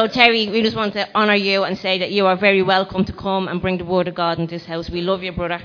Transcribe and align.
So, 0.00 0.06
Terry, 0.06 0.48
we 0.48 0.62
just 0.62 0.76
want 0.76 0.94
to 0.94 1.14
honour 1.14 1.34
you 1.34 1.64
and 1.64 1.76
say 1.76 1.98
that 1.98 2.10
you 2.10 2.24
are 2.24 2.34
very 2.34 2.62
welcome 2.62 3.04
to 3.04 3.12
come 3.12 3.48
and 3.48 3.60
bring 3.60 3.76
the 3.76 3.84
Word 3.84 4.08
of 4.08 4.14
God 4.14 4.38
in 4.38 4.46
this 4.46 4.64
house. 4.64 4.88
We 4.88 5.02
love 5.02 5.22
you, 5.22 5.30
brother. 5.30 5.60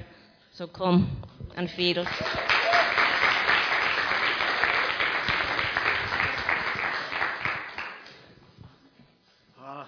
So, 0.51 0.67
come 0.67 1.09
and 1.55 1.71
feed 1.71 1.97
us. 1.99 2.07
Ah. 9.57 9.87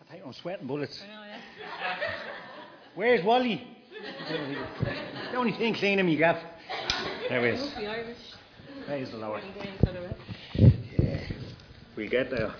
I 0.00 0.12
think 0.12 0.22
I'm 0.24 0.32
sweating 0.32 0.68
bullets. 0.68 1.02
Where's 2.94 3.24
Wally? 3.24 3.66
the 5.32 5.36
only 5.36 5.54
thing 5.54 5.74
clean 5.74 5.98
in 5.98 6.06
me 6.06 6.16
gaff. 6.16 6.38
There 7.28 7.40
he 7.40 7.60
is. 7.60 7.74
Praise 8.86 9.10
the 9.10 9.16
Lord. 9.16 9.42
We 11.96 12.08
get 12.08 12.30
there. 12.30 12.54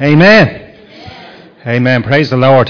Amen. 0.00 0.76
Amen. 1.64 2.02
Praise 2.02 2.30
the 2.30 2.36
Lord. 2.36 2.68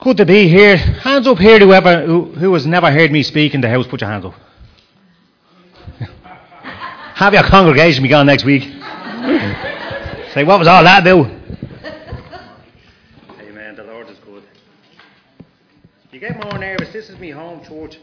Good 0.00 0.16
to 0.16 0.24
be 0.24 0.48
here. 0.48 0.78
Hands 0.78 1.26
up 1.26 1.36
here, 1.36 1.58
whoever 1.58 2.06
who, 2.06 2.32
who 2.32 2.54
has 2.54 2.66
never 2.66 2.90
heard 2.90 3.12
me 3.12 3.22
speak 3.22 3.52
in 3.52 3.60
the 3.60 3.68
house. 3.68 3.86
Put 3.86 4.00
your 4.00 4.08
hands 4.08 4.24
up. 4.24 4.34
Have 7.14 7.34
your 7.34 7.42
congregation 7.42 8.02
be 8.02 8.08
gone 8.08 8.24
next 8.24 8.46
week. 8.46 8.62
Say, 10.32 10.44
what 10.44 10.58
was 10.58 10.66
all 10.66 10.82
that 10.84 11.02
about? 11.02 11.26
Amen. 13.38 13.76
The 13.76 13.84
Lord 13.84 14.08
is 14.08 14.18
good. 14.20 14.44
You 16.10 16.20
get 16.20 16.42
more 16.42 16.56
nervous. 16.58 16.90
This 16.90 17.10
is 17.10 17.18
me 17.18 17.28
home 17.30 17.62
church. 17.66 17.98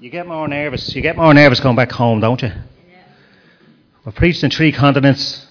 You 0.00 0.10
get 0.10 0.28
more 0.28 0.46
nervous. 0.46 0.94
You 0.94 1.02
get 1.02 1.16
more 1.16 1.34
nervous 1.34 1.58
going 1.58 1.74
back 1.74 1.90
home, 1.90 2.20
don't 2.20 2.40
you? 2.40 2.46
Yeah. 2.50 3.02
We've 4.04 4.14
preached 4.14 4.44
in 4.44 4.50
three 4.50 4.70
continents. 4.70 5.44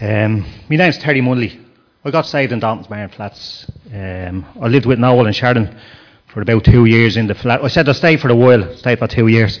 Um, 0.00 0.44
my 0.68 0.74
name's 0.74 0.98
Terry 0.98 1.20
Munnelly. 1.20 1.64
I 2.04 2.10
got 2.10 2.26
saved 2.26 2.50
in 2.50 2.58
Dolphin's 2.58 2.88
Barn 2.88 3.08
Flats. 3.10 3.70
Um, 3.94 4.44
I 4.60 4.66
lived 4.66 4.86
with 4.86 4.98
Noel 4.98 5.26
and 5.26 5.36
Sharon 5.36 5.78
for 6.26 6.42
about 6.42 6.64
two 6.64 6.86
years 6.86 7.16
in 7.16 7.28
the 7.28 7.36
flat. 7.36 7.62
I 7.62 7.68
said 7.68 7.88
I'd 7.88 7.94
stay 7.94 8.16
for 8.16 8.30
a 8.30 8.34
while, 8.34 8.76
stayed 8.78 8.98
for 8.98 9.06
two 9.06 9.28
years. 9.28 9.60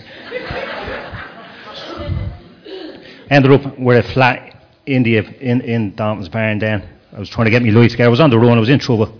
Ended 3.30 3.52
up 3.52 3.78
with 3.78 4.04
a 4.04 4.08
flat 4.12 4.64
in, 4.84 5.04
the, 5.04 5.18
in, 5.18 5.60
in 5.60 5.94
Dolphin's 5.94 6.28
Barn 6.28 6.58
then. 6.58 6.88
I 7.12 7.20
was 7.20 7.28
trying 7.28 7.44
to 7.44 7.52
get 7.52 7.62
my 7.62 7.70
life 7.70 7.92
together. 7.92 8.08
I 8.08 8.10
was 8.10 8.18
on 8.18 8.30
the 8.30 8.38
run, 8.40 8.56
I 8.56 8.60
was 8.60 8.68
in 8.68 8.80
trouble. 8.80 9.16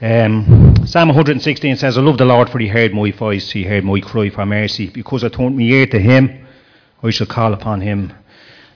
Um, 0.00 0.74
Psalm 0.86 1.08
116 1.08 1.76
says, 1.76 1.96
I 1.96 2.00
love 2.00 2.18
the 2.18 2.24
Lord 2.24 2.50
for 2.50 2.58
he 2.58 2.66
heard 2.66 2.92
my 2.92 3.12
voice, 3.12 3.52
he 3.52 3.62
heard 3.62 3.84
my 3.84 4.00
cry 4.00 4.28
for 4.28 4.44
mercy. 4.44 4.90
Because 4.90 5.22
I 5.22 5.28
turned 5.28 5.56
my 5.56 5.62
ear 5.62 5.86
to 5.86 6.00
him, 6.00 6.46
I 7.02 7.10
shall 7.10 7.28
call 7.28 7.54
upon 7.54 7.80
him 7.80 8.12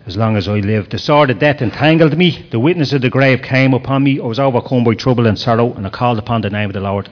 as 0.07 0.17
long 0.17 0.37
as 0.37 0.47
I 0.47 0.61
live. 0.61 0.89
The 0.89 0.99
sword 0.99 1.31
of 1.31 1.41
death 1.41 1.61
entangled 1.61 2.17
me, 2.17 2.47
the 2.51 2.61
witness 2.61 2.93
of 2.93 3.03
the 3.03 3.11
grave 3.11 3.43
came 3.43 3.75
upon 3.75 4.05
me. 4.05 4.21
I 4.21 4.25
was 4.25 4.39
overcome 4.39 4.85
by 4.85 4.95
trouble 4.95 5.27
and 5.27 5.39
sorrow, 5.39 5.75
and 5.75 5.87
I 5.87 5.91
called 5.91 6.19
upon 6.19 6.41
the 6.41 6.51
name 6.51 6.71
of 6.71 6.75
the 6.75 6.81
Lord, 6.81 7.11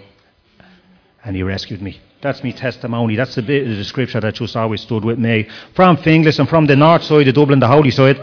and 1.24 1.34
he 1.34 1.42
rescued 1.42 1.82
me. 1.82 2.00
That's 2.22 2.44
my 2.44 2.52
testimony. 2.52 3.16
That's 3.16 3.34
the 3.34 3.42
bit 3.42 3.68
of 3.68 3.76
the 3.76 3.84
scripture 3.84 4.20
that 4.20 4.34
just 4.34 4.56
always 4.56 4.80
stood 4.80 5.04
with 5.04 5.18
me. 5.18 5.48
From 5.74 5.96
Finglas 5.96 6.38
and 6.38 6.48
from 6.48 6.66
the 6.66 6.76
north 6.76 7.02
side 7.02 7.28
of 7.28 7.34
Dublin, 7.34 7.58
the 7.58 7.66
holy 7.66 7.90
side. 7.90 8.18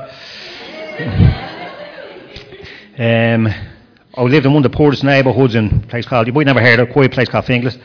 um, 2.98 3.54
I 4.16 4.22
lived 4.22 4.46
in 4.46 4.54
one 4.54 4.64
of 4.64 4.72
the 4.72 4.78
poorest 4.78 5.04
neighbourhoods 5.04 5.56
in 5.56 5.84
a 5.84 5.88
place 5.88 6.06
called, 6.06 6.28
you 6.28 6.34
might 6.34 6.46
never 6.46 6.62
heard 6.62 6.80
of 6.80 6.88
a 6.88 6.94
quiet 6.94 7.12
place 7.12 7.28
called 7.28 7.46
Finglas. 7.46 7.80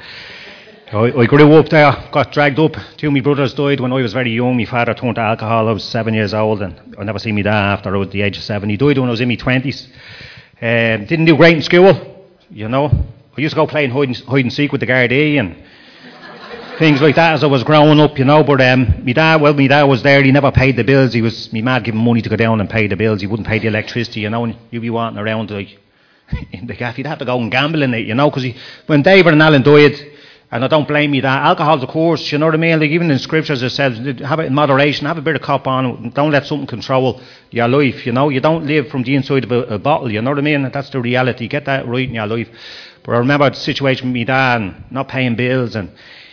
I, 0.93 1.21
I 1.21 1.25
grew 1.25 1.55
up 1.55 1.71
there, 1.71 1.91
got 2.13 2.33
dragged 2.33 2.59
up. 2.59 2.77
Two 2.99 3.07
of 3.07 3.15
my 3.15 3.21
brothers 3.21 3.55
died 3.55 3.81
when 3.81 3.95
I 3.95 4.03
was 4.03 4.13
very 4.13 4.33
young. 4.33 4.59
My 4.59 4.67
father 4.67 4.93
turned 4.93 5.15
to 5.15 5.23
alcohol. 5.23 5.69
I 5.69 5.73
was 5.73 5.85
seven 5.85 6.13
years 6.13 6.35
old, 6.35 6.61
and 6.61 6.97
I 6.99 7.05
never 7.05 7.19
seen 7.19 7.35
my 7.35 7.43
dad 7.43 7.73
after 7.73 7.95
I 7.95 7.99
was 7.99 8.11
the 8.11 8.21
age 8.21 8.37
of 8.37 8.43
seven. 8.43 8.69
He 8.69 8.77
died 8.77 8.99
when 8.99 9.09
I 9.09 9.11
was 9.11 9.23
in 9.23 9.29
my 9.29 9.37
twenties. 9.37 9.89
Um, 10.61 11.07
didn't 11.07 11.25
do 11.25 11.37
great 11.37 11.57
in 11.57 11.63
school, 11.63 12.27
you 12.51 12.69
know. 12.69 12.87
I 13.37 13.41
used 13.41 13.55
to 13.55 13.61
go 13.61 13.67
playing 13.67 13.91
hide 13.91 14.09
and, 14.09 14.17
hide 14.17 14.45
and 14.45 14.53
seek 14.53 14.71
with 14.71 14.83
the 14.83 14.87
Gardaí 14.87 15.39
and 15.39 15.57
things 16.79 17.01
like 17.01 17.15
that 17.17 17.35
as 17.35 17.45
I 17.45 17.47
was 17.47 17.65
growing 17.65 18.01
up, 18.01 18.19
you 18.19 18.27
know. 18.27 18.45
But 18.45 18.61
um, 18.61 19.03
my 19.03 19.13
dad, 19.13 19.41
well, 19.41 19.55
my 19.55 19.67
dad 19.67 19.85
was 19.85 20.03
there. 20.03 20.23
He 20.23 20.31
never 20.31 20.53
paid 20.53 20.77
the 20.77 20.85
bills. 20.85 21.15
He 21.15 21.23
was, 21.23 21.51
my 21.55 21.63
mad 21.63 21.85
giving 21.85 22.05
money 22.05 22.21
to 22.21 22.29
go 22.29 22.37
down 22.37 22.61
and 22.61 22.69
pay 22.69 22.87
the 22.87 22.97
bills. 22.97 23.23
He 23.23 23.27
wouldn't 23.27 23.49
pay 23.49 23.59
the 23.59 23.69
electricity, 23.69 24.21
you 24.21 24.31
know. 24.31 24.45
And 24.45 24.57
you'd 24.71 24.81
be 24.81 24.91
wanting 24.91 25.19
around 25.19 25.51
like 25.51 25.79
in 26.53 26.67
the 26.67 26.75
gaff. 26.75 26.99
You'd 26.99 27.07
have 27.07 27.19
to 27.19 27.25
go 27.25 27.39
and 27.41 27.51
gamble 27.51 27.83
in 27.83 27.95
it, 27.95 28.07
you 28.07 28.15
know. 28.15 28.31
Because 28.31 28.53
when 28.87 29.03
David 29.03 29.33
and 29.33 29.43
Alan 29.43 29.63
died, 29.63 29.95
and 30.51 30.65
I 30.65 30.69
don't 30.69 30.89
blame 30.89 31.13
you 31.13 31.21
that. 31.23 31.45
Alcohol's 31.45 31.83
a 31.83 31.87
course, 31.87 32.33
you 32.33 32.39
know 32.39 32.47
what 32.47 32.55
I 32.55 32.59
mean? 32.59 32.81
Like 32.81 32.91
even 32.91 33.11
in 33.11 33.19
scriptures 33.19 33.63
it 33.63 33.71
says, 33.71 33.99
have 34.21 34.41
it 34.41 34.47
in 34.47 34.55
moderation, 34.55 35.07
have 35.07 35.19
a 35.19 35.23
bit 35.23 35.37
of 35.37 35.43
cop 35.43 35.67
on, 35.67 36.11
don't 36.11 36.31
let 36.31 36.47
something 36.47 36.67
control 36.67 37.21
your 37.51 37.69
life, 37.69 38.07
you 38.07 38.13
know? 38.13 38.31
You 38.31 38.41
don't 38.41 38.67
live 38.67 38.89
from 38.89 39.03
the 39.03 39.15
inside 39.15 39.45
of 39.45 39.53
a, 39.53 39.75
a 39.75 39.79
bottle, 39.79 40.11
you 40.11 40.23
know 40.23 40.31
what 40.31 40.39
I 40.39 40.43
mean? 40.43 40.63
That's 40.73 40.89
the 40.89 41.01
reality. 41.01 41.49
Get 41.49 41.67
that 41.67 41.87
right 41.87 42.09
in 42.09 42.15
your 42.15 42.27
life. 42.27 42.49
But 43.05 43.13
I 43.13 43.19
remember 43.19 43.51
the 43.51 43.57
situation 43.57 44.09
with 44.09 44.17
my 44.17 44.25
dad 44.25 44.63
and 44.63 44.85
not 44.91 45.09
paying 45.09 45.37
bills 45.37 45.77
and 45.77 45.91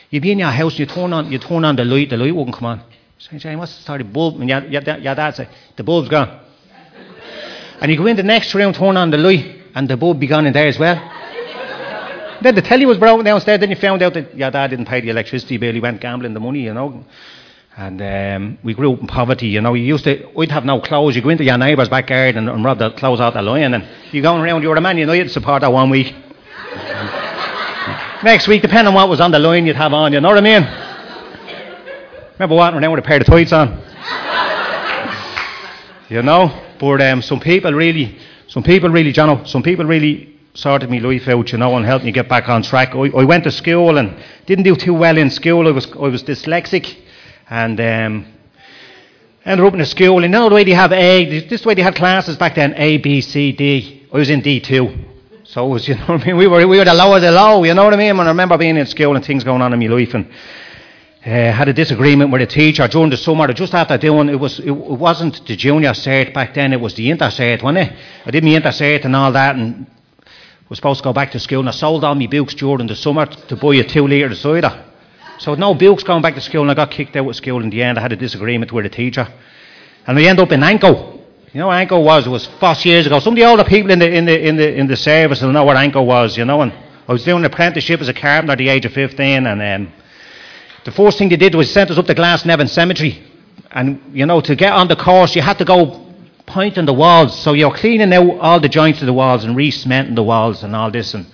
you'd 0.09 0.23
be 0.23 0.31
in 0.31 0.39
your 0.39 0.51
house 0.51 0.73
and 0.73 0.79
you 0.79 0.85
turn 0.85 1.11
on 1.11 1.31
you 1.31 1.37
turn 1.37 1.65
on 1.65 1.75
the 1.75 1.83
light, 1.83 2.09
the 2.09 2.17
light 2.17 2.33
wouldn't 2.33 2.55
come 2.55 2.67
on. 2.67 2.83
Say, 3.17 3.37
Jane, 3.37 3.57
what's 3.57 3.75
the 3.75 3.81
story? 3.81 4.03
Bulb 4.03 4.39
and 4.39 4.49
your, 4.49 4.63
your, 4.65 4.81
your 4.81 5.15
dad 5.15 5.35
say, 5.35 5.49
the 5.75 5.83
bulb's 5.83 6.07
gone. 6.07 6.39
And 7.81 7.91
you 7.91 7.97
go 7.97 8.05
in 8.05 8.15
the 8.15 8.23
next 8.23 8.53
room, 8.53 8.71
turn 8.71 8.95
on 8.95 9.11
the 9.11 9.17
light, 9.17 9.64
and 9.75 9.89
the 9.89 9.97
bulb 9.97 10.19
be 10.19 10.27
gone 10.27 10.47
in 10.47 10.53
there 10.53 10.67
as 10.67 10.79
well. 10.79 10.95
Then 12.41 12.55
the 12.55 12.61
telly 12.61 12.85
was 12.85 12.97
broken 12.97 13.25
downstairs. 13.25 13.59
Then 13.59 13.69
you 13.69 13.75
found 13.75 14.01
out 14.01 14.13
that 14.13 14.35
your 14.35 14.51
dad 14.51 14.69
didn't 14.69 14.85
pay 14.85 15.01
the 15.01 15.09
electricity 15.09 15.57
bill. 15.57 15.73
He 15.73 15.79
went 15.79 16.01
gambling 16.01 16.33
the 16.33 16.39
money, 16.39 16.61
you 16.61 16.73
know. 16.73 17.03
And 17.77 18.01
um, 18.01 18.57
we 18.63 18.73
grew 18.73 18.93
up 18.93 19.01
in 19.01 19.07
poverty, 19.07 19.47
you 19.47 19.61
know. 19.61 19.73
You 19.73 19.83
used 19.83 20.05
to, 20.05 20.29
we'd 20.35 20.51
have 20.51 20.63
no 20.63 20.79
clothes. 20.79 21.15
You 21.15 21.21
go 21.21 21.29
into 21.29 21.43
your 21.43 21.57
neighbour's 21.57 21.89
backyard 21.89 22.37
and, 22.37 22.47
and 22.47 22.63
rob 22.63 22.79
the 22.79 22.91
clothes 22.91 23.19
out 23.19 23.33
the 23.33 23.41
line, 23.41 23.73
and 23.73 23.85
you 24.11 24.21
going 24.21 24.41
around. 24.41 24.63
You 24.63 24.69
were 24.69 24.75
a 24.75 24.81
man, 24.81 24.97
you 24.97 25.05
know. 25.05 25.13
You'd 25.13 25.31
support 25.31 25.61
that 25.61 25.73
one 25.73 25.89
week. 25.89 26.07
Next 28.23 28.47
week, 28.47 28.61
depending 28.61 28.87
on 28.87 28.93
what 28.93 29.09
was 29.09 29.19
on 29.19 29.31
the 29.31 29.39
line, 29.39 29.65
you'd 29.65 29.75
have 29.75 29.93
on. 29.93 30.13
You 30.13 30.21
know 30.21 30.29
what 30.29 30.37
I 30.37 30.41
mean? 30.41 30.63
Remember 32.33 32.55
walking 32.55 32.81
around 32.81 32.91
with 32.91 33.03
a 33.03 33.07
pair 33.07 33.19
of 33.19 33.25
tights 33.25 33.51
on? 33.51 33.81
you 36.09 36.21
know. 36.21 36.61
But 36.79 37.01
um, 37.01 37.21
some 37.21 37.39
people 37.39 37.73
really, 37.73 38.17
some 38.47 38.63
people 38.63 38.89
really, 38.89 39.11
John, 39.11 39.45
some 39.45 39.63
people 39.63 39.85
really 39.85 40.35
sorted 40.53 40.89
my 40.89 40.99
life 40.99 41.27
out, 41.27 41.51
you 41.51 41.57
know, 41.57 41.75
and 41.75 41.85
helped 41.85 42.05
me 42.05 42.11
get 42.11 42.29
back 42.29 42.47
on 42.49 42.63
track. 42.63 42.95
I, 42.95 43.09
I, 43.09 43.23
went 43.25 43.43
to 43.43 43.51
school 43.51 43.97
and 43.97 44.15
didn't 44.45 44.63
do 44.63 44.75
too 44.75 44.93
well 44.93 45.17
in 45.17 45.29
school. 45.29 45.67
I 45.67 45.71
was 45.71 45.85
I 45.91 46.07
was 46.07 46.23
dyslexic, 46.23 46.95
and 47.49 47.79
um, 47.79 48.25
ended 49.45 49.65
up 49.65 49.73
in 49.73 49.81
a 49.81 49.85
school. 49.85 50.23
And 50.23 50.31
know 50.31 50.49
the 50.49 50.55
way 50.55 50.63
they 50.63 50.71
have 50.71 50.91
A, 50.91 51.47
this 51.47 51.65
way 51.65 51.73
they 51.73 51.81
had 51.81 51.95
classes 51.95 52.37
back 52.37 52.55
then: 52.55 52.73
A, 52.77 52.97
B, 52.97 53.21
C, 53.21 53.51
D. 53.51 54.07
I 54.11 54.17
was 54.17 54.29
in 54.29 54.41
D 54.41 54.59
two, 54.59 54.95
so 55.43 55.65
it 55.65 55.69
was 55.69 55.87
you 55.87 55.95
know 55.95 56.05
what 56.05 56.21
I 56.21 56.25
mean. 56.25 56.37
We 56.37 56.47
were 56.47 56.65
we 56.67 56.77
were 56.77 56.85
the 56.85 56.93
low 56.93 57.15
of 57.15 57.21
the 57.21 57.31
low, 57.31 57.63
you 57.63 57.73
know 57.73 57.83
what 57.83 57.93
I 57.93 57.97
mean. 57.97 58.11
And 58.11 58.21
I 58.21 58.27
remember 58.27 58.57
being 58.57 58.77
in 58.77 58.85
school 58.85 59.15
and 59.15 59.25
things 59.25 59.43
going 59.43 59.61
on 59.61 59.73
in 59.73 59.79
my 59.79 59.87
life 59.87 60.13
and. 60.13 60.27
Uh, 61.25 61.51
had 61.51 61.67
a 61.67 61.73
disagreement 61.73 62.29
with 62.31 62.41
a 62.41 62.45
teacher 62.45 62.87
during 62.87 63.09
the 63.09 63.17
summer. 63.17 63.51
Just 63.51 63.73
after 63.73 63.97
doing 63.97 64.29
it 64.29 64.35
was 64.35 64.59
it, 64.59 64.67
it 64.67 64.71
wasn't 64.71 65.45
the 65.47 65.55
junior 65.55 65.89
cert 65.91 66.33
back 66.35 66.53
then. 66.53 66.71
It 66.71 66.79
was 66.79 66.93
the 66.93 67.09
inter 67.09 67.29
cert, 67.29 67.63
wasn't 67.63 67.89
it? 67.89 67.97
I 68.25 68.31
did 68.31 68.43
my 68.43 68.51
inter 68.51 68.69
cert 68.69 69.05
and 69.05 69.15
all 69.15 69.31
that, 69.31 69.55
and 69.55 69.87
was 70.69 70.77
supposed 70.77 70.99
to 70.99 71.03
go 71.03 71.13
back 71.13 71.31
to 71.31 71.39
school 71.39 71.59
and 71.59 71.69
I 71.69 71.71
sold 71.71 72.03
all 72.03 72.15
my 72.15 72.27
books 72.27 72.53
during 72.55 72.87
the 72.87 72.95
summer 72.95 73.25
to 73.25 73.55
buy 73.55 73.75
a 73.75 73.83
two 73.83 74.07
litre 74.07 74.35
cider. 74.35 74.85
So 75.37 75.53
no 75.55 75.75
books 75.75 76.03
going 76.03 76.21
back 76.21 76.35
to 76.35 76.41
school 76.41 76.61
and 76.61 76.71
I 76.71 76.73
got 76.73 76.91
kicked 76.91 77.15
out 77.15 77.27
of 77.27 77.35
school 77.35 77.61
in 77.61 77.69
the 77.69 77.83
end. 77.83 77.97
I 77.97 78.01
had 78.01 78.13
a 78.13 78.15
disagreement 78.15 78.71
with 78.71 78.85
a 78.85 78.89
teacher. 78.89 79.27
And 80.07 80.17
we 80.17 80.27
end 80.27 80.39
up 80.39 80.51
in 80.51 80.63
Anco. 80.63 81.13
You 81.53 81.59
know 81.59 81.71
Anco 81.71 81.99
was? 82.01 82.25
It 82.25 82.29
was 82.29 82.45
four 82.45 82.73
years 82.83 83.05
ago. 83.05 83.19
Some 83.19 83.33
of 83.33 83.37
the 83.37 83.45
older 83.45 83.63
people 83.63 83.91
in 83.91 83.99
the, 83.99 84.11
in 84.11 84.25
the, 84.25 84.47
in 84.47 84.55
the, 84.55 84.75
in 84.75 84.87
the 84.87 84.97
service 84.97 85.41
will 85.41 85.51
know 85.51 85.63
what 85.63 85.77
Anco 85.77 86.01
was, 86.03 86.37
you 86.37 86.45
know. 86.45 86.61
And 86.61 86.73
I 87.07 87.13
was 87.13 87.23
doing 87.23 87.39
an 87.39 87.45
apprenticeship 87.45 88.01
as 88.01 88.09
a 88.09 88.13
carpenter 88.13 88.53
at 88.53 88.57
the 88.57 88.69
age 88.69 88.85
of 88.85 88.93
15 88.93 89.45
and 89.45 89.61
um, 89.61 89.93
the 90.85 90.91
first 90.91 91.17
thing 91.17 91.29
they 91.29 91.35
did 91.35 91.55
was 91.55 91.71
sent 91.71 91.89
us 91.89 91.97
up 91.97 92.05
to 92.05 92.15
Glasnevin 92.15 92.69
Cemetery. 92.69 93.21
And, 93.71 93.99
you 94.13 94.25
know, 94.25 94.39
to 94.39 94.55
get 94.55 94.71
on 94.71 94.87
the 94.87 94.95
course, 94.95 95.35
you 95.35 95.41
had 95.41 95.57
to 95.57 95.65
go 95.65 96.05
pointing 96.45 96.85
the 96.85 96.93
walls. 96.93 97.37
So 97.37 97.53
you're 97.53 97.73
cleaning 97.73 98.13
out 98.13 98.37
all 98.39 98.59
the 98.59 98.69
joints 98.69 99.01
of 99.01 99.07
the 99.07 99.13
walls 99.13 99.43
and 99.43 99.55
re-cementing 99.55 100.13
the 100.13 100.23
walls 100.23 100.63
and 100.63 100.75
all 100.75 100.91
this. 100.91 101.15
And 101.15 101.25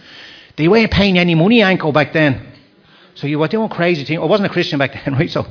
they 0.56 0.69
weren't 0.69 0.89
paying 0.89 1.19
any 1.19 1.36
money, 1.36 1.62
Anco, 1.62 1.92
back 1.92 2.13
then. 2.13 2.48
So 3.15 3.27
you 3.27 3.39
were 3.39 3.50
doing 3.50 3.68
crazy 3.68 4.06
things. 4.06 4.21
I 4.21 4.25
wasn't 4.25 4.50
a 4.50 4.53
Christian 4.53 4.80
back 4.80 4.94
then, 5.06 5.15
right? 5.15 5.30
So 5.30 5.45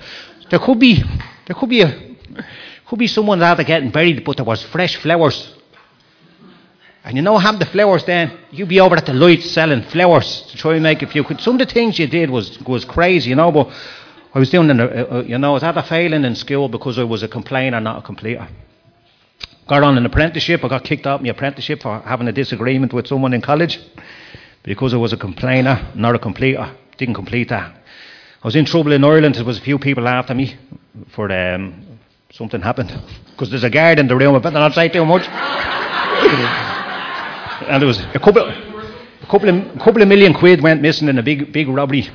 there 0.49 0.59
could 0.59 0.81
be, 0.81 1.03
there 1.47 1.55
could 1.55 1.69
be 1.69 1.83
a, 1.83 2.17
could 2.87 2.99
be 2.99 3.07
someone 3.07 3.43
out 3.43 3.59
there 3.59 3.67
getting 3.67 3.91
buried, 3.91 4.25
but 4.25 4.37
there 4.37 4.47
was 4.47 4.63
fresh 4.63 4.97
flowers. 4.97 5.55
And 7.05 7.17
you 7.17 7.23
know 7.23 7.39
how 7.39 7.53
the 7.53 7.67
flowers 7.67 8.05
then? 8.05 8.39
You'd 8.51 8.69
be 8.69 8.81
over 8.81 8.97
at 8.97 9.07
the 9.07 9.15
lights 9.15 9.51
selling 9.51 9.83
flowers 9.83 10.43
to 10.51 10.57
try 10.57 10.75
and 10.75 10.83
make 10.83 11.03
a 11.03 11.07
few. 11.07 11.25
quid. 11.25 11.41
Some 11.41 11.59
of 11.59 11.67
the 11.67 11.73
things 11.73 11.99
you 11.99 12.07
did 12.07 12.31
was 12.31 12.61
was 12.61 12.85
crazy, 12.85 13.31
you 13.31 13.37
know. 13.37 13.51
But 13.51 13.73
I 14.35 14.39
was 14.39 14.51
doing, 14.51 14.71
a, 14.71 15.23
you 15.23 15.39
know, 15.39 15.51
I 15.51 15.53
was 15.53 15.63
a 15.63 15.83
failing 15.83 16.25
in 16.25 16.35
school 16.35 16.69
because 16.69 16.99
I 16.99 17.05
was 17.05 17.23
a 17.23 17.29
complainer, 17.29 17.81
not 17.81 17.99
a 17.99 18.03
completer 18.03 18.49
got 19.71 19.85
on 19.85 19.97
an 19.97 20.05
apprenticeship. 20.05 20.65
I 20.65 20.69
got 20.69 20.83
kicked 20.83 21.07
out 21.07 21.21
of 21.21 21.23
my 21.23 21.29
apprenticeship 21.29 21.83
for 21.83 22.01
having 22.01 22.27
a 22.27 22.33
disagreement 22.33 22.93
with 22.93 23.07
someone 23.07 23.33
in 23.33 23.41
college 23.41 23.79
because 24.65 24.93
I 24.93 24.97
was 24.97 25.13
a 25.13 25.17
complainer, 25.17 25.93
not 25.95 26.17
a 26.17 26.19
completer. 26.19 26.75
Didn't 26.99 27.15
complete 27.15 27.51
that. 27.51 27.77
I 28.43 28.47
was 28.47 28.57
in 28.57 28.65
trouble 28.65 28.91
in 28.91 29.05
Ireland. 29.05 29.37
There 29.37 29.45
was 29.45 29.59
a 29.59 29.63
few 29.63 29.79
people 29.79 30.09
after 30.09 30.35
me, 30.35 30.57
for 31.15 31.31
um, 31.31 31.87
something 32.33 32.61
happened. 32.61 32.91
Because 33.31 33.51
there's 33.51 33.63
a 33.63 33.71
guard 33.71 34.01
in 34.01 34.09
the 34.09 34.17
room, 34.17 34.35
I 34.35 34.41
better 34.41 34.59
not 34.59 34.75
say 34.75 34.89
too 34.89 35.05
much. 35.05 36.69
And 37.67 37.81
there 37.83 37.87
was 37.87 38.01
a 38.01 38.19
couple, 38.19 38.43
a 38.43 39.27
couple 39.29 39.49
of, 39.49 39.55
a 39.55 39.79
couple 39.79 40.03
of 40.03 40.09
million 40.09 40.33
quid 40.35 40.63
went 40.63 40.81
missing 40.81 41.09
in 41.09 41.19
a 41.19 41.23
big, 41.23 41.53
big 41.53 41.69
robbery. 41.69 42.09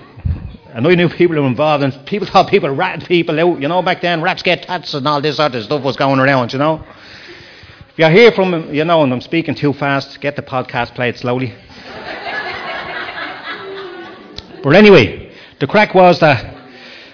And 0.73 0.85
I 0.85 0.95
knew 0.95 1.07
people 1.07 1.37
were 1.37 1.47
involved, 1.47 1.83
and 1.83 2.05
people 2.05 2.27
thought 2.27 2.49
people 2.49 2.69
ratted 2.69 3.07
people 3.07 3.39
out. 3.39 3.61
You 3.61 3.67
know, 3.67 3.81
back 3.81 4.01
then, 4.01 4.21
rats 4.21 4.43
get 4.43 4.63
tats 4.63 4.93
and 4.93 5.07
all 5.07 5.21
this 5.21 5.37
sort 5.37 5.55
of 5.55 5.63
stuff 5.63 5.83
was 5.83 5.95
going 5.95 6.19
around, 6.19 6.51
you 6.51 6.59
know. 6.59 6.83
If 7.89 7.99
you 7.99 8.09
hear 8.09 8.31
from, 8.31 8.73
you 8.73 8.83
know, 8.83 9.03
and 9.03 9.13
I'm 9.13 9.21
speaking 9.21 9.55
too 9.55 9.71
fast, 9.71 10.19
get 10.19 10.35
the 10.35 10.41
podcast 10.41 10.95
played 10.95 11.17
slowly. 11.17 11.53
but 14.63 14.75
anyway, 14.75 15.31
the 15.59 15.67
crack 15.67 15.93
was 15.93 16.19
that 16.19 16.53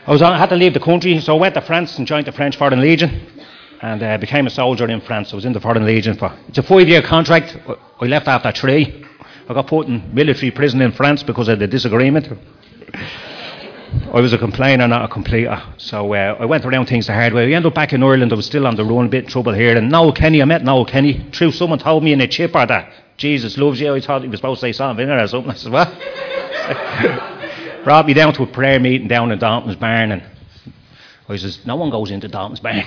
I 0.08 0.12
was 0.12 0.24
on, 0.24 0.40
had 0.40 0.50
to 0.50 0.56
leave 0.56 0.74
the 0.74 0.80
country, 0.80 1.20
so 1.20 1.36
I 1.38 1.40
went 1.40 1.54
to 1.54 1.62
France 1.62 2.00
and 2.00 2.08
joined 2.08 2.26
the 2.26 2.32
French 2.32 2.58
Foreign 2.58 2.82
Legion 2.82 3.41
and 3.82 4.04
uh, 4.04 4.18
became 4.18 4.48
a 4.48 4.50
soldier 4.50 4.88
in 4.88 5.02
France. 5.02 5.34
I 5.34 5.36
was 5.36 5.46
in 5.46 5.54
the 5.54 5.60
Foreign 5.60 5.86
Legion 5.86 6.16
for 6.18 6.38
it's 6.48 6.58
a 6.58 6.64
five-year 6.64 7.02
contract. 7.02 7.58
I 8.00 8.06
left 8.06 8.28
after 8.28 8.52
three. 8.52 9.06
I 9.50 9.54
got 9.54 9.68
put 9.68 9.88
in 9.88 10.14
military 10.14 10.52
prison 10.52 10.82
in 10.82 10.92
France 10.92 11.24
because 11.24 11.48
of 11.48 11.60
the 11.60 11.68
disagreement. 11.68 12.30
I 14.14 14.22
was 14.22 14.32
a 14.32 14.38
complainer, 14.38 14.88
not 14.88 15.04
a 15.04 15.08
completer. 15.08 15.62
So 15.78 16.14
uh, 16.14 16.38
I 16.40 16.46
went 16.46 16.64
around 16.64 16.86
things 16.86 17.08
the 17.08 17.14
hard 17.14 17.34
way. 17.34 17.44
I 17.44 17.56
ended 17.56 17.66
up 17.66 17.74
back 17.74 17.92
in 17.92 18.04
Ireland. 18.04 18.32
I 18.32 18.36
was 18.36 18.46
still 18.46 18.66
on 18.66 18.76
the 18.76 18.86
run, 18.86 19.08
a 19.08 19.10
bit 19.10 19.26
in 19.26 19.30
trouble 19.30 19.54
here. 19.54 19.76
And 19.76 19.90
Noel 19.90 20.14
Kenny, 20.14 20.42
I 20.42 20.46
met 20.46 20.64
Noel 20.64 20.86
Kenny. 20.86 21.26
True, 21.32 21.52
someone 21.52 21.80
told 21.80 22.04
me 22.04 22.14
in 22.14 22.22
a 22.22 22.28
chipper 22.28 22.66
that 22.66 22.94
Jesus 23.18 23.58
loves 23.58 23.82
you. 23.82 23.94
I 23.94 24.00
thought 24.00 24.22
he 24.22 24.30
was 24.30 24.40
supposed 24.40 24.62
to 24.62 24.68
say 24.68 24.72
something 24.72 25.04
in 25.04 25.12
or 25.12 25.28
something. 25.28 25.52
I 25.52 25.56
said, 25.56 25.72
what? 25.72 25.90
brought 27.84 28.06
me 28.06 28.14
down 28.14 28.34
to 28.34 28.44
a 28.44 28.48
prayer 28.48 28.80
meeting 28.80 29.08
down 29.08 29.32
in 29.32 29.40
Dolphin's 29.40 29.76
Barn, 29.76 30.12
and 30.12 30.24
I 31.28 31.36
says, 31.36 31.66
no 31.66 31.76
one 31.76 31.90
goes 31.90 32.12
into 32.12 32.28
Dolphin's 32.28 32.60
Barn. 32.60 32.84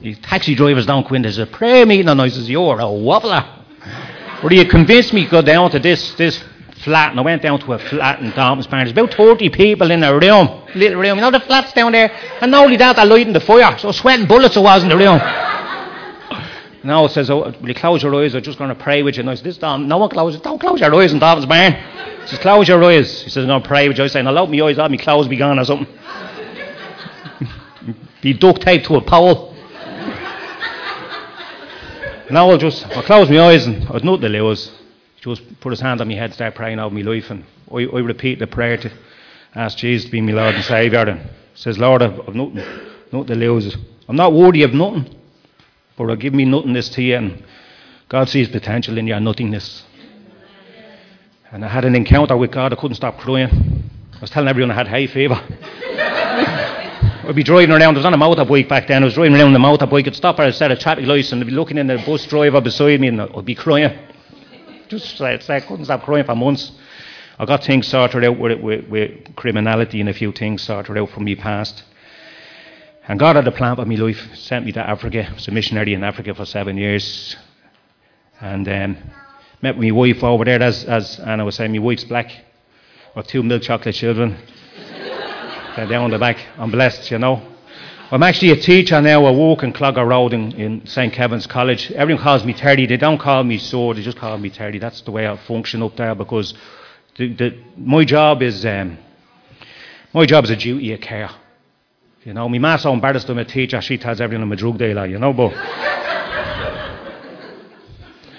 The 0.00 0.14
taxi 0.16 0.54
drivers 0.54 0.86
don't. 0.86 1.06
There's 1.22 1.38
a 1.38 1.46
prayer 1.46 1.86
meeting, 1.86 2.08
and 2.08 2.20
I 2.20 2.28
says, 2.28 2.48
you're 2.48 2.78
a 2.78 2.84
wobbler. 2.84 3.44
But 4.42 4.52
he 4.52 4.64
convinced 4.64 5.12
me 5.12 5.24
to 5.24 5.30
go 5.30 5.42
down 5.42 5.70
to 5.70 5.78
this 5.78 6.14
this 6.14 6.42
flat, 6.84 7.10
and 7.10 7.18
I 7.18 7.22
went 7.22 7.42
down 7.42 7.58
to 7.60 7.72
a 7.72 7.78
flat 7.78 8.20
in 8.20 8.30
Dolphin's 8.30 8.66
Barn. 8.66 8.84
There's 8.84 8.92
about 8.92 9.14
30 9.14 9.48
people 9.50 9.90
in 9.90 10.02
a 10.02 10.12
room, 10.12 10.62
little 10.74 11.00
room. 11.00 11.16
You 11.16 11.22
know 11.22 11.30
the 11.30 11.40
flats 11.40 11.72
down 11.72 11.92
there? 11.92 12.12
And 12.40 12.50
not 12.50 12.64
only 12.64 12.76
that, 12.76 12.96
they're 12.96 13.04
lighting 13.04 13.32
the 13.32 13.40
fire. 13.40 13.76
So 13.78 13.92
sweating 13.92 14.26
bullets 14.26 14.56
I 14.56 14.60
was 14.60 14.82
in 14.82 14.88
the 14.88 14.96
room. 14.96 15.20
Now 16.84 17.04
it 17.04 17.10
says, 17.10 17.30
oh, 17.30 17.52
will 17.60 17.68
you 17.68 17.74
close 17.74 18.04
your 18.04 18.14
eyes? 18.14 18.36
I'm 18.36 18.44
just 18.44 18.58
going 18.58 18.68
to 18.68 18.80
pray 18.80 19.02
with 19.02 19.16
you. 19.16 19.22
And 19.22 19.30
I 19.30 19.34
said, 19.34 19.42
this 19.42 19.58
Dom, 19.58 19.88
no 19.88 19.98
one 19.98 20.08
closes. 20.08 20.40
Don't 20.40 20.60
close 20.60 20.78
your 20.78 20.94
eyes 20.94 21.12
in 21.12 21.18
Dolphin's 21.18 21.46
Barn. 21.46 21.72
He 21.72 22.28
says, 22.28 22.38
close 22.38 22.68
your 22.68 22.84
eyes. 22.84 23.22
He 23.22 23.30
says, 23.30 23.42
I'm 23.42 23.48
going 23.48 23.62
to 23.62 23.66
pray 23.66 23.88
with 23.88 23.98
you. 23.98 24.04
I 24.04 24.06
say, 24.06 24.20
I'll 24.20 24.38
open 24.38 24.56
my 24.56 24.66
eyes, 24.66 24.78
I'll 24.78 24.88
my 24.88 24.96
clothes 24.96 25.26
be 25.26 25.36
gone 25.36 25.58
or 25.58 25.64
something. 25.64 25.88
be 28.22 28.34
duct 28.34 28.62
taped 28.62 28.86
to 28.86 28.94
a 28.94 29.00
pole. 29.00 29.55
Now 32.30 32.50
I'll 32.50 32.58
just, 32.58 32.86
I'll 32.88 33.02
close 33.02 33.30
my 33.30 33.40
eyes 33.40 33.66
and 33.66 33.88
I'd 33.88 34.04
nothing 34.04 34.22
to 34.22 34.28
lose. 34.28 34.72
Just 35.20 35.60
put 35.60 35.70
his 35.70 35.80
hand 35.80 36.00
on 36.00 36.08
my 36.08 36.14
head, 36.14 36.34
start 36.34 36.54
praying 36.54 36.78
over 36.78 36.94
my 36.94 37.02
life. 37.02 37.30
And 37.30 37.44
I, 37.70 37.82
I 37.82 38.00
repeat 38.00 38.38
the 38.38 38.46
prayer 38.46 38.76
to 38.76 38.92
ask 39.54 39.78
Jesus 39.78 40.06
to 40.06 40.12
be 40.12 40.20
my 40.20 40.32
Lord 40.32 40.54
and 40.54 40.64
Saviour. 40.64 41.08
And 41.08 41.28
says, 41.54 41.78
Lord, 41.78 42.02
I've, 42.02 42.20
I've 42.28 42.34
nothing, 42.34 42.64
nothing 43.12 43.26
to 43.26 43.34
lose. 43.34 43.76
I'm 44.08 44.16
not 44.16 44.32
worthy 44.32 44.62
of 44.62 44.72
nothing. 44.72 45.16
But 45.96 46.10
I'll 46.10 46.16
give 46.16 46.34
me 46.34 46.44
nothingness 46.44 46.90
to 46.90 47.02
you, 47.02 47.16
and 47.16 47.44
God 48.08 48.28
sees 48.28 48.48
potential 48.48 48.98
in 48.98 49.06
your 49.06 49.18
nothingness. 49.18 49.84
And 51.50 51.64
I 51.64 51.68
had 51.68 51.84
an 51.84 51.94
encounter 51.94 52.36
with 52.36 52.50
God, 52.50 52.72
I 52.72 52.76
couldn't 52.76 52.96
stop 52.96 53.18
crying. 53.18 53.90
I 54.14 54.20
was 54.20 54.30
telling 54.30 54.48
everyone 54.48 54.70
I 54.70 54.74
had 54.74 54.88
hay 54.88 55.06
fever. 55.06 55.40
I'd 57.26 57.34
be 57.34 57.42
driving 57.42 57.72
around, 57.72 57.96
I 57.96 57.98
was 57.98 58.04
on 58.04 58.14
a 58.14 58.18
motorbike 58.18 58.68
back 58.68 58.86
then, 58.86 59.02
I 59.02 59.06
was 59.06 59.14
driving 59.14 59.34
around 59.34 59.52
the 59.52 59.58
motorbike, 59.58 60.06
I'd 60.06 60.14
stop 60.14 60.38
at 60.38 60.48
a 60.48 60.52
set 60.52 60.70
of 60.70 60.78
traffic 60.78 61.06
lights 61.06 61.32
and 61.32 61.42
I'd 61.42 61.46
be 61.48 61.52
looking 61.52 61.76
in 61.76 61.88
the 61.88 61.96
bus 62.06 62.24
driver 62.24 62.60
beside 62.60 63.00
me 63.00 63.08
and 63.08 63.20
I'd 63.20 63.44
be 63.44 63.56
crying. 63.56 63.98
Just 64.88 65.20
I 65.20 65.36
couldn't 65.60 65.86
stop 65.86 66.04
crying 66.04 66.24
for 66.24 66.36
months. 66.36 66.70
I 67.36 67.44
got 67.44 67.64
things 67.64 67.88
sorted 67.88 68.24
out 68.24 68.38
with, 68.38 68.60
with, 68.60 68.88
with 68.88 69.34
criminality 69.34 70.00
and 70.00 70.08
a 70.08 70.14
few 70.14 70.30
things 70.30 70.62
sorted 70.62 70.96
out 70.96 71.10
from 71.10 71.24
my 71.24 71.34
past. 71.34 71.82
And 73.08 73.18
God 73.18 73.34
had 73.34 73.48
a 73.48 73.52
plan 73.52 73.74
for 73.74 73.84
my 73.84 73.96
life, 73.96 74.20
sent 74.34 74.64
me 74.64 74.70
to 74.72 74.88
Africa. 74.88 75.26
I 75.28 75.34
was 75.34 75.48
a 75.48 75.50
missionary 75.50 75.94
in 75.94 76.04
Africa 76.04 76.32
for 76.32 76.44
seven 76.44 76.76
years. 76.76 77.34
And 78.40 78.68
um, 78.68 78.96
met 79.62 79.76
my 79.76 79.90
wife 79.90 80.22
over 80.22 80.44
there, 80.44 80.62
as, 80.62 80.84
as 80.84 81.18
Anna 81.18 81.44
was 81.44 81.56
saying, 81.56 81.72
my 81.72 81.78
wife's 81.80 82.04
black. 82.04 82.30
With 83.16 83.26
two 83.26 83.42
milk 83.42 83.62
chocolate 83.62 83.96
children. 83.96 84.36
They're 85.76 85.86
down 85.86 86.10
the 86.10 86.18
back. 86.18 86.38
I'm 86.56 86.70
blessed, 86.70 87.10
you 87.10 87.18
know. 87.18 87.42
I'm 88.10 88.22
actually 88.22 88.52
a 88.52 88.56
teacher 88.56 88.98
now. 89.02 89.26
I 89.26 89.30
work 89.30 89.62
in 89.62 89.74
Clogher 89.74 90.08
Road 90.08 90.32
in, 90.32 90.52
in 90.52 90.86
St. 90.86 91.12
Kevin's 91.12 91.46
College. 91.46 91.92
Everyone 91.92 92.22
calls 92.22 92.46
me 92.46 92.54
Terry. 92.54 92.86
They 92.86 92.96
don't 92.96 93.18
call 93.18 93.44
me 93.44 93.58
so, 93.58 93.92
they 93.92 94.00
just 94.00 94.16
call 94.16 94.38
me 94.38 94.48
Terry. 94.48 94.78
That's 94.78 95.02
the 95.02 95.10
way 95.10 95.28
I 95.28 95.36
function 95.36 95.82
up 95.82 95.94
there 95.96 96.14
because 96.14 96.54
the, 97.18 97.30
the, 97.34 97.58
my 97.76 98.06
job 98.06 98.42
is 98.42 98.64
um, 98.64 98.96
my 100.14 100.24
job 100.24 100.44
is 100.44 100.50
a 100.50 100.56
duty 100.56 100.94
of 100.94 101.00
care. 101.02 101.30
You 102.24 102.32
know, 102.32 102.48
my 102.48 102.58
ma's 102.58 102.82
so 102.82 102.92
embarrassed 102.94 103.28
I'm 103.28 103.36
a 103.36 103.44
teacher, 103.44 103.82
she 103.82 103.98
tells 103.98 104.18
everyone 104.20 104.44
I'm 104.44 104.52
a 104.52 104.56
drug 104.56 104.78
dealer, 104.78 105.04
you 105.04 105.18
know, 105.18 105.34
but. 105.34 105.52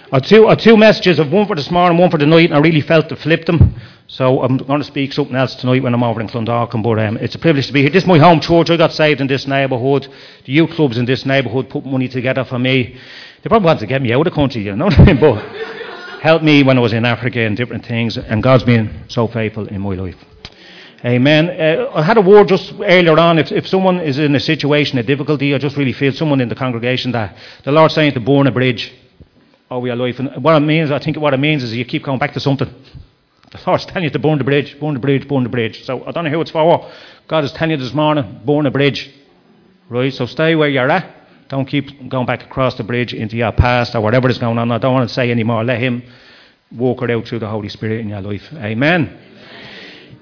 I 0.09 0.19
two, 0.19 0.47
I 0.47 0.55
two 0.55 0.77
messages, 0.77 1.19
of 1.19 1.33
one 1.33 1.47
for 1.47 1.55
this 1.55 1.69
morning, 1.69 1.91
and 1.91 1.99
one 1.99 2.09
for 2.09 2.17
the 2.17 2.25
night, 2.25 2.45
and 2.45 2.53
I 2.53 2.59
really 2.59 2.79
felt 2.79 3.09
to 3.09 3.17
flip 3.17 3.45
them. 3.45 3.75
So 4.07 4.41
I'm 4.41 4.55
going 4.55 4.79
to 4.79 4.85
speak 4.85 5.11
something 5.11 5.35
else 5.35 5.53
tonight 5.55 5.83
when 5.83 5.93
I'm 5.93 6.01
over 6.01 6.21
in 6.21 6.29
Clondalkin, 6.29 6.81
but 6.81 6.97
um, 6.97 7.17
it's 7.17 7.35
a 7.35 7.39
privilege 7.39 7.67
to 7.67 7.73
be 7.73 7.81
here. 7.81 7.89
This 7.89 8.03
is 8.03 8.07
my 8.07 8.17
home 8.17 8.39
church. 8.39 8.69
I 8.69 8.77
got 8.77 8.93
saved 8.93 9.19
in 9.19 9.27
this 9.27 9.47
neighbourhood. 9.47 10.07
The 10.45 10.53
youth 10.53 10.69
clubs 10.71 10.97
in 10.97 11.03
this 11.03 11.25
neighbourhood 11.25 11.69
put 11.69 11.85
money 11.85 12.07
together 12.07 12.45
for 12.45 12.57
me. 12.57 12.97
They 13.43 13.49
probably 13.49 13.65
wanted 13.65 13.81
to 13.81 13.87
get 13.87 14.01
me 14.01 14.13
out 14.13 14.25
of 14.25 14.31
the 14.31 14.35
country, 14.35 14.63
you 14.63 14.77
know 14.77 14.85
what 14.85 14.97
I 14.97 15.03
mean? 15.03 15.19
But 15.19 15.43
helped 16.21 16.43
me 16.43 16.63
when 16.63 16.77
I 16.77 16.81
was 16.81 16.93
in 16.93 17.03
Africa 17.03 17.41
and 17.41 17.57
different 17.57 17.85
things, 17.85 18.17
and 18.17 18.41
God's 18.41 18.63
been 18.63 19.03
so 19.09 19.27
faithful 19.27 19.67
in 19.67 19.81
my 19.81 19.95
life. 19.95 20.15
Amen. 21.03 21.49
Uh, 21.49 21.91
I 21.93 22.01
had 22.01 22.15
a 22.15 22.21
word 22.21 22.47
just 22.47 22.73
earlier 22.79 23.19
on. 23.19 23.39
If, 23.39 23.51
if 23.51 23.67
someone 23.67 23.99
is 23.99 24.19
in 24.19 24.33
a 24.35 24.39
situation 24.39 24.97
of 24.99 25.05
difficulty, 25.05 25.53
I 25.53 25.57
just 25.57 25.75
really 25.75 25.93
feel 25.93 26.13
someone 26.13 26.39
in 26.39 26.47
the 26.47 26.55
congregation 26.55 27.11
that 27.11 27.35
the 27.65 27.73
Lord's 27.73 27.93
saying 27.93 28.13
to 28.13 28.21
burn 28.21 28.47
a 28.47 28.51
bridge 28.51 28.93
Oh, 29.69 29.77
over 29.77 29.87
your 29.87 29.95
life. 29.95 30.19
And 30.19 30.43
what 30.43 30.55
it 30.55 30.65
means, 30.65 30.91
I 30.91 30.99
think 30.99 31.17
what 31.17 31.33
it 31.33 31.39
means 31.39 31.63
is 31.63 31.73
you 31.73 31.83
keep 31.83 32.03
going 32.03 32.19
back 32.19 32.33
to 32.33 32.39
something. 32.39 32.73
The 33.51 33.59
Lord's 33.65 33.85
telling 33.85 34.05
you 34.05 34.09
to 34.11 34.19
burn 34.19 34.37
the 34.37 34.43
bridge, 34.43 34.79
burn 34.79 34.93
the 34.93 34.99
bridge, 34.99 35.27
burn 35.27 35.43
the 35.43 35.49
bridge. 35.49 35.83
So 35.85 36.05
I 36.05 36.11
don't 36.11 36.23
know 36.23 36.29
who 36.29 36.41
it's 36.41 36.51
for. 36.51 36.89
God 37.27 37.43
is 37.43 37.51
telling 37.51 37.71
you 37.71 37.77
this 37.77 37.93
morning, 37.93 38.41
burn 38.45 38.65
a 38.65 38.71
bridge. 38.71 39.09
Right? 39.89 40.13
So 40.13 40.25
stay 40.25 40.55
where 40.55 40.69
you're 40.69 40.89
at. 40.89 41.13
Don't 41.49 41.65
keep 41.65 42.09
going 42.09 42.25
back 42.25 42.43
across 42.43 42.75
the 42.75 42.83
bridge 42.83 43.13
into 43.13 43.37
your 43.37 43.53
past 43.53 43.95
or 43.95 44.01
whatever 44.01 44.29
is 44.29 44.37
going 44.37 44.57
on. 44.57 44.71
I 44.71 44.77
don't 44.77 44.93
want 44.93 45.07
to 45.07 45.13
say 45.13 45.31
anymore. 45.31 45.63
Let 45.63 45.79
Him 45.79 46.03
walk 46.71 47.01
it 47.03 47.11
out 47.11 47.25
through 47.25 47.39
the 47.39 47.47
Holy 47.47 47.69
Spirit 47.69 48.01
in 48.01 48.09
your 48.09 48.21
life. 48.21 48.51
Amen. 48.53 49.17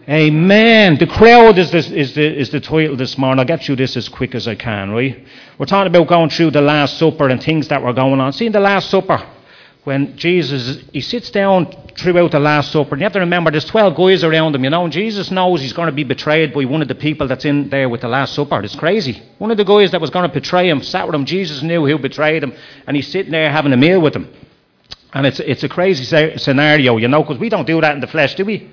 Amen. 0.08 0.98
The 1.00 1.08
crowd 1.08 1.58
is, 1.58 1.74
is, 1.74 2.14
the, 2.14 2.40
is 2.40 2.52
the 2.52 2.60
title 2.60 2.96
this 2.96 3.18
morning. 3.18 3.40
I'll 3.40 3.46
get 3.46 3.64
through 3.64 3.78
this 3.78 3.98
as 3.98 4.08
quick 4.08 4.36
as 4.36 4.48
I 4.48 4.54
can, 4.54 4.92
right? 4.92 5.26
We're 5.58 5.66
talking 5.66 5.88
about 5.88 6.08
going 6.08 6.30
through 6.30 6.52
the 6.52 6.62
Last 6.62 7.00
Supper 7.00 7.28
and 7.30 7.42
things 7.42 7.70
that 7.70 7.82
were 7.82 7.94
going 7.94 8.20
on. 8.20 8.32
See, 8.32 8.46
in 8.46 8.52
the 8.52 8.60
Last 8.60 8.92
Supper, 8.92 9.28
when 9.86 10.18
Jesus, 10.18 10.84
he 10.92 11.00
sits 11.00 11.30
down 11.30 11.72
throughout 11.96 12.32
the 12.32 12.40
Last 12.40 12.72
Supper, 12.72 12.96
and 12.96 13.02
you 13.02 13.06
have 13.06 13.14
to 13.14 13.20
remember 13.20 13.52
there's 13.52 13.66
12 13.66 13.96
guys 13.96 14.24
around 14.24 14.56
him, 14.56 14.64
you 14.64 14.70
know, 14.72 14.84
and 14.84 14.92
Jesus 14.92 15.30
knows 15.30 15.62
he's 15.62 15.74
going 15.74 15.86
to 15.86 15.92
be 15.92 16.04
betrayed 16.04 16.54
by 16.54 16.66
one 16.66 16.82
of 16.82 16.88
the 16.88 16.96
people 16.96 17.28
that's 17.28 17.46
in 17.46 17.70
there 17.70 17.88
with 17.88 18.02
the 18.02 18.08
Last 18.08 18.34
Supper. 18.34 18.62
It's 18.64 18.76
crazy. 18.76 19.22
One 19.38 19.52
of 19.52 19.58
the 19.58 19.64
guys 19.64 19.92
that 19.92 20.02
was 20.02 20.10
going 20.10 20.28
to 20.28 20.34
betray 20.34 20.68
him 20.68 20.82
sat 20.82 21.06
with 21.06 21.14
him. 21.14 21.26
Jesus 21.26 21.62
knew 21.62 21.86
who 21.86 22.00
betrayed 22.00 22.44
him, 22.44 22.54
and 22.88 22.96
he's 22.96 23.08
sitting 23.08 23.32
there 23.32 23.52
having 23.52 23.74
a 23.74 23.78
meal 23.78 24.02
with 24.02 24.16
him. 24.16 24.28
And 25.14 25.28
it's, 25.28 25.40
it's 25.40 25.64
a 25.64 25.70
crazy 25.70 26.04
scenario, 26.38 26.98
you 26.98 27.08
know, 27.08 27.22
because 27.22 27.38
we 27.38 27.50
don't 27.50 27.68
do 27.68 27.80
that 27.80 27.94
in 27.94 28.02
the 28.02 28.08
flesh, 28.08 28.34
do 28.34 28.44
we? 28.44 28.70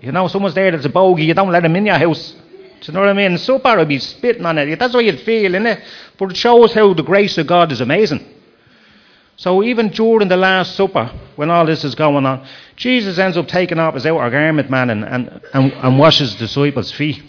You 0.00 0.12
know, 0.12 0.28
someone's 0.28 0.54
there 0.54 0.70
that's 0.70 0.86
a 0.86 0.88
bogey, 0.88 1.24
you 1.24 1.34
don't 1.34 1.52
let 1.52 1.64
him 1.64 1.76
in 1.76 1.86
your 1.86 1.98
house. 1.98 2.32
Do 2.80 2.90
you 2.90 2.94
know 2.94 3.00
what 3.00 3.10
I 3.10 3.12
mean? 3.12 3.36
Far, 3.36 3.78
I'd 3.78 3.88
be 3.88 3.98
spitting 3.98 4.46
on 4.46 4.58
it. 4.58 4.78
That's 4.78 4.94
what 4.94 5.04
you'd 5.04 5.20
feel, 5.20 5.52
innit? 5.52 5.82
But 6.18 6.30
it 6.30 6.36
shows 6.38 6.72
how 6.72 6.94
the 6.94 7.02
grace 7.02 7.36
of 7.36 7.46
God 7.46 7.70
is 7.70 7.80
amazing. 7.80 8.26
So 9.36 9.62
even 9.62 9.88
during 9.88 10.28
the 10.28 10.36
Last 10.36 10.76
Supper, 10.76 11.10
when 11.36 11.50
all 11.50 11.66
this 11.66 11.84
is 11.84 11.94
going 11.94 12.24
on, 12.24 12.46
Jesus 12.76 13.18
ends 13.18 13.36
up 13.36 13.48
taking 13.48 13.78
off 13.78 13.94
his 13.94 14.06
outer 14.06 14.30
garment, 14.30 14.70
man, 14.70 14.90
and, 14.90 15.04
and, 15.04 15.40
and, 15.52 15.72
and 15.72 15.98
washes 15.98 16.32
the 16.34 16.38
disciples' 16.46 16.92
feet. 16.92 17.22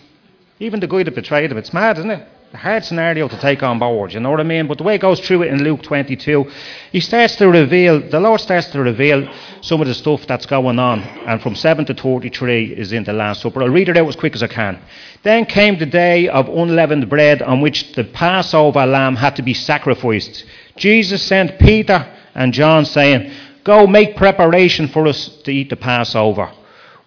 Even 0.60 0.80
the 0.80 0.88
guy 0.88 1.04
that 1.04 1.16
betrayed 1.16 1.52
him. 1.52 1.58
It's 1.58 1.74
mad, 1.74 1.98
isn't 1.98 2.12
it? 2.12 2.28
a 2.56 2.58
hard 2.58 2.86
scenario 2.86 3.28
to 3.28 3.38
take 3.40 3.62
on 3.64 3.80
board, 3.80 4.14
you 4.14 4.20
know 4.20 4.32
what 4.32 4.40
I 4.40 4.44
mean? 4.44 4.68
But 4.68 4.78
the 4.78 4.84
way 4.84 4.96
it 4.96 5.02
goes 5.02 5.20
through 5.20 5.44
it 5.44 5.50
in 5.50 5.64
Luke 5.64 5.84
22, 5.84 6.50
he 6.92 7.00
starts 7.02 7.36
to 7.36 7.50
reveal, 7.50 8.00
the 8.00 8.20
Lord 8.20 8.40
starts 8.40 8.68
to 8.68 8.82
reveal 8.82 9.30
some 9.62 9.82
of 9.82 9.88
the 9.88 9.94
stuff 9.94 10.26
that's 10.26 10.46
going 10.46 10.80
on. 10.80 11.02
And 11.02 11.42
from 11.42 11.56
7 11.56 11.86
to 11.86 11.94
33 11.94 12.74
is 12.74 12.94
in 12.94 13.04
the 13.04 13.14
Last 13.14 13.42
Supper. 13.42 13.62
I'll 13.62 13.70
read 13.70 13.90
it 13.90 13.98
out 13.98 14.08
as 14.08 14.16
quick 14.16 14.36
as 14.36 14.44
I 14.44 14.48
can. 14.48 14.82
Then 15.24 15.46
came 15.46 15.78
the 15.78 15.86
day 15.86 16.30
of 16.30 16.48
unleavened 16.48 17.10
bread 17.10 17.42
on 17.42 17.62
which 17.62 17.94
the 17.94 18.06
Passover 18.06 18.86
lamb 18.86 19.18
had 19.18 19.36
to 19.36 19.42
be 19.42 19.54
sacrificed. 19.54 20.46
Jesus 20.78 21.24
sent 21.24 21.60
Peter 21.60 22.06
and 22.34 22.54
John 22.54 22.86
saying, 22.86 23.32
Go 23.64 23.88
make 23.88 24.16
preparation 24.16 24.88
for 24.88 25.08
us 25.08 25.28
to 25.44 25.52
eat 25.52 25.70
the 25.70 25.76
Passover. 25.76 26.52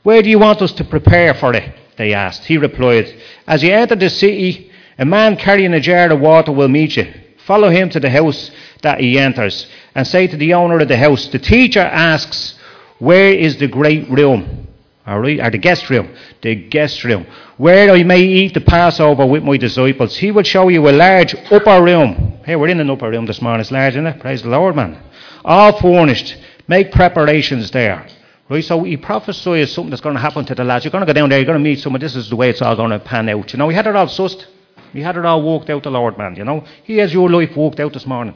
Where 0.02 0.22
do 0.22 0.30
you 0.30 0.38
want 0.38 0.62
us 0.62 0.72
to 0.72 0.84
prepare 0.84 1.34
for 1.34 1.54
it? 1.54 1.72
They 1.96 2.14
asked. 2.14 2.44
He 2.44 2.56
replied, 2.56 3.14
As 3.46 3.62
you 3.62 3.72
enter 3.72 3.96
the 3.96 4.10
city, 4.10 4.70
A 4.98 5.04
man 5.04 5.36
carrying 5.36 5.74
a 5.74 5.80
jar 5.80 6.10
of 6.10 6.20
water 6.20 6.52
will 6.52 6.68
meet 6.68 6.96
you. 6.96 7.12
Follow 7.46 7.70
him 7.70 7.88
to 7.90 8.00
the 8.00 8.10
house 8.10 8.50
that 8.82 9.00
he 9.00 9.18
enters, 9.18 9.66
and 9.94 10.06
say 10.06 10.26
to 10.26 10.36
the 10.36 10.54
owner 10.54 10.80
of 10.80 10.88
the 10.88 10.96
house, 10.96 11.28
The 11.28 11.38
teacher 11.38 11.80
asks, 11.80 12.54
Where 12.98 13.32
is 13.32 13.58
the 13.58 13.68
great 13.68 14.08
room? 14.10 14.67
Right, 15.16 15.40
or 15.40 15.50
the 15.50 15.58
guest 15.58 15.88
room, 15.88 16.14
the 16.42 16.54
guest 16.54 17.02
room, 17.02 17.26
where 17.56 17.90
I 17.90 18.02
may 18.02 18.20
eat 18.20 18.52
the 18.52 18.60
Passover 18.60 19.24
with 19.24 19.42
my 19.42 19.56
disciples. 19.56 20.16
He 20.16 20.30
will 20.30 20.42
show 20.42 20.68
you 20.68 20.86
a 20.86 20.90
large 20.90 21.34
upper 21.50 21.82
room. 21.82 22.38
Hey, 22.44 22.56
we're 22.56 22.68
in 22.68 22.80
an 22.80 22.90
upper 22.90 23.08
room 23.08 23.24
this 23.24 23.40
morning. 23.40 23.62
It's 23.62 23.70
large, 23.70 23.94
isn't 23.94 24.06
it? 24.06 24.20
Praise 24.20 24.42
the 24.42 24.50
Lord, 24.50 24.76
man. 24.76 25.02
All 25.44 25.78
furnished. 25.80 26.36
Make 26.66 26.92
preparations 26.92 27.70
there. 27.70 28.06
Right, 28.50 28.62
so 28.62 28.82
he 28.82 28.98
prophesies 28.98 29.72
something 29.72 29.90
that's 29.90 30.02
going 30.02 30.14
to 30.14 30.20
happen 30.20 30.44
to 30.44 30.54
the 30.54 30.64
lads. 30.64 30.84
You're 30.84 30.92
going 30.92 31.06
to 31.06 31.12
go 31.12 31.14
down 31.14 31.30
there, 31.30 31.38
you're 31.38 31.46
going 31.46 31.58
to 31.58 31.64
meet 31.64 31.80
someone. 31.80 32.00
This 32.00 32.14
is 32.14 32.28
the 32.28 32.36
way 32.36 32.50
it's 32.50 32.60
all 32.60 32.76
going 32.76 32.90
to 32.90 32.98
pan 32.98 33.28
out. 33.30 33.52
You 33.52 33.58
know, 33.58 33.66
we 33.66 33.74
had 33.74 33.86
it 33.86 33.96
all 33.96 34.06
sussed. 34.06 34.46
We 34.92 35.02
had 35.02 35.16
it 35.16 35.24
all 35.24 35.42
worked 35.42 35.70
out, 35.70 35.82
the 35.82 35.90
Lord, 35.90 36.18
man. 36.18 36.36
You 36.36 36.44
know, 36.44 36.64
He 36.84 36.98
has 36.98 37.12
your 37.12 37.30
life 37.30 37.56
worked 37.56 37.80
out 37.80 37.94
this 37.94 38.06
morning. 38.06 38.34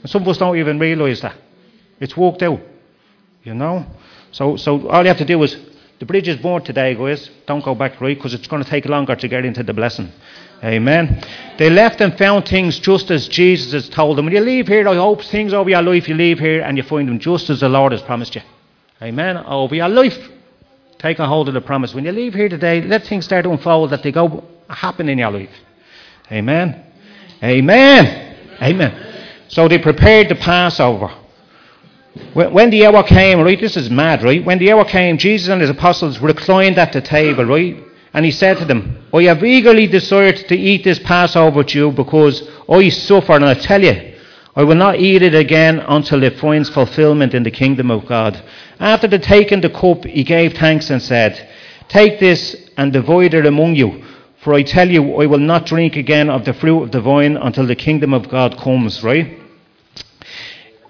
And 0.00 0.10
some 0.10 0.22
of 0.22 0.28
us 0.28 0.38
don't 0.38 0.56
even 0.56 0.78
realise 0.78 1.20
that. 1.20 1.36
It's 2.00 2.16
worked 2.16 2.42
out. 2.42 2.60
You 3.42 3.54
know? 3.54 3.86
So, 4.32 4.56
so 4.56 4.88
all 4.88 5.02
you 5.02 5.08
have 5.08 5.18
to 5.18 5.24
do 5.24 5.42
is, 5.42 5.56
the 5.98 6.06
bridge 6.06 6.28
is 6.28 6.36
born 6.36 6.62
today, 6.62 6.94
guys. 6.94 7.30
Don't 7.46 7.64
go 7.64 7.74
back, 7.74 8.00
right? 8.00 8.16
Because 8.16 8.34
it's 8.34 8.46
going 8.46 8.62
to 8.62 8.68
take 8.68 8.84
longer 8.86 9.14
to 9.14 9.28
get 9.28 9.44
into 9.44 9.62
the 9.62 9.72
blessing. 9.72 10.10
Amen. 10.62 11.22
They 11.58 11.70
left 11.70 12.00
and 12.00 12.16
found 12.16 12.48
things 12.48 12.78
just 12.78 13.10
as 13.10 13.28
Jesus 13.28 13.72
has 13.72 13.88
told 13.88 14.18
them. 14.18 14.24
When 14.24 14.34
you 14.34 14.40
leave 14.40 14.66
here, 14.66 14.88
I 14.88 14.94
hope 14.96 15.22
things 15.22 15.52
over 15.52 15.70
your 15.70 15.82
life, 15.82 16.08
you 16.08 16.14
leave 16.14 16.38
here 16.38 16.62
and 16.62 16.76
you 16.76 16.82
find 16.82 17.08
them 17.08 17.18
just 17.18 17.50
as 17.50 17.60
the 17.60 17.68
Lord 17.68 17.92
has 17.92 18.02
promised 18.02 18.34
you. 18.34 18.42
Amen. 19.02 19.36
Over 19.36 19.74
your 19.74 19.88
life. 19.88 20.30
Take 20.98 21.18
a 21.18 21.26
hold 21.26 21.48
of 21.48 21.54
the 21.54 21.60
promise. 21.60 21.94
When 21.94 22.04
you 22.04 22.12
leave 22.12 22.34
here 22.34 22.48
today, 22.48 22.80
let 22.80 23.04
things 23.04 23.26
start 23.26 23.44
to 23.44 23.50
unfold 23.50 23.90
that 23.90 24.02
they 24.02 24.10
go 24.10 24.42
happen 24.70 25.08
in 25.08 25.18
your 25.18 25.30
life. 25.30 25.50
Amen. 26.32 26.82
Amen. 27.42 28.36
Amen. 28.62 29.14
So 29.48 29.68
they 29.68 29.78
prepared 29.78 30.30
the 30.30 30.34
Passover. 30.34 31.14
When 32.34 32.70
the 32.70 32.86
hour 32.86 33.02
came, 33.02 33.40
right, 33.40 33.60
this 33.60 33.76
is 33.76 33.90
mad, 33.90 34.22
right? 34.22 34.44
When 34.44 34.58
the 34.58 34.70
hour 34.70 34.84
came, 34.84 35.18
Jesus 35.18 35.48
and 35.48 35.60
his 35.60 35.70
apostles 35.70 36.20
reclined 36.20 36.78
at 36.78 36.92
the 36.92 37.00
table, 37.00 37.44
right? 37.44 37.76
And 38.12 38.24
he 38.24 38.30
said 38.30 38.58
to 38.58 38.64
them, 38.64 39.04
I 39.12 39.24
have 39.24 39.42
eagerly 39.42 39.88
desired 39.88 40.36
to 40.36 40.56
eat 40.56 40.84
this 40.84 41.00
Passover 41.00 41.56
with 41.56 41.74
you 41.74 41.90
because 41.90 42.48
I 42.68 42.88
suffer, 42.88 43.32
and 43.32 43.44
I 43.44 43.54
tell 43.54 43.82
you, 43.82 44.14
I 44.54 44.62
will 44.62 44.76
not 44.76 45.00
eat 45.00 45.22
it 45.22 45.34
again 45.34 45.80
until 45.80 46.22
it 46.22 46.38
finds 46.38 46.70
fulfillment 46.70 47.34
in 47.34 47.42
the 47.42 47.50
kingdom 47.50 47.90
of 47.90 48.06
God. 48.06 48.40
After 48.78 49.08
the 49.08 49.18
taking 49.18 49.60
the 49.60 49.70
cup, 49.70 50.04
he 50.04 50.22
gave 50.22 50.54
thanks 50.54 50.90
and 50.90 51.02
said, 51.02 51.48
Take 51.88 52.20
this 52.20 52.70
and 52.76 52.92
divide 52.92 53.34
it 53.34 53.46
among 53.46 53.74
you. 53.74 54.04
For 54.36 54.54
I 54.54 54.62
tell 54.62 54.88
you, 54.88 55.20
I 55.20 55.26
will 55.26 55.38
not 55.38 55.66
drink 55.66 55.96
again 55.96 56.30
of 56.30 56.44
the 56.44 56.54
fruit 56.54 56.84
of 56.84 56.92
the 56.92 57.00
vine 57.00 57.36
until 57.36 57.66
the 57.66 57.74
kingdom 57.74 58.14
of 58.14 58.28
God 58.28 58.56
comes, 58.56 59.02
right? 59.02 59.40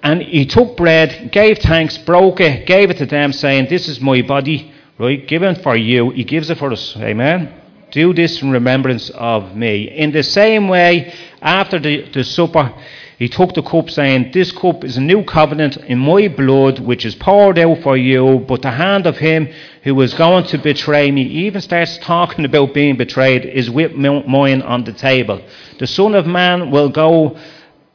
And 0.05 0.21
he 0.21 0.45
took 0.45 0.77
bread, 0.77 1.31
gave 1.33 1.59
thanks, 1.59 1.97
broke 1.97 2.39
it, 2.39 2.67
gave 2.67 2.91
it 2.91 2.99
to 2.99 3.07
them, 3.07 3.33
saying, 3.33 3.69
This 3.71 3.89
is 3.89 4.03
my 4.03 4.21
body, 4.21 4.71
right? 4.99 5.27
Given 5.27 5.55
for 5.55 5.75
you. 5.75 6.11
He 6.11 6.25
gives 6.25 6.51
it 6.51 6.59
for 6.59 6.71
us. 6.71 6.95
Amen. 6.99 7.53
Do 7.91 8.13
this 8.13 8.43
in 8.43 8.51
remembrance 8.51 9.09
of 9.09 9.57
me. 9.57 9.89
In 9.89 10.13
the 10.13 10.23
same 10.23 10.69
way, 10.69 11.15
after 11.41 11.79
the, 11.79 12.07
the 12.11 12.23
supper, 12.23 12.75
he 13.19 13.29
took 13.31 13.55
the 13.55 13.63
cup, 13.63 13.89
saying, 13.89 14.33
This 14.33 14.53
cup 14.53 14.85
is 14.85 14.99
a 14.99 15.01
new 15.01 15.25
covenant 15.25 15.79
in 15.79 16.01
my 16.01 16.29
blood, 16.29 16.81
which 16.81 17.07
is 17.07 17.15
poured 17.15 17.59
out 17.59 17.79
for 17.83 17.97
you. 17.97 18.45
But 18.47 18.61
the 18.61 18.73
hand 18.73 19.07
of 19.07 19.17
him 19.17 19.49
who 19.85 19.99
is 20.03 20.13
going 20.13 20.45
to 20.49 20.59
betray 20.59 21.11
me 21.13 21.23
even 21.23 21.63
starts 21.63 21.97
talking 21.99 22.45
about 22.45 22.75
being 22.75 22.99
betrayed 22.99 23.47
is 23.47 23.71
with 23.71 23.95
mine 23.95 24.61
on 24.61 24.85
the 24.85 24.93
table. 24.93 25.41
The 25.79 25.87
Son 25.87 26.15
of 26.15 26.27
Man 26.27 26.71
will 26.71 26.91
go. 26.91 27.39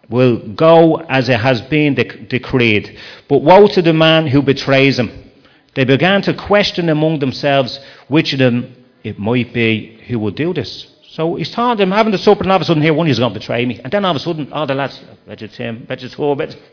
Will 0.09 0.37
go 0.53 0.95
as 0.95 1.29
it 1.29 1.39
has 1.39 1.61
been 1.61 1.93
decreed. 1.93 2.97
But 3.27 3.43
woe 3.43 3.67
to 3.67 3.81
the 3.81 3.93
man 3.93 4.27
who 4.27 4.41
betrays 4.41 4.97
him. 4.97 5.31
They 5.75 5.85
began 5.85 6.21
to 6.23 6.33
question 6.33 6.89
among 6.89 7.19
themselves 7.19 7.79
which 8.07 8.33
of 8.33 8.39
them 8.39 8.75
it 9.03 9.19
might 9.19 9.53
be 9.53 9.99
who 10.07 10.19
would 10.19 10.35
do 10.35 10.53
this. 10.53 10.87
So 11.11 11.35
he's 11.35 11.51
telling 11.51 11.77
them, 11.77 11.91
having 11.91 12.11
the 12.11 12.17
supper, 12.17 12.43
and 12.43 12.51
all 12.51 12.57
of 12.57 12.61
a 12.61 12.65
sudden, 12.65 12.83
here, 12.83 12.93
one 12.93 13.07
is 13.07 13.17
going 13.17 13.33
to 13.33 13.39
betray 13.39 13.65
me. 13.65 13.79
And 13.83 13.91
then 13.91 14.05
all 14.05 14.11
of 14.11 14.17
a 14.17 14.19
sudden, 14.19 14.53
all 14.53 14.67
the 14.67 14.75
lads, 14.75 15.01
bet 15.25 15.41
him, 15.41 15.85
bet 15.85 16.03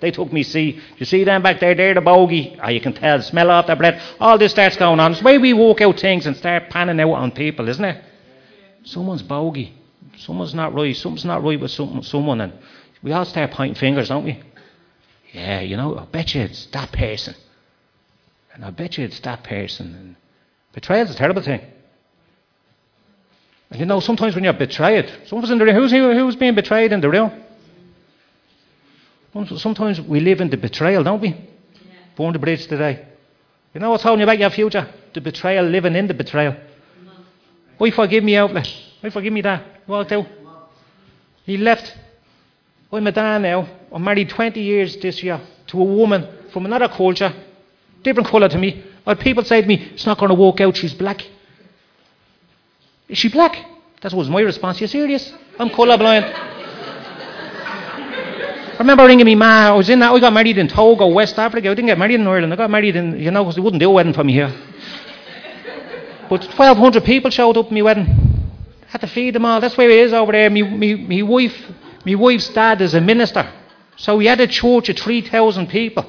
they 0.00 0.10
took 0.10 0.32
me 0.32 0.42
see. 0.42 0.78
You 0.98 1.06
see 1.06 1.24
them 1.24 1.42
back 1.42 1.58
there, 1.58 1.74
they're 1.74 1.94
the 1.94 2.02
bogey. 2.02 2.58
Oh, 2.62 2.68
you 2.68 2.80
can 2.80 2.92
tell, 2.92 3.20
smell 3.22 3.50
off 3.50 3.66
their 3.66 3.76
breath. 3.76 4.00
All 4.20 4.36
this 4.36 4.52
starts 4.52 4.76
going 4.76 5.00
on. 5.00 5.12
It's 5.12 5.20
the 5.20 5.26
way 5.26 5.38
we 5.38 5.54
walk 5.54 5.80
out 5.80 5.98
things 5.98 6.26
and 6.26 6.36
start 6.36 6.68
panning 6.68 7.00
out 7.00 7.14
on 7.14 7.30
people, 7.30 7.68
isn't 7.68 7.84
it? 7.84 8.04
Someone's 8.84 9.22
bogey. 9.22 9.74
Someone's 10.18 10.54
not 10.54 10.74
right. 10.74 10.94
Something's 10.94 11.24
not 11.24 11.42
right 11.42 11.58
with 11.58 11.70
some, 11.70 12.02
someone. 12.02 12.42
And 12.42 12.52
we 13.06 13.12
all 13.12 13.24
start 13.24 13.52
pointing 13.52 13.76
fingers, 13.76 14.08
don't 14.08 14.24
we? 14.24 14.42
Yeah, 15.32 15.60
you 15.60 15.76
know, 15.76 15.96
I 15.96 16.06
bet 16.06 16.34
you 16.34 16.40
it's 16.40 16.66
that 16.72 16.90
person. 16.90 17.36
And 18.52 18.64
I 18.64 18.70
bet 18.70 18.98
you 18.98 19.04
it's 19.04 19.20
that 19.20 19.44
person. 19.44 19.94
And 19.94 20.16
betrayal's 20.72 21.10
a 21.10 21.14
terrible 21.14 21.40
thing. 21.40 21.60
And 23.70 23.78
you 23.78 23.86
know, 23.86 24.00
sometimes 24.00 24.34
when 24.34 24.42
you're 24.42 24.54
betrayed, 24.54 25.08
someone's 25.26 25.52
in 25.52 25.58
the 25.58 25.72
who's, 25.72 25.92
who's 25.92 26.34
being 26.34 26.56
betrayed 26.56 26.90
in 26.90 27.00
the 27.00 27.08
room? 27.08 27.30
Sometimes 29.56 30.00
we 30.00 30.18
live 30.18 30.40
in 30.40 30.50
the 30.50 30.56
betrayal, 30.56 31.04
don't 31.04 31.20
we? 31.20 31.28
Yeah. 31.28 31.36
Born 32.16 32.32
the 32.32 32.40
bridge 32.40 32.66
today. 32.66 33.06
You 33.72 33.78
know 33.78 33.90
what's 33.90 34.02
holding 34.02 34.22
you 34.22 34.26
back 34.26 34.40
your 34.40 34.50
future? 34.50 34.92
The 35.14 35.20
betrayal, 35.20 35.64
living 35.64 35.94
in 35.94 36.08
the 36.08 36.14
betrayal. 36.14 36.56
Why 37.78 37.92
forgive 37.92 38.24
me 38.24 38.34
outlet? 38.34 38.68
Why 39.00 39.10
forgive 39.10 39.32
me 39.32 39.42
that? 39.42 39.62
Walked 39.86 40.10
out. 40.10 40.26
He 41.44 41.56
left. 41.56 41.96
I'm 42.92 43.06
a 43.06 43.12
dad 43.12 43.42
now. 43.42 43.68
I'm 43.92 44.02
married 44.04 44.28
20 44.28 44.60
years 44.60 44.96
this 44.96 45.22
year 45.22 45.40
to 45.68 45.80
a 45.80 45.84
woman 45.84 46.26
from 46.52 46.66
another 46.66 46.88
culture, 46.88 47.32
different 48.02 48.28
colour 48.28 48.48
to 48.48 48.58
me. 48.58 48.84
But 49.04 49.20
people 49.20 49.44
say 49.44 49.60
to 49.60 49.66
me, 49.66 49.90
it's 49.94 50.06
not 50.06 50.18
going 50.18 50.30
to 50.30 50.34
work 50.34 50.60
out, 50.60 50.76
she's 50.76 50.94
black. 50.94 51.22
Is 53.08 53.18
she 53.18 53.28
black? 53.28 53.56
That 54.02 54.12
was 54.12 54.28
my 54.28 54.40
response. 54.40 54.80
You 54.80 54.86
serious? 54.86 55.32
I'm 55.58 55.70
colourblind. 55.70 56.32
I 58.76 58.78
remember 58.80 59.06
ringing 59.06 59.24
me 59.24 59.34
ma. 59.34 59.68
I 59.68 59.72
was 59.72 59.88
in 59.88 60.00
that. 60.00 60.12
I 60.12 60.20
got 60.20 60.32
married 60.32 60.58
in 60.58 60.68
Togo, 60.68 61.06
West 61.08 61.38
Africa. 61.38 61.70
I 61.70 61.74
didn't 61.74 61.86
get 61.86 61.98
married 61.98 62.20
in 62.20 62.26
Ireland. 62.26 62.52
I 62.52 62.56
got 62.56 62.70
married 62.70 62.94
in, 62.94 63.18
you 63.18 63.30
know, 63.30 63.42
because 63.44 63.54
they 63.54 63.62
wouldn't 63.62 63.80
do 63.80 63.88
a 63.88 63.92
wedding 63.92 64.12
for 64.12 64.22
me 64.22 64.34
here. 64.34 64.52
But 66.28 66.44
1,200 66.44 67.02
people 67.04 67.30
showed 67.30 67.56
up 67.56 67.66
at 67.66 67.72
my 67.72 67.80
wedding. 67.82 68.06
Had 68.88 69.00
to 69.00 69.06
feed 69.06 69.34
them 69.34 69.46
all. 69.46 69.60
That's 69.60 69.76
where 69.78 69.88
it 69.88 69.98
is 70.00 70.12
over 70.12 70.32
there. 70.32 70.50
Me, 70.50 70.62
me, 70.62 70.94
me 70.94 71.22
wife, 71.22 71.56
me 72.06 72.14
wife's 72.14 72.48
dad 72.48 72.80
is 72.80 72.94
a 72.94 73.00
minister. 73.00 73.52
So 73.96 74.18
he 74.20 74.28
had 74.28 74.40
a 74.40 74.46
church 74.46 74.88
of 74.88 74.96
3,000 74.96 75.66
people. 75.66 76.04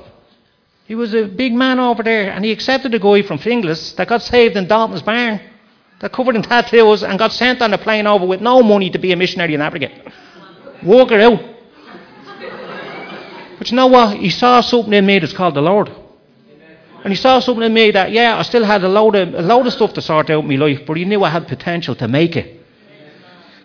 He 0.86 0.94
was 0.94 1.16
a 1.16 1.26
big 1.26 1.54
man 1.54 1.80
over 1.80 2.04
there, 2.04 2.32
and 2.32 2.46
he 2.46 2.52
accepted 2.52 2.94
a 2.94 3.00
guy 3.00 3.24
from 3.24 3.40
Finglas 3.40 3.96
that 3.96 4.08
got 4.08 4.22
saved 4.22 4.56
in 4.56 4.68
Dolphin's 4.68 5.02
barn. 5.02 5.42
They're 6.00 6.10
covered 6.10 6.36
in 6.36 6.44
tattoos 6.44 7.04
and 7.04 7.18
got 7.18 7.34
sent 7.34 7.64
on 7.64 7.74
a 7.74 7.80
plane 7.80 8.06
over 8.06 8.28
with 8.28 8.42
no 8.42 8.62
money 8.62 8.92
to 8.92 9.00
be 9.00 9.12
a 9.12 9.16
missionary 9.16 9.56
in 9.56 9.62
Africa. 9.62 9.90
Walk 10.84 11.10
her 11.10 11.20
out. 11.20 11.42
But 13.58 13.72
you 13.72 13.76
know 13.76 13.88
what? 13.88 14.18
He 14.18 14.30
saw 14.30 14.62
something 14.62 14.94
in 14.94 15.04
me 15.04 15.18
that's 15.18 15.34
called 15.34 15.56
the 15.56 15.62
Lord. 15.62 15.92
And 17.04 17.12
he 17.12 17.16
saw 17.16 17.40
something 17.40 17.64
in 17.64 17.74
me 17.74 17.90
that, 17.92 18.12
yeah, 18.12 18.38
I 18.38 18.44
still 18.44 18.64
had 18.64 18.84
a 18.84 18.88
load 18.88 19.16
of, 19.16 19.34
a 19.34 19.42
load 19.42 19.66
of 19.66 19.74
stuff 19.74 19.94
to 19.94 20.02
sort 20.02 20.30
out 20.30 20.44
in 20.44 20.48
my 20.48 20.56
life, 20.56 20.86
but 20.86 20.96
he 20.96 21.06
knew 21.06 21.24
I 21.24 21.30
had 21.32 21.48
potential 21.48 21.96
to 21.96 22.08
make 22.08 22.36
it. 22.36 22.62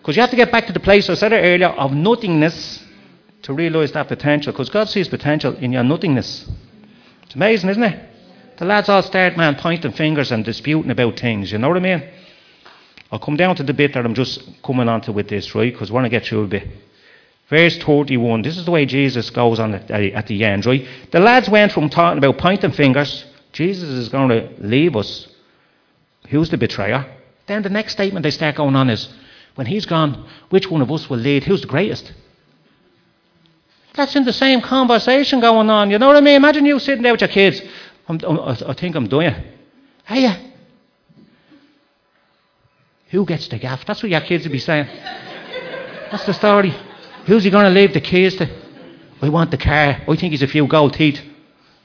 Because 0.03 0.17
you 0.17 0.21
have 0.21 0.31
to 0.31 0.35
get 0.35 0.51
back 0.51 0.67
to 0.67 0.73
the 0.73 0.81
place 0.81 1.09
I 1.09 1.13
said 1.13 1.31
earlier 1.31 1.69
of 1.69 1.93
nothingness 1.93 2.83
to 3.43 3.53
realise 3.53 3.91
that 3.91 4.09
potential. 4.09 4.51
Because 4.51 4.69
God 4.69 4.89
sees 4.89 5.07
potential 5.07 5.55
in 5.55 5.71
your 5.71 5.83
nothingness. 5.83 6.45
It's 7.23 7.35
amazing, 7.35 7.69
isn't 7.69 7.83
it? 7.83 8.09
The 8.57 8.65
lads 8.65 8.89
all 8.89 9.01
start, 9.01 9.37
man, 9.37 9.55
pointing 9.55 9.93
fingers 9.93 10.33
and 10.33 10.43
disputing 10.43 10.91
about 10.91 11.17
things. 11.17 11.53
You 11.53 11.57
know 11.57 11.69
what 11.69 11.77
I 11.77 11.79
mean? 11.79 12.03
I'll 13.13 13.19
come 13.19 13.37
down 13.37 13.55
to 13.55 13.63
the 13.63 13.73
bit 13.73 13.93
that 13.93 14.05
I'm 14.05 14.13
just 14.13 14.43
coming 14.61 14.89
on 14.89 14.99
to 15.03 15.13
with 15.13 15.29
this, 15.29 15.55
right? 15.55 15.71
Because 15.71 15.89
I 15.89 15.93
want 15.93 16.03
to 16.03 16.09
get 16.09 16.25
through 16.25 16.43
a 16.43 16.47
bit. 16.47 16.67
Verse 17.47 17.77
31. 17.77 18.41
This 18.41 18.57
is 18.57 18.65
the 18.65 18.71
way 18.71 18.85
Jesus 18.85 19.29
goes 19.29 19.57
on 19.57 19.73
at 19.73 20.27
the 20.27 20.43
end, 20.43 20.65
right? 20.65 20.85
The 21.11 21.21
lads 21.21 21.47
went 21.47 21.71
from 21.71 21.89
talking 21.89 22.17
about 22.17 22.37
pointing 22.39 22.73
fingers. 22.73 23.23
Jesus 23.53 23.87
is 23.87 24.09
going 24.09 24.27
to 24.27 24.49
leave 24.59 24.97
us. 24.97 25.29
Who's 26.27 26.49
the 26.49 26.57
betrayer? 26.57 27.05
Then 27.47 27.61
the 27.61 27.69
next 27.69 27.93
statement 27.93 28.23
they 28.23 28.31
start 28.31 28.55
going 28.55 28.75
on 28.75 28.89
is, 28.89 29.07
when 29.55 29.67
he's 29.67 29.85
gone, 29.85 30.27
which 30.49 30.69
one 30.69 30.81
of 30.81 30.91
us 30.91 31.09
will 31.09 31.17
lead? 31.17 31.43
Who's 31.43 31.61
the 31.61 31.67
greatest? 31.67 32.11
That's 33.93 34.15
in 34.15 34.25
the 34.25 34.33
same 34.33 34.61
conversation 34.61 35.39
going 35.39 35.69
on. 35.69 35.91
You 35.91 35.99
know 35.99 36.07
what 36.07 36.15
I 36.15 36.21
mean? 36.21 36.35
Imagine 36.35 36.65
you 36.65 36.79
sitting 36.79 37.03
there 37.03 37.13
with 37.13 37.21
your 37.21 37.27
kids. 37.27 37.61
I'm, 38.07 38.19
I'm, 38.23 38.39
i 38.39 38.73
think 38.73 38.95
I'm 38.95 39.07
doing 39.07 39.27
it. 39.27 39.57
Hey, 40.05 40.51
who 43.09 43.25
gets 43.25 43.47
the 43.47 43.59
gaff? 43.59 43.85
That's 43.85 44.01
what 44.01 44.09
your 44.09 44.21
kids 44.21 44.43
will 44.43 44.51
be 44.51 44.59
saying. 44.59 44.87
That's 46.09 46.25
the 46.25 46.33
story. 46.33 46.73
Who's 47.27 47.43
he 47.43 47.51
going 47.51 47.65
to 47.65 47.69
leave 47.69 47.93
the 47.93 48.01
keys 48.01 48.35
to? 48.37 48.49
We 49.21 49.29
want 49.29 49.51
the 49.51 49.57
car. 49.57 50.01
I 50.07 50.15
think 50.15 50.31
he's 50.31 50.41
a 50.41 50.47
few 50.47 50.65
gold 50.67 50.93
teeth. 50.93 51.21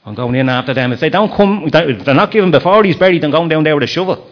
I'm 0.05 0.15
going 0.15 0.33
in 0.33 0.49
after 0.49 0.73
them. 0.73 0.91
If 0.91 0.99
they 0.99 1.09
don't 1.09 1.31
come, 1.31 1.65
if 1.71 2.03
they're 2.03 2.15
not 2.15 2.31
given 2.31 2.49
before 2.49 2.83
he's 2.83 2.97
buried, 2.97 3.23
I'm 3.23 3.29
going 3.29 3.47
down 3.47 3.63
there 3.63 3.75
with 3.75 3.83
a 3.83 3.87
shovel. 3.87 4.27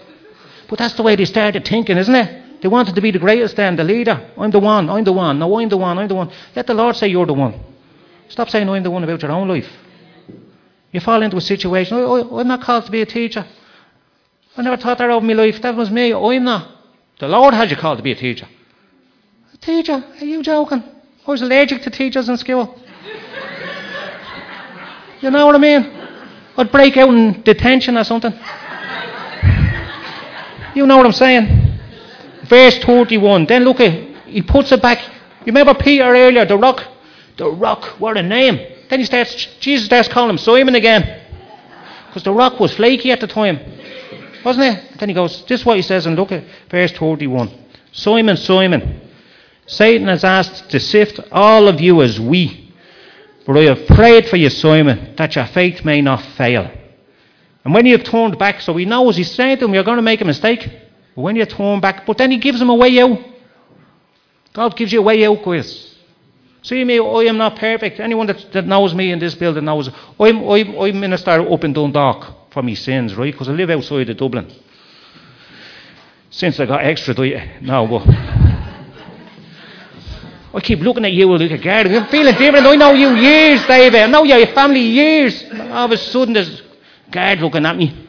But 0.68 0.80
that's 0.80 0.96
the 0.96 1.04
way 1.04 1.16
they 1.16 1.26
started 1.26 1.66
thinking, 1.66 1.98
isn't 1.98 2.16
it? 2.16 2.47
They 2.62 2.68
wanted 2.68 2.96
to 2.96 3.02
be 3.02 3.12
the 3.12 3.20
greatest 3.20 3.56
then, 3.56 3.76
the 3.76 3.84
leader. 3.84 4.30
I'm 4.38 4.52
the 4.52 4.60
one, 4.60 4.90
I'm 4.90 5.04
the 5.04 5.14
one, 5.14 5.40
no, 5.40 5.60
I'm 5.60 5.70
the 5.70 5.78
one, 5.78 6.00
I'm 6.00 6.08
the 6.08 6.16
one. 6.16 6.32
Let 6.56 6.68
the 6.68 6.74
Lord 6.74 6.96
say 6.96 7.08
you're 7.08 7.26
the 7.26 7.34
one. 7.34 7.60
Stop 8.30 8.50
saying 8.50 8.68
I'm 8.68 8.84
the 8.84 8.92
one 8.92 9.04
about 9.04 9.22
your 9.22 9.32
own 9.32 9.48
life. 9.48 9.70
You 10.92 11.00
fall 11.00 11.22
into 11.22 11.38
a 11.38 11.42
situation, 11.42 11.98
oh, 11.98 12.30
oh, 12.32 12.38
I, 12.38 12.42
am 12.42 12.48
not 12.48 12.62
called 12.62 12.86
to 12.86 12.92
be 12.92 13.02
a 13.02 13.06
teacher. 13.06 13.46
I 14.56 14.62
never 14.64 14.78
thought 14.78 14.98
that 14.98 15.10
over 15.10 15.26
my 15.26 15.34
life. 15.34 15.62
That 15.62 15.76
was 15.76 15.92
me. 15.92 16.14
I'm 16.14 16.44
not. 16.44 16.68
The 17.20 17.28
Lord 17.28 17.54
has 17.54 17.70
you 17.70 17.78
called 17.78 17.98
to 17.98 18.04
be 18.04 18.12
a 18.12 18.16
teacher. 18.16 18.48
A 19.54 19.58
teacher? 19.58 20.04
Are 20.20 20.26
you 20.26 20.42
joking? 20.42 20.82
I 20.82 21.32
was 21.32 21.42
allergic 21.42 21.84
to 21.84 21.92
teachers 21.92 22.30
in 22.30 22.38
school. 22.38 22.80
you 25.22 25.30
know 25.30 25.46
what 25.46 25.56
I 25.56 25.60
mean? 25.60 25.92
I'd 26.58 26.72
break 26.72 26.98
out 26.98 27.10
in 27.10 27.44
detention 27.44 27.98
or 27.98 28.04
something. 28.04 28.34
you 30.74 30.88
know 30.88 30.98
what 30.98 31.06
I'm 31.06 31.12
saying? 31.12 31.67
Verse 32.50 32.78
31. 32.80 33.46
Then 33.46 33.64
look 33.64 33.80
at 33.80 34.08
he 34.28 34.42
puts 34.42 34.72
it 34.72 34.82
back. 34.82 35.00
You 35.46 35.54
remember 35.54 35.74
Peter 35.74 36.04
earlier, 36.04 36.46
the 36.46 36.58
rock? 36.58 36.84
The 37.38 37.50
rock, 37.50 38.00
what 38.00 38.18
a 38.18 38.24
name. 38.24 38.76
Then 38.90 39.00
he 39.00 39.06
starts, 39.06 39.48
Jesus 39.60 39.86
starts 39.86 40.08
calling 40.08 40.32
him 40.32 40.38
Simon 40.38 40.76
again. 40.76 41.24
Because 42.08 42.24
the 42.24 42.34
rock 42.34 42.60
was 42.60 42.74
flaky 42.76 43.12
at 43.12 43.22
the 43.22 43.28
time. 43.28 43.60
Wasn't 44.44 44.66
it? 44.66 45.00
Then 45.00 45.10
he 45.10 45.16
goes, 45.16 45.46
this 45.46 45.62
is 45.62 45.66
what 45.66 45.78
he 45.78 45.82
says, 45.82 46.06
and 46.06 46.16
look 46.16 46.32
at 46.32 46.44
verse 46.70 46.92
31. 46.92 47.52
Simon, 47.92 48.38
Simon, 48.38 49.02
Satan 49.66 50.08
has 50.08 50.24
asked 50.24 50.70
to 50.72 50.80
sift 50.80 51.20
all 51.32 51.68
of 51.68 51.80
you 51.82 52.02
as 52.02 52.20
wheat. 52.20 52.74
But 53.46 53.58
I 53.58 53.62
have 53.64 53.88
prayed 53.88 54.28
for 54.28 54.36
you, 54.38 54.50
Simon, 54.50 55.16
that 55.18 55.36
your 55.36 55.46
faith 55.46 55.86
may 55.86 56.02
not 56.02 56.22
fail. 56.22 56.70
And 57.64 57.74
when 57.74 57.86
you 57.86 57.98
have 57.98 58.06
turned 58.06 58.38
back, 58.38 58.62
so 58.62 58.76
he 58.76 58.86
knows 58.86 59.16
he's 59.16 59.32
saying 59.32 59.60
to 59.60 59.66
him, 59.66 59.74
You're 59.74 59.84
going 59.84 59.98
to 59.98 60.02
make 60.02 60.22
a 60.22 60.26
mistake. 60.26 60.70
When 61.18 61.36
you 61.36 61.48
turn 61.48 61.80
back, 61.80 62.06
but 62.06 62.20
then 62.20 62.30
he 62.30 62.38
gives 62.38 62.62
him 62.62 62.70
a 62.70 62.76
way 62.76 63.00
out. 63.00 63.18
God 64.54 64.78
gives 64.78 64.94
you 64.94 65.00
a 65.00 65.02
way 65.02 65.26
out, 65.26 65.44
guys. 65.44 65.96
See 66.62 66.84
me, 66.84 67.00
I 67.00 67.24
am 67.24 67.38
not 67.38 67.56
perfect. 67.56 68.00
Anyone 68.00 68.28
that, 68.28 68.52
that 68.54 68.68
knows 68.68 68.94
me 68.94 69.12
in 69.12 69.18
this 69.18 69.34
building 69.34 69.66
knows 69.66 69.90
I'm, 70.20 70.48
I'm, 70.48 70.78
I'm 70.78 71.00
minister 71.00 71.32
up 71.32 71.64
in 71.64 71.74
Dundalk 71.74 72.52
for 72.52 72.62
my 72.62 72.76
sins, 72.76 73.16
right? 73.16 73.34
Because 73.34 73.50
I 73.50 73.54
live 73.54 73.72
outside 73.72 74.08
of 74.12 74.18
Dublin. 74.18 74.54
Since 76.30 76.60
I 76.60 76.68
got 76.68 76.86
extra, 76.86 77.16
do 77.16 77.24
you? 77.24 77.38
Eh, 77.38 77.62
no, 77.62 77.88
but. 77.88 78.04
I 80.54 80.60
keep 80.62 80.80
looking 80.82 81.04
at 81.04 81.14
you 81.14 81.36
like 81.36 81.50
a 81.50 81.58
guard. 81.58 81.88
I'm 81.88 82.06
feeling 82.10 82.36
different. 82.36 82.68
I 82.68 82.76
know 82.76 82.94
you 82.94 83.16
years, 83.16 83.66
David. 83.66 84.02
I 84.02 84.08
know 84.08 84.24
your 84.24 84.46
family 84.54 84.82
years. 84.82 85.44
All 85.52 85.86
of 85.86 85.92
a 85.92 85.98
sudden, 85.98 86.36
there's 86.36 86.62
a 87.12 87.36
looking 87.38 87.66
at 87.66 87.76
me. 87.76 88.07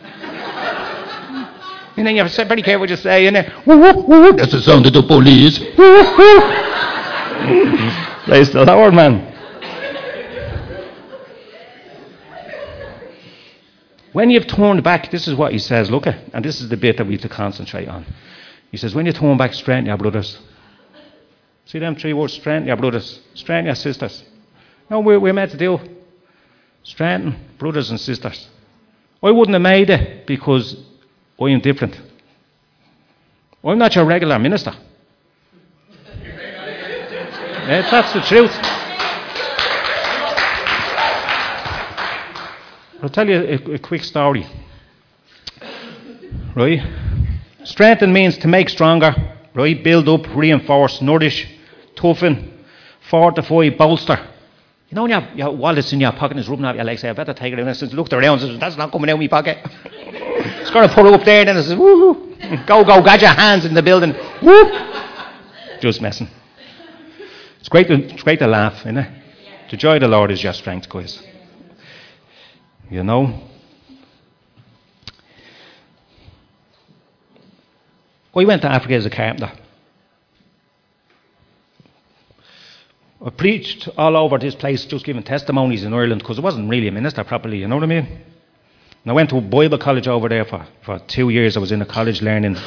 And 1.99 2.07
then 2.07 2.15
you 2.15 2.23
have 2.23 2.33
to 2.33 2.45
be 2.45 2.49
very 2.49 2.63
careful 2.63 2.83
what 2.83 2.91
you 2.91 2.97
say. 2.97 3.27
And 3.27 3.35
then, 3.35 3.47
that's 4.37 4.53
the 4.53 4.63
sound 4.63 4.87
of 4.87 4.93
the 4.93 5.03
police. 5.03 5.59
Praise 8.25 8.53
the 8.53 8.65
Lord, 8.65 8.95
man. 8.95 9.35
When 14.13 14.31
you've 14.31 14.47
turned 14.47 14.85
back, 14.85 15.11
this 15.11 15.27
is 15.27 15.35
what 15.35 15.51
he 15.51 15.59
says, 15.59 15.91
look 15.91 16.07
at, 16.07 16.21
and 16.33 16.45
this 16.45 16.61
is 16.61 16.69
the 16.69 16.77
bit 16.77 16.99
that 16.99 17.07
we 17.07 17.15
have 17.15 17.23
to 17.23 17.29
concentrate 17.29 17.89
on. 17.89 18.07
He 18.71 18.77
says, 18.77 18.95
when 18.95 19.05
you 19.05 19.13
turn 19.13 19.37
back, 19.37 19.53
strengthen 19.53 19.87
your 19.87 19.97
brothers. 19.97 20.39
See 21.65 21.81
them 21.81 21.97
three 21.97 22.13
words, 22.13 22.33
strengthen 22.33 22.69
your 22.69 22.77
brothers, 22.77 23.21
strengthen 23.35 23.67
your 23.67 23.75
sisters. 23.75 24.23
No, 24.89 25.01
we're, 25.01 25.19
we're 25.19 25.33
meant 25.33 25.51
to 25.51 25.57
do. 25.57 25.81
Strengthen 26.85 27.37
brothers 27.59 27.91
and 27.91 28.01
sisters. 28.01 28.49
I 29.21 29.33
wouldn't 29.33 29.55
have 29.55 29.63
made 29.63 29.91
it 29.91 30.29
because 30.29 30.77
I 31.41 31.51
am 31.51 31.61
different. 31.61 32.01
I'm 33.65 33.79
not 33.79 33.95
your 33.95 34.05
regular 34.05 34.39
minister. 34.39 34.73
Yes, 36.23 37.85
eh, 37.87 37.91
that's 37.91 38.13
the 38.13 38.21
truth. 38.21 38.53
I'll 43.01 43.09
tell 43.09 43.29
you 43.29 43.37
a, 43.37 43.75
a 43.75 43.79
quick 43.79 44.03
story. 44.03 44.47
Right? 46.57 46.81
Strengthen 47.63 48.13
means 48.13 48.39
to 48.39 48.49
make 48.49 48.69
stronger, 48.69 49.15
right? 49.55 49.85
Build 49.85 50.09
up, 50.09 50.35
reinforce, 50.35 51.01
nourish, 51.01 51.47
toughen, 51.95 52.65
fortify, 53.09 53.71
bolster. 53.71 54.19
You 54.89 54.97
know 54.97 55.03
when 55.03 55.11
your, 55.11 55.29
your 55.35 55.51
wallet's 55.55 55.93
in 55.93 56.01
your 56.01 56.13
pocket 56.13 56.33
and 56.33 56.41
it's 56.41 56.49
rubbing 56.49 56.65
off 56.65 56.75
your 56.75 56.85
legs, 56.85 57.05
I 57.05 57.13
better 57.13 57.35
take 57.35 57.53
it 57.53 57.59
in. 57.59 57.69
And 57.69 57.77
since 57.77 57.93
looked 57.93 58.13
around 58.13 58.41
and 58.41 58.51
says, 58.51 58.59
That's 58.59 58.77
not 58.77 58.91
coming 58.91 59.11
out 59.11 59.15
of 59.15 59.21
my 59.21 59.29
pocket. 59.29 59.59
it's 60.61 60.71
going 60.71 60.89
to 60.89 60.95
pull 60.95 61.13
up 61.13 61.25
there 61.25 61.45
then 61.45 61.57
it 61.57 61.63
says, 61.65 61.77
Woo! 61.77 62.37
Go, 62.67 62.85
go, 62.85 63.03
got 63.03 63.21
your 63.21 63.31
hands 63.31 63.65
in 63.65 63.75
the 63.75 63.83
building. 63.83 64.15
Woo! 64.43 64.71
Just 65.81 66.01
messing. 66.01 66.29
It's 67.61 67.69
great 67.69 67.89
to, 67.89 67.95
it's 67.95 68.23
great 68.23 68.39
to 68.39 68.47
laugh, 68.47 68.81
isn't 68.81 68.97
it? 68.97 69.11
The 69.71 69.77
joy 69.77 69.97
of 69.97 70.01
the 70.01 70.09
Lord 70.09 70.31
is 70.31 70.43
your 70.43 70.53
strength, 70.53 70.89
guys. 70.89 71.23
You 72.91 73.03
know? 73.03 73.49
I 78.35 78.45
went 78.45 78.63
to 78.63 78.69
Africa 78.69 78.95
as 78.95 79.05
a 79.05 79.11
carpenter. 79.11 79.53
I 83.25 83.31
preached 83.31 83.89
all 83.99 84.17
over 84.17 84.39
this 84.39 84.55
place, 84.55 84.85
just 84.87 85.05
giving 85.05 85.25
testimonies 85.25 85.83
in 85.83 85.93
Ireland, 85.93 86.21
because 86.21 86.39
I 86.39 86.43
wasn't 86.43 86.71
really 86.71 86.87
a 86.87 86.93
minister 86.93 87.25
properly, 87.25 87.59
you 87.59 87.67
know 87.67 87.75
what 87.75 87.85
I 87.85 87.89
mean? 87.89 88.21
And 89.09 89.13
I 89.13 89.15
went 89.15 89.31
to 89.31 89.41
Bible 89.41 89.79
college 89.79 90.07
over 90.07 90.29
there 90.29 90.45
for, 90.45 90.67
for 90.83 90.99
two 90.99 91.31
years. 91.31 91.57
I 91.57 91.61
was 91.61 91.73
in 91.73 91.81
a 91.81 91.87
college 91.87 92.21
learning 92.21 92.59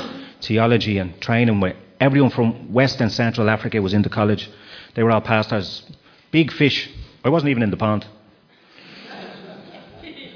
theology 0.42 0.98
and 0.98 1.22
training 1.22 1.60
with 1.60 1.76
everyone 2.00 2.32
from 2.32 2.74
West 2.74 3.00
and 3.00 3.12
Central 3.12 3.48
Africa 3.48 3.80
was 3.80 3.94
in 3.94 4.02
the 4.02 4.10
college. 4.10 4.50
They 4.96 5.04
were 5.04 5.12
all 5.12 5.22
pastors. 5.22 5.84
Big 6.32 6.52
fish. 6.52 6.90
I 7.24 7.30
wasn't 7.30 7.52
even 7.52 7.62
in 7.62 7.70
the 7.70 7.78
pond. 7.78 8.08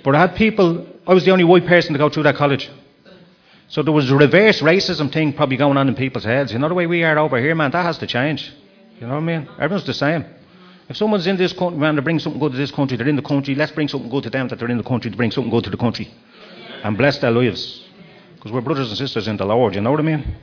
But 0.04 0.14
I 0.14 0.20
had 0.20 0.36
people, 0.36 0.86
I 1.08 1.14
was 1.16 1.26
the 1.26 1.32
only 1.32 1.44
white 1.44 1.66
person 1.66 1.94
to 1.94 1.98
go 1.98 2.10
through 2.10 2.22
that 2.22 2.36
college. 2.36 2.70
So 3.70 3.82
there 3.82 3.92
was 3.92 4.12
a 4.12 4.16
reverse 4.16 4.62
racism 4.62 5.12
thing 5.12 5.34
probably 5.34 5.58
going 5.58 5.76
on 5.76 5.88
in 5.88 5.96
people's 5.96 6.24
heads. 6.24 6.54
You 6.54 6.60
know 6.60 6.68
the 6.68 6.76
way 6.76 6.86
we 6.86 7.04
are 7.04 7.18
over 7.18 7.40
here, 7.40 7.56
man? 7.56 7.72
That 7.72 7.84
has 7.84 7.98
to 7.98 8.06
change. 8.06 8.54
You 9.02 9.08
know 9.08 9.16
what 9.16 9.24
I 9.24 9.40
mean? 9.40 9.50
Everyone's 9.60 9.88
the 9.88 9.96
same. 9.96 10.24
If 10.88 10.98
someone's 10.98 11.26
in 11.26 11.38
this 11.38 11.52
country, 11.52 11.80
man, 11.80 11.96
to 11.96 12.02
bring 12.02 12.20
something 12.20 12.40
good 12.40 12.52
to 12.52 12.58
this 12.58 12.72
country, 12.72 12.96
they're 12.96 13.08
in 13.08 13.16
the 13.16 13.22
country, 13.22 13.56
let's 13.56 13.72
bring 13.72 13.88
something 13.88 14.10
good 14.10 14.24
to 14.24 14.30
them 14.30 14.48
that 14.50 14.60
they're 14.60 14.70
in 14.70 14.78
the 14.78 14.84
country 14.84 15.10
to 15.10 15.18
bring 15.18 15.32
something 15.32 15.50
good 15.50 15.64
to 15.64 15.70
the 15.70 15.78
country. 15.78 16.12
And 16.84 16.98
bless 16.98 17.18
their 17.18 17.32
lives. 17.32 17.84
Because 18.36 18.52
we're 18.52 18.62
brothers 18.62 18.90
and 18.90 18.98
sisters 18.98 19.28
in 19.28 19.38
the 19.38 19.46
Lord, 19.46 19.74
you 19.74 19.82
know 19.82 19.92
what 19.92 20.00
I 20.00 20.04
mean? 20.04 20.36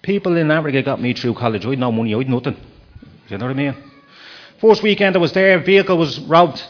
People 0.00 0.36
in 0.36 0.50
Africa 0.50 0.82
got 0.82 1.00
me 1.00 1.12
through 1.12 1.34
college. 1.34 1.66
I 1.66 1.70
had 1.70 1.78
no 1.78 1.92
money, 1.92 2.14
I 2.14 2.18
had 2.18 2.28
nothing. 2.28 2.56
You 3.28 3.38
know 3.38 3.46
what 3.46 3.52
I 3.52 3.54
mean? 3.54 3.74
First 4.60 4.82
weekend 4.82 5.16
I 5.16 5.18
was 5.18 5.32
there, 5.32 5.58
vehicle 5.58 5.98
was 5.98 6.18
robbed. 6.20 6.62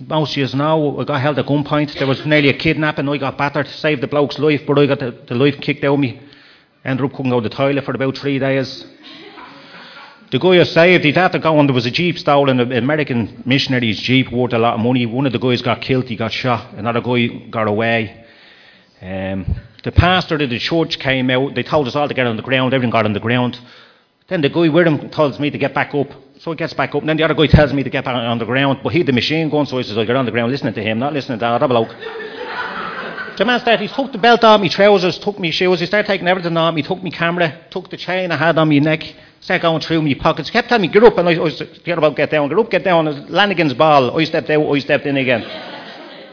Most 0.00 0.36
years 0.36 0.54
now, 0.54 0.98
I 0.98 1.04
got 1.04 1.20
held 1.20 1.38
at 1.38 1.46
gunpoint. 1.46 1.98
There 1.98 2.06
was 2.06 2.26
nearly 2.26 2.48
a 2.48 2.54
kidnapping. 2.54 3.08
I 3.08 3.16
got 3.16 3.38
battered, 3.38 3.68
saved 3.68 4.00
the 4.02 4.08
bloke's 4.08 4.38
life, 4.40 4.62
but 4.66 4.78
I 4.78 4.86
got 4.86 4.98
the, 4.98 5.12
the 5.26 5.36
life 5.36 5.60
kicked 5.60 5.84
out 5.84 5.94
of 5.94 6.00
me. 6.00 6.20
Ended 6.84 7.06
up 7.06 7.12
couldn't 7.12 7.30
go 7.30 7.40
to 7.40 7.48
the 7.48 7.54
toilet 7.54 7.84
for 7.84 7.94
about 7.94 8.18
three 8.18 8.38
days. 8.38 8.84
The 10.30 10.38
guy 10.38 10.60
I 10.60 10.64
saved, 10.64 11.04
he'd 11.04 11.16
had 11.16 11.32
to 11.32 11.38
go 11.38 11.58
on. 11.58 11.66
There 11.66 11.74
was 11.74 11.86
a 11.86 11.90
jeep 11.90 12.18
stolen, 12.18 12.58
an 12.60 12.72
American 12.72 13.42
missionary's 13.46 14.00
jeep 14.00 14.32
worth 14.32 14.52
a 14.52 14.58
lot 14.58 14.74
of 14.74 14.80
money. 14.80 15.06
One 15.06 15.26
of 15.26 15.32
the 15.32 15.38
guys 15.38 15.62
got 15.62 15.80
killed, 15.80 16.06
he 16.08 16.16
got 16.16 16.32
shot. 16.32 16.74
Another 16.74 17.00
guy 17.00 17.28
got 17.50 17.68
away. 17.68 18.24
Um, 19.00 19.46
the 19.82 19.92
pastor 19.92 20.36
of 20.36 20.50
the 20.50 20.58
church 20.58 20.98
came 20.98 21.30
out. 21.30 21.54
They 21.54 21.62
told 21.62 21.86
us 21.86 21.94
all 21.94 22.08
to 22.08 22.14
get 22.14 22.26
on 22.26 22.36
the 22.36 22.42
ground. 22.42 22.74
Everyone 22.74 22.90
got 22.90 23.04
on 23.06 23.12
the 23.12 23.20
ground. 23.20 23.58
Then 24.28 24.40
the 24.40 24.48
guy 24.48 24.68
with 24.68 24.86
him 24.86 25.10
tells 25.10 25.38
me 25.38 25.50
to 25.50 25.58
get 25.58 25.74
back 25.74 25.94
up. 25.94 26.08
So 26.38 26.50
he 26.50 26.56
gets 26.56 26.72
back 26.72 26.94
up. 26.94 27.02
And 27.02 27.08
then 27.08 27.16
the 27.16 27.24
other 27.24 27.34
guy 27.34 27.46
tells 27.46 27.72
me 27.72 27.82
to 27.82 27.90
get 27.90 28.04
back 28.04 28.14
on 28.14 28.38
the 28.38 28.44
ground. 28.44 28.80
But 28.82 28.92
he 28.92 28.98
had 28.98 29.06
the 29.06 29.12
machine 29.12 29.50
gun, 29.50 29.66
so 29.66 29.76
he 29.78 29.84
says, 29.84 29.96
I 29.96 30.04
get 30.04 30.16
on 30.16 30.24
the 30.24 30.32
ground 30.32 30.50
listening 30.50 30.74
to 30.74 30.82
him, 30.82 30.98
not 30.98 31.12
listening 31.12 31.38
to 31.38 31.58
that 31.60 31.66
bloke. 31.68 31.94
The 33.36 33.44
man 33.44 33.60
started, 33.60 33.80
he 33.80 33.88
took 33.88 34.12
the 34.12 34.18
belt 34.18 34.44
off 34.44 34.60
me 34.60 34.68
trousers, 34.68 35.18
took 35.18 35.38
me 35.38 35.50
shoes, 35.50 35.80
he 35.80 35.86
started 35.86 36.06
taking 36.06 36.28
everything 36.28 36.56
off 36.56 36.74
me, 36.74 36.82
took 36.82 37.02
me 37.02 37.10
camera, 37.10 37.66
took 37.70 37.90
the 37.90 37.96
chain 37.96 38.30
I 38.30 38.36
had 38.36 38.58
on 38.58 38.68
my 38.68 38.78
neck, 38.78 39.14
started 39.40 39.62
going 39.62 39.80
through 39.80 40.02
my 40.02 40.14
pockets, 40.14 40.50
kept 40.50 40.68
telling 40.68 40.82
me, 40.82 40.88
get 40.88 41.02
up, 41.02 41.18
and 41.18 41.28
I, 41.28 41.34
I 41.34 41.38
was, 41.38 41.62
get 41.84 41.98
about, 41.98 42.16
get 42.16 42.30
down, 42.30 42.48
get 42.48 42.58
up, 42.58 42.70
get 42.70 42.84
down, 42.84 43.06
Lanigan's 43.28 43.74
ball, 43.74 44.18
I 44.18 44.24
stepped 44.24 44.50
out, 44.50 44.74
I 44.74 44.78
stepped 44.78 45.06
in 45.06 45.16
again. 45.16 45.42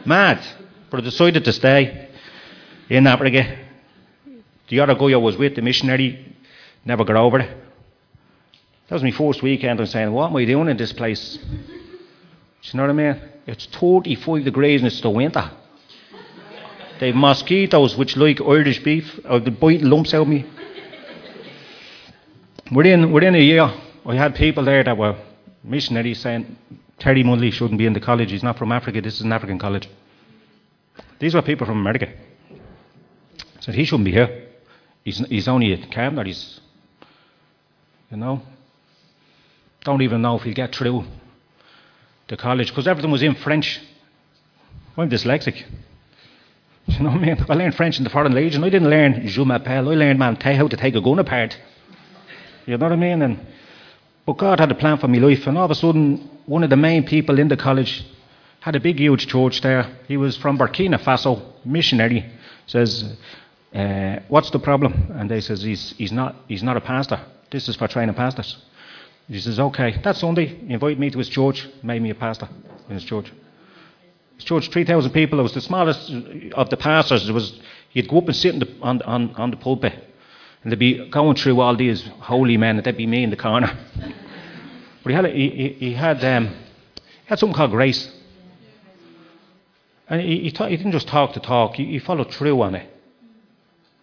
Mad. 0.06 0.42
But 0.90 1.00
I 1.00 1.04
decided 1.04 1.46
to 1.46 1.54
stay 1.54 2.10
in 2.90 3.08
Africa. 3.08 3.58
The 4.68 4.80
other 4.80 4.96
guy 4.96 5.14
I 5.14 5.18
was 5.18 5.38
with, 5.38 5.56
the 5.56 5.62
missionary, 5.62 6.36
never 6.86 7.04
got 7.06 7.16
over 7.16 7.40
it. 7.40 7.58
That 8.88 8.96
was 8.96 9.04
my 9.04 9.12
first 9.12 9.42
weekend. 9.42 9.80
I'm 9.80 9.86
saying, 9.86 10.12
what 10.12 10.32
am 10.32 10.36
I 10.36 10.44
doing 10.44 10.68
in 10.68 10.76
this 10.76 10.92
place? 10.92 11.38
Do 11.38 11.48
you 12.62 12.78
know 12.78 12.84
what 12.84 12.90
I 12.90 12.94
mean? 12.94 13.22
It's 13.48 13.66
35 13.68 14.44
degrees 14.44 14.82
and 14.82 14.88
it's 14.88 15.00
the 15.02 15.10
winter. 15.10 15.50
They've 17.02 17.16
mosquitoes 17.16 17.98
which 17.98 18.16
like 18.16 18.40
Irish 18.40 18.84
beef, 18.84 19.20
uh, 19.26 19.34
or 19.34 19.40
the 19.40 19.50
bite 19.50 19.82
lumps 19.82 20.14
out 20.14 20.22
of 20.22 20.28
me. 20.28 20.46
Within, 22.72 23.12
within 23.12 23.34
a 23.34 23.40
year, 23.40 23.74
I 24.06 24.16
had 24.16 24.36
people 24.36 24.64
there 24.64 24.84
that 24.84 24.96
were 24.96 25.16
missionaries 25.64 26.20
saying, 26.20 26.56
Terry 27.00 27.24
Munnelly 27.24 27.52
shouldn't 27.52 27.80
be 27.80 27.88
in 27.88 27.94
the 27.94 28.00
college. 28.00 28.30
He's 28.30 28.44
not 28.44 28.60
from 28.60 28.72
Africa. 28.72 29.02
This 29.02 29.16
is 29.16 29.22
an 29.22 29.34
African 29.34 29.58
college. 29.58 29.90
These 31.18 31.34
were 31.34 31.42
people 31.42 31.66
from 31.66 31.80
America. 31.80 32.08
said 33.62 33.74
he 33.74 33.84
shouldn't 33.84 34.06
be 34.06 34.12
here. 34.12 34.50
He's, 35.04 35.18
he's 35.28 35.48
only 35.48 35.74
a 35.74 35.78
carpenter. 35.88 36.26
He's, 36.26 36.60
you 38.12 38.18
know, 38.18 38.44
don't 39.84 40.04
even 40.04 40.22
know 40.22 40.36
if 40.36 40.44
he'll 40.44 40.54
get 40.54 40.76
through 40.76 41.06
the 42.28 42.38
college 42.38 42.68
because 42.68 42.88
everything 42.88 43.10
was 43.10 43.24
in 43.24 43.34
French. 43.34 43.82
I'm 44.96 45.10
dyslexic. 45.10 45.64
You 46.88 47.00
know 47.04 47.12
what 47.12 47.22
I 47.22 47.26
mean? 47.26 47.46
I 47.50 47.54
learned 47.54 47.76
French 47.76 47.98
in 47.98 48.04
the 48.04 48.10
Foreign 48.10 48.34
Legion. 48.34 48.64
I 48.64 48.70
didn't 48.70 48.90
learn 48.90 49.26
Je 49.26 49.44
m'appelle. 49.44 49.90
I 49.90 49.96
learned, 49.96 50.20
man, 50.20 50.36
how 50.36 50.68
to 50.68 50.78
take 50.78 50.96
a 50.96 51.02
gun 51.02 51.20
apart. 51.20 51.58
You 52.66 52.78
know 52.78 52.86
what 52.86 52.94
I 52.94 52.96
mean? 52.96 53.22
And, 53.22 53.40
but 54.26 54.38
God 54.38 54.60
had 54.60 54.72
a 54.72 54.76
plan 54.76 54.98
for 54.98 55.08
my 55.08 55.18
life, 55.18 55.48
and 55.48 55.58
all 55.58 55.66
of 55.66 55.72
a 55.72 55.76
sudden, 55.76 56.30
one 56.46 56.64
of 56.64 56.70
the 56.70 56.78
main 56.78 57.06
people 57.06 57.40
in 57.40 57.48
the 57.48 57.58
college 57.58 58.04
had 58.60 58.76
a 58.76 58.80
big, 58.80 59.00
huge 59.00 59.28
church 59.28 59.62
there. 59.62 59.88
He 60.08 60.18
was 60.18 60.38
from 60.38 60.58
Burkina 60.58 61.00
Faso, 61.00 61.42
missionary. 61.66 62.26
Says, 62.68 63.16
uh, 63.74 64.20
"What's 64.28 64.52
the 64.52 64.60
problem?" 64.60 65.12
And 65.16 65.30
they 65.30 65.42
says, 65.42 65.64
"He's 65.64 65.94
he's 65.98 66.12
not 66.12 66.36
he's 66.48 66.64
not 66.64 66.78
a 66.78 66.82
pastor. 66.82 67.20
This 67.50 67.68
is 67.68 67.76
for 67.76 67.88
training 67.88 68.16
pastors." 68.16 68.58
He 69.28 69.40
says, 69.40 69.60
"Okay." 69.60 69.98
That 70.04 70.16
Sunday, 70.16 70.46
he 70.46 70.74
invited 70.74 71.00
me 71.00 71.10
to 71.10 71.18
his 71.18 71.30
church, 71.30 71.68
made 71.82 72.02
me 72.02 72.12
a 72.12 72.16
pastor 72.16 72.48
in 72.88 72.96
his 72.96 73.04
church. 73.04 73.32
Church, 74.44 74.70
three 74.70 74.84
thousand 74.84 75.12
people. 75.12 75.40
It 75.40 75.44
was 75.44 75.54
the 75.54 75.62
smallest 75.62 76.12
of 76.54 76.70
the 76.70 76.78
pastors. 76.78 77.28
It 77.28 77.34
was 77.34 77.60
he'd 77.90 78.08
go 78.08 78.20
up 78.20 78.28
and 78.28 78.36
sit 78.36 78.60
the, 78.60 78.68
on 78.82 79.02
on 79.04 79.36
on 79.36 79.52
the 79.52 79.58
pulpit, 79.58 79.94
and 80.64 80.72
they'd 80.72 80.80
be 80.80 81.10
going 81.10 81.36
through 81.36 81.60
all 81.60 81.76
these 81.76 82.04
holy 82.20 82.58
men, 82.58 82.78
and 82.78 82.86
there'd 82.86 82.98
be 82.98 83.08
me 83.08 83.24
in 83.24 83.30
the 83.30 83.38
corner. 83.38 83.78
But 85.04 85.10
he 85.10 85.16
had 85.16 85.26
he, 85.26 85.76
he 85.80 85.94
had 85.94 86.24
um, 86.24 86.50
he 86.50 87.26
had 87.26 87.40
something 87.40 87.56
called 87.56 87.72
grace. 87.72 88.08
And 90.12 90.20
he, 90.20 90.42
he, 90.42 90.52
ta- 90.52 90.68
he 90.68 90.76
didn't 90.76 90.92
just 90.92 91.08
talk 91.08 91.34
to 91.34 91.40
talk, 91.40 91.76
he, 91.76 91.86
he 91.86 92.00
followed 92.00 92.34
through 92.34 92.62
on 92.62 92.76
it. 92.76 92.88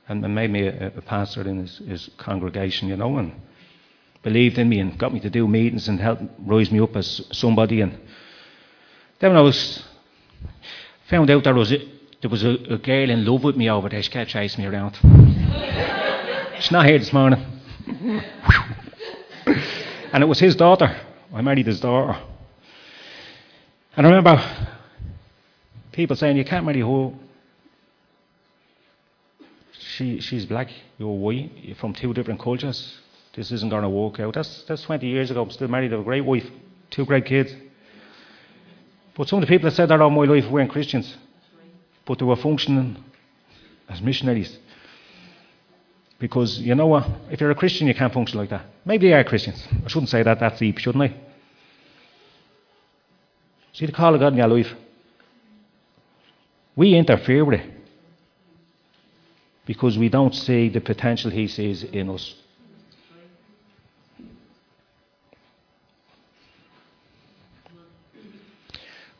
And, 0.09 0.24
and 0.24 0.35
made 0.35 0.51
me 0.51 0.66
a, 0.66 0.87
a 0.96 1.03
pastor 1.03 1.46
in 1.46 1.59
his, 1.59 1.77
his 1.87 2.11
congregation, 2.16 2.88
you 2.88 2.96
know, 2.96 3.18
and 3.18 3.33
believed 4.22 4.57
in 4.57 4.70
me 4.70 4.81
and 4.81 4.98
got 4.98 5.12
me 5.12 5.20
to 5.20 5.29
do 5.29 5.46
meetings 5.46 5.87
and 5.87 6.01
helped 6.01 6.22
raise 6.38 6.72
me 6.72 6.81
up 6.81 6.96
as 6.96 7.20
somebody. 7.31 7.83
And 7.83 7.92
then 9.18 9.31
when 9.31 9.37
I 9.37 9.42
was 9.42 9.85
found 11.09 11.31
out 11.31 11.44
there 11.44 11.55
was 11.55 11.73
a, 11.73 11.79
there 12.21 12.31
was 12.31 12.44
a, 12.44 12.51
a 12.71 12.79
girl 12.79 13.11
in 13.11 13.25
love 13.25 13.44
with 13.44 13.57
me 13.57 13.71
over 13.71 13.88
there, 13.88 14.03
she 14.03 14.11
kept 14.11 14.31
chasing 14.31 14.64
me 14.64 14.71
around. 14.71 14.97
She's 16.61 16.71
not 16.73 16.87
here 16.87 16.99
this 16.99 17.12
morning. 17.12 17.44
and 20.12 20.23
it 20.23 20.27
was 20.27 20.38
his 20.38 20.57
daughter. 20.57 20.94
I 21.33 21.40
married 21.40 21.66
his 21.66 21.81
daughter. 21.81 22.18
And 23.97 24.07
I 24.07 24.11
remember 24.11 24.42
people 25.92 26.16
saying, 26.16 26.37
You 26.37 26.44
can't 26.44 26.66
marry 26.66 26.81
her. 26.81 27.12
She, 29.73 30.21
she's 30.21 30.47
black, 30.47 30.68
you're 30.99 31.09
white, 31.09 31.51
you're 31.57 31.77
from 31.77 31.94
two 31.94 32.12
different 32.14 32.40
cultures. 32.40 32.99
This 33.35 33.51
isn't 33.53 33.68
going 33.68 33.83
to 33.83 33.88
work 33.88 34.21
out. 34.21 34.35
That's, 34.35 34.64
that's 34.64 34.83
20 34.83 35.07
years 35.07 35.31
ago. 35.31 35.42
I'm 35.42 35.51
still 35.51 35.68
married, 35.68 35.92
have 35.92 36.01
a 36.01 36.05
great 36.05 36.25
wife, 36.25 36.47
two 36.90 37.05
great 37.05 37.25
kids. 37.25 37.53
But 39.18 39.28
some 39.28 39.42
of 39.42 39.48
the 39.48 39.52
people 39.52 39.68
that 39.68 39.74
said 39.74 39.90
that 39.90 40.00
all 40.00 40.11
my 40.11 40.24
life 40.24 40.48
weren't 40.48 40.70
Christians, 40.70 41.16
but 42.07 42.20
they 42.20 42.24
were 42.24 42.37
functioning 42.37 42.96
as 43.88 44.00
missionaries. 44.00 44.57
Because 46.20 46.61
you 46.61 46.76
know 46.76 46.87
what? 46.87 47.04
If 47.28 47.40
you're 47.40 47.50
a 47.50 47.57
Christian, 47.57 47.88
you 47.88 47.94
can't 47.94 48.14
function 48.14 48.38
like 48.38 48.50
that. 48.50 48.64
Maybe 48.85 49.09
they 49.09 49.14
are 49.14 49.24
Christians. 49.24 49.66
I 49.85 49.88
shouldn't 49.88 50.09
say 50.09 50.22
that. 50.22 50.38
That's 50.38 50.61
deep, 50.61 50.78
shouldn't 50.78 51.02
I? 51.02 51.16
See 53.72 53.87
the 53.87 53.92
call 53.92 54.14
of 54.14 54.20
God 54.20 54.33
in 54.35 54.38
your 54.38 54.48
life. 54.48 54.72
We 56.76 56.94
interfere 56.94 57.44
with 57.44 57.61
it 57.61 57.70
because 59.66 59.98
we 59.98 60.09
don't 60.09 60.35
see 60.35 60.68
the 60.68 60.81
potential 60.81 61.33
He 61.33 61.48
sees 61.48 61.83
in 61.83 62.09
us. 62.09 62.37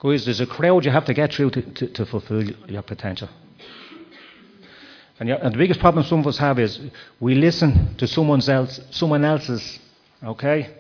Guys, 0.01 0.25
there's 0.25 0.41
a 0.41 0.47
crowd 0.47 0.85
you 0.85 0.93
have 0.93 1.07
to 1.07 1.15
get 1.15 1.33
through 1.33 1.51
to, 1.51 1.63
to, 1.63 1.87
to 1.89 2.07
fulfill 2.07 2.45
your 2.45 2.83
potential. 2.83 3.29
And, 5.19 5.29
and, 5.29 5.53
the 5.53 5.59
biggest 5.59 5.81
problem 5.81 6.05
some 6.05 6.21
of 6.21 6.27
us 6.29 6.39
have 6.39 6.61
is 6.61 6.79
we 7.19 7.35
listen 7.35 7.97
to 7.97 8.07
someone 8.07 8.41
else, 8.49 8.81
someone 8.91 9.25
else's, 9.25 9.81
okay? 10.23 10.73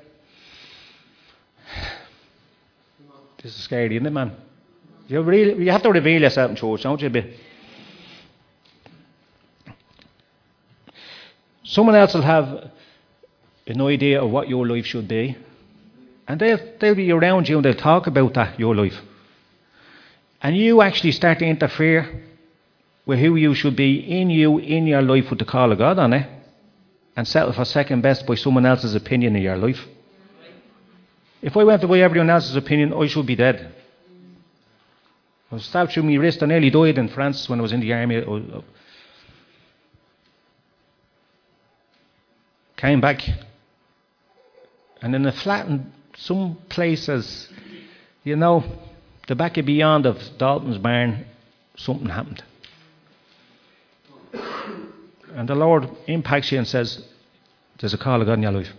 This 3.42 3.57
is 3.57 3.64
scary, 3.64 3.96
isn't 3.96 4.07
it, 4.07 4.11
man? 4.11 4.37
You, 5.09 5.22
really, 5.22 5.64
you 5.64 5.72
have 5.72 5.83
to 5.83 5.90
reveal 5.90 6.22
yourself 6.22 6.50
in 6.50 6.57
church, 6.57 6.83
don't 6.85 7.00
you? 7.00 7.11
Be? 7.11 7.37
Someone 11.64 11.96
else 11.96 12.14
will 12.14 12.22
have 12.22 12.70
an 13.66 13.81
idea 13.81 14.22
of 14.22 14.31
what 14.31 14.48
your 14.48 14.66
life 14.66 14.87
should 14.87 15.09
be, 15.09 15.37
and 16.28 16.40
they'll, 16.40 16.59
they'll 16.78 16.94
be 16.94 17.11
around 17.11 17.48
you 17.48 17.57
and 17.57 17.64
they'll 17.64 17.74
talk 17.74 18.07
about 18.07 18.35
that, 18.35 18.61
your 18.61 18.76
life. 18.76 18.94
And 20.40 20.57
you 20.57 20.83
actually 20.83 21.12
start 21.12 21.40
to 21.40 21.44
interfere 21.44 22.22
with 23.05 23.18
who 23.18 23.37
you 23.37 23.55
should 23.55 23.74
be 23.74 23.98
in 23.98 24.31
you, 24.31 24.59
in 24.59 24.87
your 24.87 25.03
life, 25.03 25.31
with 25.31 25.38
the 25.38 25.44
call 25.44 25.72
of 25.72 25.79
God 25.79 25.98
on 25.98 26.12
it, 26.12 26.29
and 27.16 27.27
settle 27.27 27.53
for 27.53 27.64
second 27.64 28.03
best 28.03 28.27
by 28.27 28.37
someone 28.37 28.66
else's 28.66 28.94
opinion 28.94 29.35
in 29.35 29.42
your 29.42 29.57
life. 29.57 29.85
If 31.42 31.57
I 31.57 31.64
went 31.64 31.88
by 31.88 32.01
everyone 32.01 32.31
else's 32.31 32.57
opinion, 32.57 32.92
I 32.92 33.07
should 33.07 33.27
be 33.27 33.37
dead. 33.37 33.74
I 35.51 35.55
was 35.55 35.64
stabbed 35.64 35.92
through 35.92 36.03
my 36.03 36.14
wrist. 36.14 36.42
I 36.42 36.46
nearly 36.46 36.70
died 36.70 36.98
in 36.98 37.09
France 37.09 37.48
when 37.48 37.59
I 37.59 37.62
was 37.62 37.72
in 37.72 37.81
the 37.81 37.92
army. 37.92 38.18
I 38.18 38.62
came 42.77 43.01
back, 43.01 43.22
and 45.01 45.14
in 45.14 45.27
a 45.27 45.33
flat 45.33 45.66
in 45.66 45.92
some 46.16 46.59
places, 46.68 47.48
you 48.22 48.37
know, 48.37 48.62
the 49.29 49.37
back 49.37 49.59
of 49.59 49.67
beyond 49.67 50.07
of 50.07 50.19
Dolphin's 50.38 50.79
barn, 50.79 51.27
something 51.77 52.09
happened. 52.09 52.43
And 55.35 55.49
the 55.49 55.55
Lord 55.55 55.88
impacts 56.07 56.51
you 56.51 56.59
and 56.59 56.67
says, 56.67 57.07
There's 57.79 57.95
a 57.95 57.99
call 57.99 58.21
of 58.21 58.27
God 58.27 58.35
in 58.35 58.43
your 58.43 58.53
life. 58.53 58.73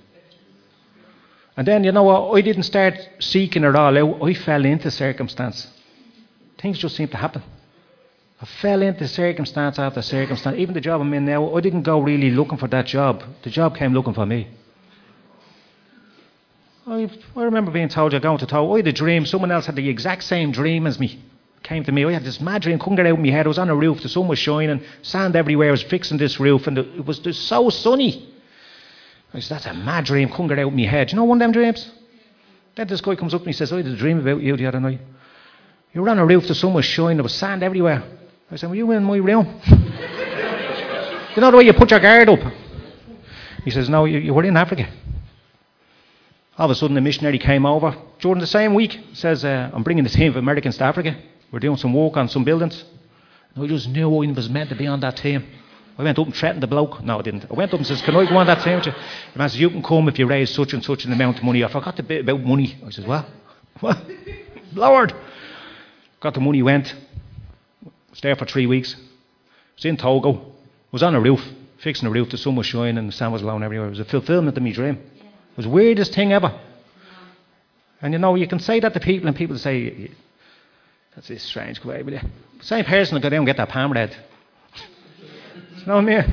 And 1.55 1.67
then, 1.67 1.83
you 1.83 1.91
know 1.91 2.03
what? 2.03 2.37
I 2.37 2.41
didn't 2.41 2.63
start 2.63 2.95
seeking 3.19 3.63
it 3.63 3.75
all 3.75 3.97
out. 3.97 4.23
I 4.23 4.33
fell 4.33 4.65
into 4.65 4.89
circumstance. 4.89 5.67
Things 6.57 6.79
just 6.79 6.95
seemed 6.95 7.11
to 7.11 7.17
happen. 7.17 7.43
I 8.41 8.45
fell 8.45 8.81
into 8.81 9.07
circumstance 9.07 9.77
after 9.77 10.01
circumstance. 10.01 10.57
Even 10.57 10.73
the 10.73 10.81
job 10.81 11.01
I'm 11.01 11.13
in 11.13 11.25
now, 11.25 11.55
I 11.55 11.61
didn't 11.61 11.83
go 11.83 11.99
really 11.99 12.31
looking 12.31 12.57
for 12.57 12.67
that 12.69 12.85
job. 12.87 13.23
The 13.43 13.49
job 13.49 13.77
came 13.77 13.93
looking 13.93 14.13
for 14.13 14.25
me. 14.25 14.47
I, 16.89 17.07
I 17.35 17.43
remember 17.43 17.69
being 17.69 17.87
told 17.87 18.13
you're 18.13 18.21
going 18.21 18.39
to 18.39 18.47
tow. 18.47 18.73
I 18.73 18.77
had 18.77 18.87
a 18.87 18.91
dream. 18.91 19.25
Someone 19.25 19.51
else 19.51 19.67
had 19.67 19.75
the 19.75 19.87
exact 19.87 20.23
same 20.23 20.51
dream 20.51 20.87
as 20.87 20.99
me. 20.99 21.21
Came 21.61 21.83
to 21.83 21.91
me. 21.91 22.03
I 22.03 22.13
had 22.13 22.23
this 22.23 22.41
mad 22.41 22.63
dream. 22.63 22.79
Couldn't 22.79 22.95
get 22.95 23.05
out 23.05 23.13
of 23.13 23.19
my 23.19 23.29
head. 23.29 23.45
I 23.45 23.47
was 23.47 23.59
on 23.59 23.69
a 23.69 23.75
roof. 23.75 24.01
The 24.01 24.09
sun 24.09 24.27
was 24.27 24.39
shining. 24.39 24.81
Sand 25.03 25.35
everywhere. 25.35 25.67
I 25.67 25.71
was 25.71 25.83
fixing 25.83 26.17
this 26.17 26.39
roof, 26.39 26.65
and 26.65 26.79
it 26.79 27.05
was 27.05 27.19
just 27.19 27.47
so 27.47 27.69
sunny. 27.69 28.33
I 29.33 29.39
said, 29.39 29.57
"That's 29.57 29.67
a 29.67 29.73
mad 29.75 30.05
dream. 30.05 30.29
Couldn't 30.29 30.47
get 30.47 30.57
out 30.57 30.69
of 30.69 30.73
my 30.73 30.85
head." 30.85 31.11
You 31.11 31.17
know 31.17 31.25
one 31.25 31.37
of 31.37 31.39
them 31.41 31.51
dreams? 31.51 31.91
Then 32.75 32.87
this 32.87 33.01
guy 33.01 33.15
comes 33.15 33.35
up 33.35 33.41
and 33.41 33.49
he 33.49 33.53
says, 33.53 33.71
"I 33.71 33.77
had 33.77 33.85
a 33.85 33.95
dream 33.95 34.19
about 34.19 34.41
you 34.41 34.57
the 34.57 34.65
other 34.65 34.79
night. 34.79 35.01
You 35.93 36.01
were 36.01 36.09
on 36.09 36.17
a 36.17 36.25
roof. 36.25 36.47
The 36.47 36.55
sun 36.55 36.73
was 36.73 36.85
shining. 36.85 37.17
There 37.17 37.23
was 37.23 37.35
sand 37.35 37.61
everywhere." 37.61 38.01
I 38.49 38.55
said, 38.55 38.69
"Were 38.69 38.75
you 38.75 38.89
in 38.91 39.03
my 39.03 39.17
room?" 39.17 39.61
you 41.35 41.41
know 41.41 41.51
the 41.51 41.57
way 41.57 41.65
you 41.65 41.73
put 41.73 41.91
your 41.91 41.99
guard 41.99 42.29
up. 42.29 42.39
He 43.63 43.69
says, 43.69 43.89
"No, 43.89 44.05
you, 44.05 44.17
you 44.17 44.33
were 44.33 44.43
in 44.43 44.57
Africa." 44.57 44.87
All 46.59 46.65
of 46.65 46.71
a 46.71 46.75
sudden, 46.75 46.97
a 46.97 47.01
missionary 47.01 47.39
came 47.39 47.65
over 47.65 47.95
during 48.19 48.41
the 48.41 48.45
same 48.47 48.73
week. 48.73 48.99
Says, 49.13 49.45
uh, 49.45 49.71
"I'm 49.73 49.81
bringing 49.81 50.05
a 50.05 50.09
team 50.09 50.31
of 50.31 50.35
Americans 50.35 50.77
to 50.77 50.83
Africa. 50.83 51.15
We're 51.51 51.59
doing 51.59 51.77
some 51.77 51.93
work 51.93 52.17
on 52.17 52.27
some 52.27 52.43
buildings." 52.43 52.83
And 53.55 53.63
I 53.63 53.67
just 53.67 53.87
knew 53.87 54.09
I 54.09 54.29
was 54.33 54.49
meant 54.49 54.67
to 54.67 54.75
be 54.75 54.85
on 54.85 54.99
that 54.99 55.15
team. 55.15 55.45
I 55.97 56.03
went 56.03 56.19
up 56.19 56.25
and 56.25 56.35
threatened 56.35 56.61
the 56.61 56.67
bloke. 56.67 57.01
No, 57.01 57.19
I 57.19 57.21
didn't. 57.21 57.45
I 57.49 57.53
went 57.53 57.73
up 57.73 57.79
and 57.79 57.87
says, 57.87 58.01
"Can 58.01 58.13
I 58.13 58.25
go 58.25 58.35
on 58.35 58.47
that 58.47 58.61
team 58.61 58.75
with 58.75 58.87
you?" 58.87 58.91
The 59.31 59.39
man 59.39 59.47
says, 59.47 59.61
"You 59.61 59.69
can 59.69 59.81
come 59.81 60.09
if 60.09 60.19
you 60.19 60.27
raise 60.27 60.49
such 60.49 60.73
and 60.73 60.83
such 60.83 61.05
an 61.05 61.13
amount 61.13 61.37
of 61.37 61.45
money." 61.45 61.63
I 61.63 61.69
forgot 61.69 61.95
the 61.95 62.03
bit 62.03 62.21
about 62.21 62.41
money. 62.41 62.75
I 62.85 62.89
says, 62.89 63.05
"What? 63.05 63.25
What? 63.79 63.97
Lord!" 64.73 65.13
Got 66.19 66.33
the 66.33 66.41
money. 66.41 66.61
Went. 66.61 66.93
Was 68.09 68.19
there 68.19 68.35
for 68.35 68.45
three 68.45 68.67
weeks. 68.67 68.97
Was 69.77 69.85
in 69.85 69.95
Togo. 69.95 70.41
Was 70.91 71.03
on 71.03 71.15
a 71.15 71.21
roof, 71.21 71.41
fixing 71.77 72.09
a 72.09 72.11
roof. 72.11 72.31
The 72.31 72.37
sun 72.37 72.57
was 72.57 72.65
shining 72.65 72.97
and 72.97 73.07
the 73.07 73.13
sand 73.13 73.31
was 73.31 73.43
blowing 73.43 73.63
everywhere. 73.63 73.87
It 73.87 73.91
was 73.91 73.99
a 74.01 74.05
fulfillment 74.05 74.57
of 74.57 74.63
my 74.63 74.71
dream. 74.71 74.99
It 75.51 75.57
was 75.57 75.65
the 75.65 75.71
weirdest 75.71 76.13
thing 76.13 76.31
ever. 76.33 76.59
And 78.01 78.13
you 78.13 78.19
know, 78.19 78.35
you 78.35 78.47
can 78.47 78.59
say 78.59 78.79
that 78.79 78.93
to 78.93 78.99
people, 78.99 79.27
and 79.27 79.35
people 79.35 79.57
say, 79.57 80.09
"That's 81.15 81.29
a 81.29 81.37
strange 81.39 81.83
way." 81.83 82.01
But 82.01 82.13
the 82.13 82.21
same 82.61 82.85
person 82.85 83.15
will 83.15 83.21
go 83.21 83.29
down 83.29 83.39
and 83.39 83.45
get 83.45 83.57
that 83.57 83.69
palm. 83.69 83.93
You 83.95 84.07
know 85.85 85.95
what 85.95 86.09
I? 86.09 86.25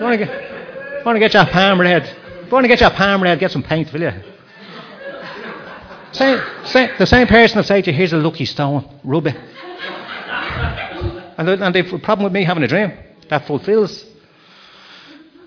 You 0.00 0.04
want 0.04 0.18
to 0.18 0.26
get, 0.26 1.04
want 1.04 1.16
to 1.16 1.20
get 1.20 1.34
your 1.34 1.44
palm 1.46 1.78
head? 1.80 2.16
You 2.44 2.50
want 2.50 2.64
to 2.64 2.68
get 2.68 2.80
your 2.80 2.90
palm 2.90 3.22
head? 3.22 3.38
Get 3.38 3.50
some 3.50 3.62
paint, 3.62 3.92
will 3.92 4.00
you? 4.00 4.12
Same, 6.12 6.40
same, 6.64 6.90
the 6.98 7.06
same 7.06 7.26
person 7.28 7.58
will 7.58 7.64
say 7.64 7.82
to 7.82 7.90
you, 7.90 7.96
"Here's 7.96 8.12
a 8.12 8.16
lucky 8.16 8.44
stone. 8.44 8.84
Rub 9.04 9.26
it." 9.26 9.36
And, 11.38 11.48
the, 11.48 11.64
and 11.64 11.74
they've 11.74 11.88
problem 12.02 12.24
with 12.24 12.32
me 12.32 12.44
having 12.44 12.62
a 12.62 12.68
dream. 12.68 12.92
that 13.28 13.46
fulfills. 13.46 14.04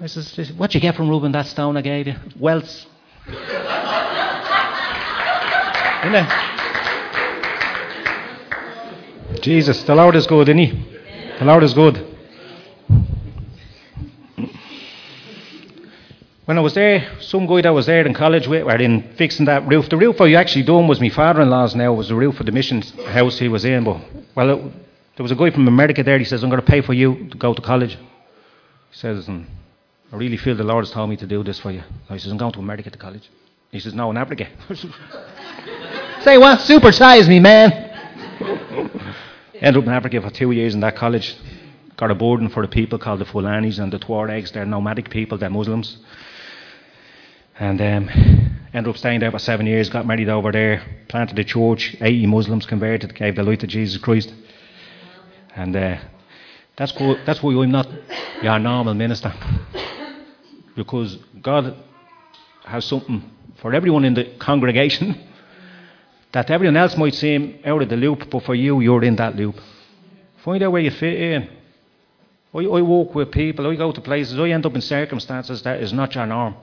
I 0.02 0.08
says, 0.08 0.52
what 0.54 0.74
you 0.74 0.82
get 0.82 0.96
from 0.96 1.10
Reuben 1.10 1.32
that 1.34 1.46
stone 1.48 1.78
I 1.78 1.82
gave 1.82 2.08
you? 2.08 2.16
Wealth. 2.40 2.86
Isn't 6.04 6.16
it? 6.16 6.54
Jesus, 9.42 9.84
the 9.84 9.96
Lord 9.96 10.16
is 10.16 10.26
good, 10.28 10.50
isn't 10.50 10.58
he? 10.58 10.72
The 11.40 11.46
Lord 11.46 11.64
is 11.64 11.74
good. 11.74 12.14
When 16.46 16.58
I 16.58 16.62
was 16.62 16.74
there, 16.74 17.10
some 17.22 17.46
guy 17.46 17.62
that 17.62 17.74
was 17.74 17.86
there 17.86 18.06
in 18.06 18.14
college 18.14 18.48
with, 18.48 18.66
were 18.66 18.76
in 18.76 19.14
fixing 19.16 19.46
that 19.46 19.66
roof. 19.66 19.90
The 19.90 19.96
roof 19.98 20.20
I 20.20 20.34
actually 20.34 20.64
done 20.64 20.88
was 20.88 21.00
my 21.00 21.10
father-in-law's 21.10 21.76
now, 21.76 21.94
was 21.94 22.10
the 22.10 22.16
roof 22.16 22.40
of 22.40 22.46
the 22.46 22.52
mission 22.52 22.82
house 22.82 23.40
he 23.40 23.48
was 23.48 23.64
in. 23.64 23.86
But, 23.86 24.02
well, 24.36 24.50
it, 24.50 24.62
there 25.16 25.24
was 25.24 25.32
a 25.32 25.36
guy 25.36 25.52
from 25.52 25.68
America 25.68 26.04
there, 26.04 26.20
he 26.20 26.26
says, 26.26 26.44
I'm 26.44 26.50
going 26.50 26.62
to 26.62 26.68
pay 26.68 26.82
for 26.82 26.94
you 26.94 27.30
to 27.30 27.38
go 27.38 27.54
to 27.54 27.62
college. 27.62 27.96
He 27.96 28.98
says, 28.98 29.30
and 29.30 29.48
I 30.14 30.16
really 30.16 30.38
feel 30.38 30.56
the 30.56 30.64
Lord 30.64 30.86
has 30.86 30.92
told 30.92 31.10
me 31.10 31.18
to 31.18 31.26
do 31.26 31.44
this 31.44 31.60
for 31.60 31.72
you. 31.72 31.82
I 32.08 32.18
says, 32.18 32.32
I'm 32.32 32.38
going 32.38 32.54
to 32.54 32.60
America 32.60 32.88
to 32.92 32.98
college. 33.00 33.28
He 33.72 33.80
says, 33.80 33.96
no, 33.96 34.12
in 34.12 34.18
Africa. 34.18 34.48
Say 36.22 36.38
what? 36.38 36.60
Supersize 36.60 37.28
me, 37.28 37.40
man. 37.40 37.72
Ended 39.56 39.82
up 39.82 39.88
in 39.88 39.90
Africa 39.90 40.22
for 40.22 40.30
two 40.30 40.52
years 40.52 40.76
in 40.76 40.82
that 40.82 40.96
college. 40.96 41.36
Got 41.98 42.12
a 42.12 42.16
boarding 42.16 42.50
for 42.50 42.62
the 42.62 42.68
people 42.68 43.00
called 43.00 43.22
the 43.22 43.26
Fulanis 43.26 43.80
and 43.80 43.92
the 43.92 43.98
Tuaregs. 43.98 44.54
They're 44.54 44.68
nomadic 44.68 45.10
people, 45.10 45.40
they're 45.40 45.50
Muslims. 45.50 45.98
And 47.58 47.82
um, 47.82 48.10
ended 48.72 48.92
up 48.92 48.98
staying 48.98 49.22
there 49.22 49.32
for 49.32 49.40
seven 49.40 49.66
years, 49.66 49.90
got 49.90 50.06
married 50.06 50.30
over 50.30 50.52
there, 50.52 50.84
planted 51.08 51.40
a 51.40 51.44
church, 51.44 51.96
80 52.00 52.28
Muslims 52.28 52.68
converted, 52.68 53.16
gave 53.16 53.36
their 53.36 53.46
life 53.46 53.60
to 53.60 53.68
Jesus 53.68 54.00
Christ. 54.00 54.32
And 55.56 55.76
uh, 55.76 55.98
that's, 56.78 56.92
cool. 56.92 57.18
that's 57.26 57.42
why 57.42 57.54
I'm 57.54 57.72
not 57.72 57.88
your 58.44 58.60
normal 58.60 58.94
minister. 58.94 59.34
Because 60.76 61.18
God 61.42 61.76
has 62.66 62.86
something 62.86 63.30
for 63.58 63.74
everyone 63.74 64.06
in 64.06 64.14
the 64.14 64.26
congregation 64.40 65.22
that 66.32 66.50
everyone 66.50 66.78
else 66.78 66.98
might 66.98 67.14
seem 67.16 67.60
out 67.66 67.82
of 67.82 67.90
the 67.90 67.96
loop, 67.98 68.30
but 68.30 68.44
for 68.44 68.56
you, 68.56 68.80
you're 68.80 69.04
in 69.04 69.16
that 69.18 69.36
loop. 69.36 69.56
Find 70.44 70.64
out 70.64 70.72
where 70.72 70.82
you 70.82 70.92
fit 70.92 71.20
in. 71.20 71.50
I, 72.54 72.60
I 72.60 72.82
walk 72.82 73.16
with 73.16 73.32
people, 73.32 73.68
I 73.68 73.76
go 73.76 73.92
to 73.92 74.02
places, 74.02 74.38
I 74.38 74.50
end 74.50 74.66
up 74.66 74.76
in 74.76 74.82
circumstances 74.82 75.64
that 75.64 75.82
is 75.82 75.94
not 75.94 76.14
your 76.16 76.26
norm. 76.26 76.56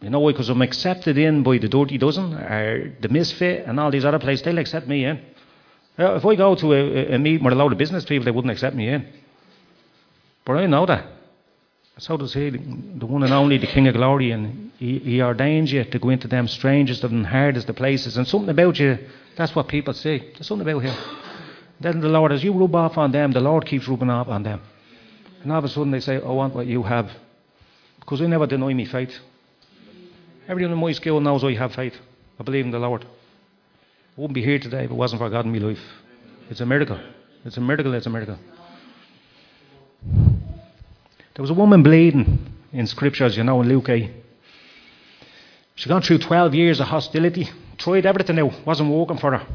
You 0.00 0.10
know 0.10 0.20
why? 0.20 0.32
Because 0.32 0.50
I'm 0.50 0.60
accepted 0.60 1.16
in 1.16 1.42
by 1.42 1.58
the 1.58 1.68
dirty 1.68 1.96
dozen, 1.96 2.34
or 2.34 2.94
the 3.00 3.08
misfit, 3.08 3.66
and 3.66 3.80
all 3.80 3.90
these 3.90 4.04
other 4.04 4.18
places. 4.18 4.44
They'll 4.44 4.58
accept 4.58 4.86
me 4.86 5.06
in. 5.06 5.20
If 5.96 6.26
I 6.26 6.34
go 6.34 6.54
to 6.56 6.72
a, 6.72 7.14
a 7.14 7.18
meeting 7.18 7.44
with 7.44 7.54
a 7.54 7.56
load 7.56 7.72
of 7.72 7.78
business 7.78 8.04
people, 8.04 8.24
they 8.24 8.30
wouldn't 8.30 8.52
accept 8.52 8.76
me 8.76 8.88
in. 8.88 9.08
But 10.44 10.58
I 10.58 10.66
know 10.66 10.84
that. 10.86 11.06
So 11.98 12.16
does 12.16 12.34
he, 12.34 12.50
the 12.50 13.06
one 13.06 13.22
and 13.22 13.32
only, 13.32 13.56
the 13.56 13.68
King 13.68 13.86
of 13.86 13.94
Glory, 13.94 14.32
and 14.32 14.72
he, 14.78 14.98
he 14.98 15.22
ordains 15.22 15.72
you 15.72 15.84
to 15.84 15.98
go 15.98 16.08
into 16.08 16.26
them 16.26 16.48
strangest 16.48 17.04
and 17.04 17.24
hardest 17.24 17.68
of 17.68 17.76
places. 17.76 18.16
And 18.16 18.26
something 18.26 18.48
about 18.48 18.78
you, 18.80 18.98
that's 19.36 19.54
what 19.54 19.68
people 19.68 19.94
say. 19.94 20.18
There's 20.18 20.46
something 20.46 20.68
about 20.68 20.82
him. 20.82 20.96
Then 21.80 22.00
the 22.00 22.08
Lord, 22.08 22.32
as 22.32 22.42
you 22.42 22.52
rub 22.52 22.74
off 22.74 22.98
on 22.98 23.12
them, 23.12 23.30
the 23.30 23.40
Lord 23.40 23.66
keeps 23.66 23.86
rubbing 23.86 24.10
off 24.10 24.28
on 24.28 24.42
them. 24.42 24.60
And 25.42 25.52
all 25.52 25.58
of 25.58 25.64
a 25.64 25.68
sudden 25.68 25.92
they 25.92 26.00
say, 26.00 26.18
oh, 26.20 26.30
I 26.30 26.32
want 26.32 26.54
what 26.54 26.66
you 26.66 26.82
have. 26.82 27.10
Because 28.00 28.20
I 28.20 28.26
never 28.26 28.46
deny 28.46 28.74
me 28.74 28.86
faith. 28.86 29.14
Everyone 30.48 30.72
in 30.72 30.78
my 30.78 30.92
school 30.92 31.20
knows 31.20 31.44
I 31.44 31.54
have 31.54 31.74
faith. 31.74 31.94
I 32.40 32.42
believe 32.42 32.64
in 32.64 32.70
the 32.70 32.78
Lord. 32.78 33.04
I 33.04 34.20
wouldn't 34.20 34.34
be 34.34 34.42
here 34.42 34.58
today 34.58 34.84
if 34.84 34.90
it 34.90 34.94
wasn't 34.94 35.20
for 35.20 35.30
God 35.30 35.46
in 35.46 35.52
my 35.52 35.58
life. 35.58 35.78
It's 36.50 36.60
a 36.60 36.66
miracle. 36.66 36.98
It's 37.44 37.56
a 37.56 37.60
miracle. 37.60 37.94
It's 37.94 38.06
a 38.06 38.10
miracle. 38.10 38.38
There 41.34 41.42
was 41.42 41.50
a 41.50 41.54
woman 41.54 41.82
bleeding 41.82 42.52
in 42.72 42.86
Scripture, 42.86 43.24
as 43.24 43.36
you 43.36 43.44
know, 43.44 43.60
in 43.60 43.68
Luke 43.68 43.88
8. 43.88 44.10
She'd 45.74 45.88
gone 45.88 46.02
through 46.02 46.18
12 46.18 46.54
years 46.54 46.78
of 46.78 46.86
hostility, 46.86 47.50
tried 47.76 48.06
everything 48.06 48.38
out, 48.38 48.52
wasn't 48.64 48.90
working 48.90 49.18
for 49.18 49.36
her. 49.36 49.46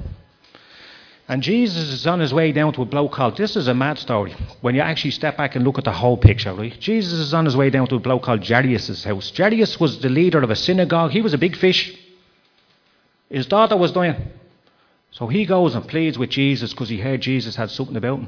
And 1.30 1.44
Jesus 1.44 1.90
is 1.90 2.08
on 2.08 2.20
his 2.20 2.34
way 2.34 2.52
down 2.52 2.74
to 2.74 2.82
a 2.82 2.86
bloke 2.86 3.14
called, 3.14 3.38
this 3.38 3.56
is 3.56 3.68
a 3.68 3.74
mad 3.74 4.00
story, 4.00 4.36
when 4.62 4.76
you 4.76 4.82
actually 4.82 5.12
step 5.12 5.38
back 5.38 5.56
and 5.56 5.64
look 5.64 5.78
at 5.78 5.84
the 5.84 5.92
whole 5.92 6.18
picture, 6.18 6.54
right? 6.54 6.78
Jesus 6.80 7.14
is 7.14 7.34
on 7.34 7.46
his 7.46 7.56
way 7.56 7.70
down 7.70 7.88
to 7.88 7.96
a 7.96 8.00
bloke 8.00 8.24
called 8.24 8.46
Jairus' 8.46 9.04
house. 9.04 9.32
Jairus 9.38 9.80
was 9.80 10.00
the 10.00 10.10
leader 10.10 10.42
of 10.42 10.50
a 10.50 10.56
synagogue, 10.56 11.12
he 11.12 11.22
was 11.22 11.34
a 11.34 11.38
big 11.38 11.56
fish. 11.56 11.96
His 13.30 13.46
daughter 13.46 13.78
was 13.78 13.92
dying. 13.92 14.32
So 15.12 15.28
he 15.28 15.46
goes 15.46 15.76
and 15.76 15.88
pleads 15.88 16.18
with 16.18 16.32
Jesus 16.32 16.72
because 16.72 16.90
he 16.90 17.00
heard 17.00 17.22
Jesus 17.22 17.56
had 17.56 17.70
something 17.70 17.96
about 17.96 18.20
him. 18.20 18.28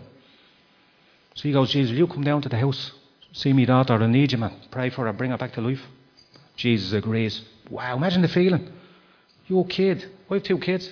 So 1.33 1.43
he 1.43 1.53
goes, 1.53 1.71
Jesus, 1.71 1.91
will 1.91 1.97
you 1.97 2.07
come 2.07 2.23
down 2.23 2.43
to 2.43 2.49
the 2.49 2.57
house? 2.57 2.91
See 3.33 3.53
me 3.53 3.65
daughter, 3.65 3.93
I 3.93 4.07
need 4.07 4.31
you, 4.31 4.37
man. 4.37 4.53
Pray 4.71 4.89
for 4.89 5.05
her, 5.05 5.13
bring 5.13 5.31
her 5.31 5.37
back 5.37 5.53
to 5.53 5.61
life. 5.61 5.81
Jesus 6.55 6.93
agrees. 6.93 7.41
Wow, 7.69 7.95
imagine 7.95 8.21
the 8.21 8.27
feeling. 8.27 8.69
You're 9.47 9.65
a 9.65 9.67
kid. 9.67 10.05
I 10.29 10.35
have 10.35 10.43
two 10.43 10.57
kids. 10.57 10.91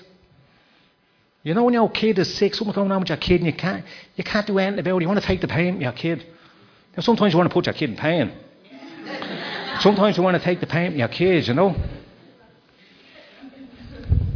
You 1.43 1.53
know 1.53 1.63
when 1.63 1.73
your 1.73 1.89
kid 1.89 2.19
is 2.19 2.33
sick, 2.35 2.53
something's 2.53 2.75
going 2.75 2.91
on 2.91 2.99
with 2.99 3.09
your 3.09 3.17
kid 3.17 3.41
and 3.41 3.45
you 3.45 3.53
can't, 3.53 3.85
you 4.15 4.23
can't 4.23 4.45
do 4.45 4.57
anything 4.59 4.79
about 4.79 4.97
it. 4.97 5.01
You 5.01 5.07
want 5.07 5.21
to 5.21 5.25
take 5.25 5.41
the 5.41 5.47
pain 5.47 5.75
from 5.75 5.81
your 5.81 5.91
kid. 5.93 6.25
Now, 6.95 7.03
sometimes 7.03 7.33
you 7.33 7.37
want 7.37 7.49
to 7.49 7.53
put 7.53 7.65
your 7.65 7.73
kid 7.73 7.91
in 7.91 7.95
pain. 7.95 8.33
sometimes 9.79 10.17
you 10.17 10.23
want 10.23 10.37
to 10.37 10.43
take 10.43 10.59
the 10.59 10.67
pain 10.67 10.91
from 10.91 10.99
your 10.99 11.07
kids, 11.07 11.47
you 11.47 11.53
know. 11.53 11.75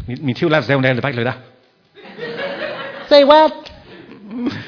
Me, 0.08 0.16
me 0.16 0.34
two 0.34 0.50
lads 0.50 0.68
down 0.68 0.82
there 0.82 0.92
in 0.92 0.96
the 0.98 1.02
back 1.02 1.16
like 1.16 1.26
that. 1.26 1.40
Say 3.10 3.24
what? 3.24 3.72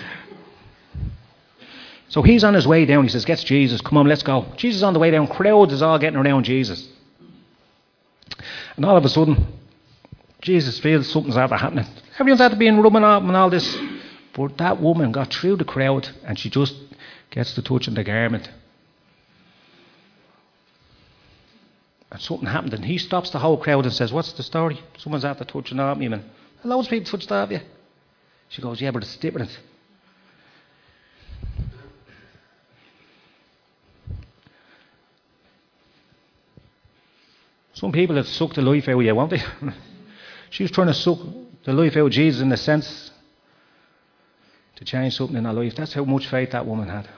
So 2.15 2.21
he's 2.21 2.45
on 2.45 2.53
his 2.53 2.65
way 2.65 2.85
down. 2.85 3.03
He 3.03 3.09
says, 3.09 3.25
Gets 3.25 3.43
Jesus. 3.43 3.81
Come 3.81 3.97
on, 3.97 4.07
let's 4.07 4.23
go. 4.23 4.45
Jesus 4.55 4.77
is 4.77 4.83
on 4.83 4.93
the 4.93 4.99
way 4.99 5.11
down. 5.11 5.27
Crowds 5.27 5.73
is 5.73 5.81
all 5.81 5.99
getting 5.99 6.17
around 6.17 6.45
Jesus. 6.45 6.87
And 8.77 8.85
all 8.85 8.95
of 8.95 9.03
a 9.03 9.09
sudden, 9.09 9.45
Jesus 10.41 10.79
feels 10.79 11.11
something's 11.11 11.35
after 11.35 11.57
happening. 11.57 11.85
Everyone's 12.17 12.39
after 12.39 12.55
being 12.55 12.79
rubbing 12.79 13.03
up 13.03 13.21
and 13.21 13.35
all 13.35 13.49
this. 13.49 13.77
But 14.33 14.57
that 14.59 14.81
woman 14.81 15.11
got 15.11 15.33
through 15.33 15.57
the 15.57 15.65
crowd 15.65 16.07
and 16.23 16.39
she 16.39 16.49
just 16.49 16.73
gets 17.31 17.53
the 17.53 17.61
touch 17.61 17.89
on 17.89 17.95
the 17.95 18.03
garment. 18.05 18.49
And 22.11 22.21
something 22.21 22.47
happened 22.47 22.75
and 22.75 22.85
he 22.85 22.97
stops 22.97 23.31
the 23.31 23.39
whole 23.39 23.57
crowd 23.57 23.83
and 23.83 23.93
says, 23.93 24.13
What's 24.13 24.31
the 24.31 24.43
story? 24.43 24.79
Someone's 24.99 25.25
after 25.25 25.43
touching 25.43 25.81
on 25.81 25.99
me, 25.99 26.07
man. 26.07 26.23
Loads 26.63 26.87
of 26.87 26.91
people 26.91 27.11
touched 27.11 27.29
on 27.29 27.51
you. 27.51 27.59
She 28.47 28.61
goes, 28.61 28.79
Yeah, 28.79 28.91
but 28.91 29.03
it's 29.03 29.17
different. 29.17 29.51
Some 37.75 37.91
people 37.91 38.15
have 38.15 38.27
sucked 38.27 38.55
the 38.55 38.61
life 38.61 38.87
out 38.87 38.99
of 38.99 39.01
you, 39.03 39.13
won't 39.13 39.31
they? 39.31 39.43
she 40.49 40.63
was 40.63 40.71
trying 40.71 40.87
to 40.87 40.93
suck 40.93 41.19
the 41.65 41.73
life 41.73 41.97
out 41.97 42.05
of 42.05 42.11
Jesus 42.11 42.41
in 42.41 42.51
a 42.51 42.57
sense 42.57 43.11
to 44.77 44.85
change 44.85 45.15
something 45.15 45.35
in 45.35 45.43
her 45.43 45.51
life. 45.51 45.75
That's 45.75 45.93
how 45.93 46.05
much 46.05 46.27
faith 46.27 46.51
that 46.51 46.65
woman 46.65 46.87
had. 46.87 47.09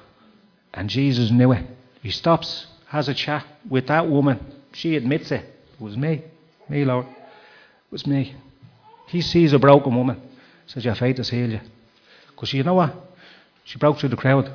And 0.74 0.90
Jesus 0.90 1.30
knew 1.30 1.52
it. 1.52 1.64
He 2.02 2.10
stops, 2.10 2.66
has 2.88 3.08
a 3.08 3.14
chat 3.14 3.46
with 3.70 3.86
that 3.88 4.10
woman. 4.10 4.40
She 4.74 4.96
admits 4.96 5.32
it. 5.32 5.46
It 5.74 5.82
was 5.82 5.96
me. 5.96 6.24
Me, 6.70 6.86
Lord. 6.86 7.06
It 7.06 7.92
was 7.92 8.08
me. 8.08 8.36
He 9.08 9.22
sees 9.22 9.54
a 9.54 9.60
broken 9.60 9.96
woman. 9.96 10.20
Says, 10.66 10.84
Your 10.84 10.96
faith 10.96 11.18
has 11.18 11.30
healed 11.30 11.52
you. 11.52 11.62
Because 12.32 12.52
you 12.54 12.64
know 12.64 12.74
what? 12.74 12.96
She 13.64 13.78
broke 13.78 14.00
through 14.00 14.10
the 14.10 14.18
crowd. 14.18 14.52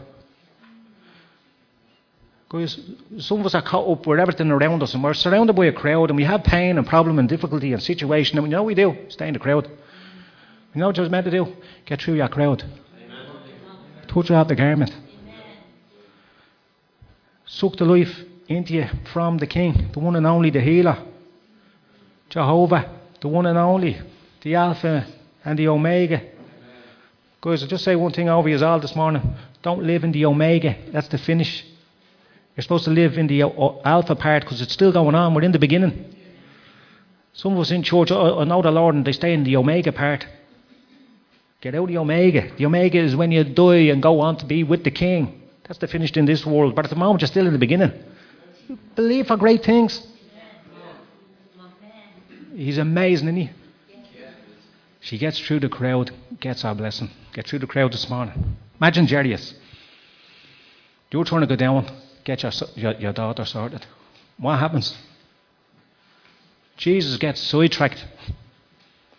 Guys, 2.53 2.79
some 3.17 3.41
of 3.41 3.47
us 3.47 3.55
are 3.55 3.62
caught 3.62 3.91
up 3.91 4.07
with 4.07 4.21
everything 4.21 4.51
around 4.51 4.83
us 4.83 4.93
and 4.93 5.03
we're 5.03 5.15
surrounded 5.15 5.55
by 5.55 5.65
a 5.65 5.73
crowd 5.73 6.11
and 6.11 6.19
we 6.19 6.25
have 6.25 6.45
pain 6.45 6.77
and 6.77 6.87
problem 6.87 7.19
and 7.19 7.27
difficulty 7.27 7.73
and 7.73 7.83
situation 7.83 8.37
and 8.37 8.45
we 8.45 8.51
know 8.51 8.62
we 8.62 8.75
do. 8.75 8.95
Stay 9.09 9.27
in 9.27 9.33
the 9.33 9.41
crowd. 9.41 9.71
You 10.75 10.81
know 10.81 10.88
what 10.88 10.99
you're 10.99 11.09
meant 11.09 11.25
to 11.25 11.31
do? 11.31 11.47
Get 11.87 12.03
through 12.03 12.17
your 12.17 12.29
crowd. 12.29 12.62
Amen. 12.62 13.27
Touch 14.07 14.31
out 14.31 14.49
the 14.49 14.55
garment. 14.55 14.91
Amen. 14.91 15.37
Suck 17.47 17.77
the 17.77 17.87
life 17.87 18.21
into 18.49 18.75
you 18.75 18.87
from 19.15 19.38
the 19.38 19.47
King, 19.47 19.88
the 19.95 20.01
one 20.01 20.15
and 20.17 20.27
only, 20.27 20.51
the 20.51 20.61
healer. 20.61 21.03
Jehovah, 22.29 23.01
the 23.23 23.29
one 23.29 23.47
and 23.47 23.57
only, 23.57 23.99
the 24.43 24.57
Alpha 24.57 25.07
and 25.43 25.59
the 25.59 25.69
Omega. 25.69 26.21
Guys, 27.41 27.62
I'll 27.62 27.69
just 27.69 27.85
say 27.85 27.97
one 27.97 28.12
thing 28.12 28.29
over 28.29 28.51
you 28.51 28.62
all 28.62 28.79
this 28.79 28.95
morning. 28.95 29.23
Don't 29.62 29.85
live 29.85 30.05
in 30.05 30.12
the 30.12 30.27
Omega. 30.27 30.77
That's 30.93 31.09
the 31.09 31.17
finish. 31.17 31.65
You're 32.57 32.62
supposed 32.62 32.85
to 32.85 32.91
live 32.91 33.17
in 33.17 33.27
the 33.27 33.43
alpha 33.85 34.15
part 34.15 34.43
because 34.43 34.61
it's 34.61 34.73
still 34.73 34.93
going 34.93 35.15
on. 35.15 35.35
We're 35.35 35.43
in 35.43 35.53
the 35.53 35.59
beginning. 35.59 36.15
Some 37.33 37.55
of 37.55 37.61
us 37.61 37.71
in 37.71 37.83
church 37.83 38.12
I 38.12 38.45
know 38.45 38.61
the 38.61 38.71
Lord 38.71 38.95
and 38.95 39.05
they 39.07 39.12
stay 39.12 39.33
in 39.33 39.45
the 39.45 39.57
omega 39.57 39.93
part. 39.93 40.27
Get 41.62 41.75
out 41.75 41.85
of 41.85 41.88
the 41.88 41.99
omega. 41.99 42.51
The 42.57 42.67
omega 42.67 42.99
is 42.99 43.17
when 43.17 43.31
you 43.31 43.45
die 43.45 43.88
and 43.93 44.03
go 44.03 44.21
on 44.21 44.37
to 44.38 44.45
be 44.45 44.65
with 44.65 44.85
the 44.85 44.91
King. 44.91 45.41
That's 45.65 45.79
the 45.79 45.87
finished 45.87 46.17
in 46.17 46.27
this 46.27 46.45
world. 46.45 46.75
But 46.75 46.85
at 46.85 46.91
the 46.91 46.97
moment, 46.97 47.23
you're 47.23 47.29
still 47.29 47.47
in 47.47 47.53
the 47.53 47.59
beginning. 47.59 47.93
Believe 48.97 49.29
for 49.29 49.37
great 49.37 49.65
things. 49.65 50.07
He's 52.55 52.79
amazing, 52.79 53.29
isn't 53.29 53.41
he? 53.41 53.51
She 55.01 55.19
gets 55.19 55.38
through 55.38 55.61
the 55.61 55.69
crowd, 55.69 56.11
gets 56.38 56.65
our 56.65 56.75
blessing. 56.75 57.11
Get 57.33 57.47
through 57.47 57.61
the 57.61 57.67
crowd 57.67 57.93
this 57.93 58.11
morning. 58.11 58.57
Imagine 58.79 59.07
Jairus. 59.07 59.55
You're 61.11 61.25
trying 61.25 61.41
to 61.41 61.47
go 61.47 61.57
down, 61.57 61.91
get 62.25 62.43
your, 62.43 62.53
your, 62.75 62.93
your 62.95 63.13
daughter 63.13 63.45
sorted. 63.45 63.87
What 64.39 64.59
happens? 64.59 64.97
Jesus 66.77 67.17
gets 67.17 67.41
sidetracked. 67.41 68.05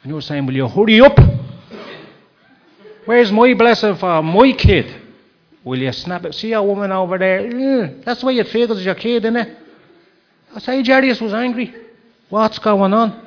And 0.04 0.12
you're 0.12 0.22
saying, 0.22 0.46
Will 0.46 0.56
you 0.56 0.68
hurry 0.68 1.00
up? 1.02 1.18
Where's 3.06 3.32
my 3.32 3.54
blessing 3.54 3.96
for 3.96 4.22
my 4.22 4.52
kid? 4.54 5.02
Will 5.64 5.80
you 5.80 5.92
snap 5.92 6.26
it? 6.26 6.36
See 6.36 6.52
a 6.54 6.62
woman 6.62 6.92
over 6.92 7.18
there? 7.18 7.42
Mm, 7.42 8.04
that's 8.04 8.24
way 8.24 8.38
it 8.38 8.48
feels 8.48 8.84
your 8.84 8.96
kid, 8.96 9.24
isn't 9.24 9.36
it? 9.36 9.58
I 10.56 10.60
say 10.60 10.84
Jairus 10.84 11.22
was 11.22 11.34
angry. 11.34 11.74
What's 12.30 12.60
going 12.60 12.94
on? 12.94 13.22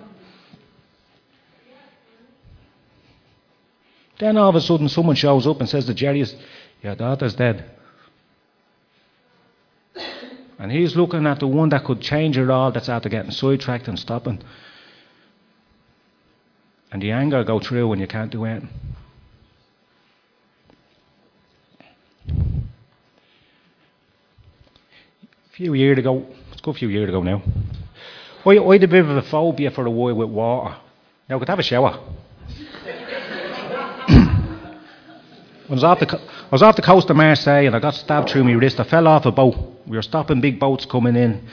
Then 4.18 4.36
all 4.36 4.48
of 4.48 4.54
a 4.54 4.60
sudden 4.60 4.88
someone 4.88 5.16
shows 5.16 5.46
up 5.46 5.60
and 5.60 5.68
says 5.68 5.86
to 5.86 5.94
Jairus, 5.94 6.34
Your 6.82 6.94
daughter's 6.94 7.34
dead. 7.34 7.75
And 10.58 10.72
he's 10.72 10.96
looking 10.96 11.26
at 11.26 11.40
the 11.40 11.46
one 11.46 11.68
that 11.70 11.84
could 11.84 12.00
change 12.00 12.38
it 12.38 12.48
all 12.48 12.72
that's 12.72 12.88
after 12.88 13.08
getting 13.08 13.30
sidetracked 13.30 13.88
and 13.88 13.98
stopping. 13.98 14.40
And 16.90 17.02
the 17.02 17.12
anger 17.12 17.44
go 17.44 17.60
through 17.60 17.88
when 17.88 17.98
you 17.98 18.06
can't 18.06 18.30
do 18.30 18.44
anything. 18.44 18.70
A 22.28 22.32
few 25.52 25.74
years 25.74 25.98
ago, 25.98 26.26
it's 26.52 26.60
a 26.60 26.64
good 26.64 26.76
few 26.76 26.88
years 26.88 27.08
ago 27.08 27.22
now, 27.22 27.42
I, 28.44 28.58
I 28.58 28.72
had 28.74 28.84
a 28.84 28.88
bit 28.88 29.04
of 29.04 29.10
a 29.10 29.22
phobia 29.22 29.70
for 29.70 29.86
a 29.86 29.90
while 29.90 30.14
with 30.14 30.28
water. 30.28 30.76
Now, 31.28 31.36
I 31.36 31.38
could 31.38 31.48
have 31.48 31.58
a 31.58 31.62
shower. 31.62 31.98
I 35.68 35.72
was, 35.72 35.82
off 35.82 35.98
the, 35.98 36.18
I 36.18 36.48
was 36.52 36.62
off 36.62 36.76
the 36.76 36.82
coast 36.82 37.10
of 37.10 37.16
Marseille 37.16 37.66
and 37.66 37.74
I 37.74 37.80
got 37.80 37.94
stabbed 37.94 38.30
through 38.30 38.44
my 38.44 38.52
wrist. 38.52 38.78
I 38.78 38.84
fell 38.84 39.08
off 39.08 39.26
a 39.26 39.32
boat. 39.32 39.56
We 39.84 39.96
were 39.96 40.02
stopping 40.02 40.40
big 40.40 40.60
boats 40.60 40.86
coming 40.86 41.16
in 41.16 41.48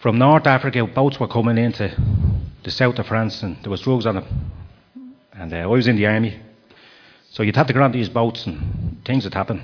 from 0.00 0.18
North 0.18 0.48
Africa. 0.48 0.84
Boats 0.84 1.20
were 1.20 1.28
coming 1.28 1.58
into 1.58 1.94
the 2.64 2.70
south 2.72 2.98
of 2.98 3.06
France 3.06 3.44
and 3.44 3.56
there 3.62 3.70
was 3.70 3.82
drugs 3.82 4.04
on 4.04 4.16
them. 4.16 4.50
And 5.32 5.52
uh, 5.52 5.58
I 5.58 5.66
was 5.66 5.86
in 5.86 5.94
the 5.94 6.06
army. 6.06 6.40
So 7.30 7.44
you'd 7.44 7.54
have 7.54 7.68
to 7.68 7.72
get 7.72 7.82
on 7.82 7.92
these 7.92 8.08
boats 8.08 8.46
and 8.46 9.00
things 9.04 9.22
would 9.22 9.34
happen. 9.34 9.62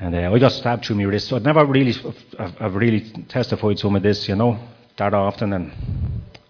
And 0.00 0.16
uh, 0.16 0.32
I 0.32 0.38
got 0.40 0.50
stabbed 0.50 0.84
through 0.84 0.96
my 0.96 1.04
wrist. 1.04 1.28
So 1.28 1.36
I'd 1.36 1.44
never 1.44 1.64
really, 1.64 1.94
I've, 2.36 2.56
I've 2.60 2.74
really 2.74 3.02
testified 3.28 3.78
some 3.78 3.94
of 3.94 4.02
this, 4.02 4.28
you 4.28 4.34
know, 4.34 4.58
that 4.96 5.14
often. 5.14 5.52
And 5.52 5.72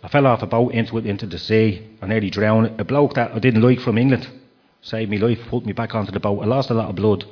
I 0.03 0.09
fell 0.09 0.27
off 0.27 0.43
a 0.43 0.47
boat 0.47 0.73
into 0.73 0.97
into 0.97 1.27
the 1.27 1.39
sea. 1.39 1.87
I 2.01 2.07
nearly 2.07 2.31
drowned. 2.31 2.81
A 2.81 2.85
bloke 2.85 3.15
that 3.15 3.33
I 3.33 3.39
didn't 3.39 3.61
like 3.61 3.79
from 3.79 3.99
England 3.99 4.27
saved 4.83 5.11
my 5.11 5.17
life, 5.17 5.39
pulled 5.49 5.65
me 5.65 5.73
back 5.73 5.95
onto 5.95 6.13
the 6.13 6.21
boat. 6.21 6.43
I 6.43 6.47
lost 6.47 6.71
a 6.71 6.75
lot 6.75 6.91
of 6.91 6.97
blood. 6.97 7.25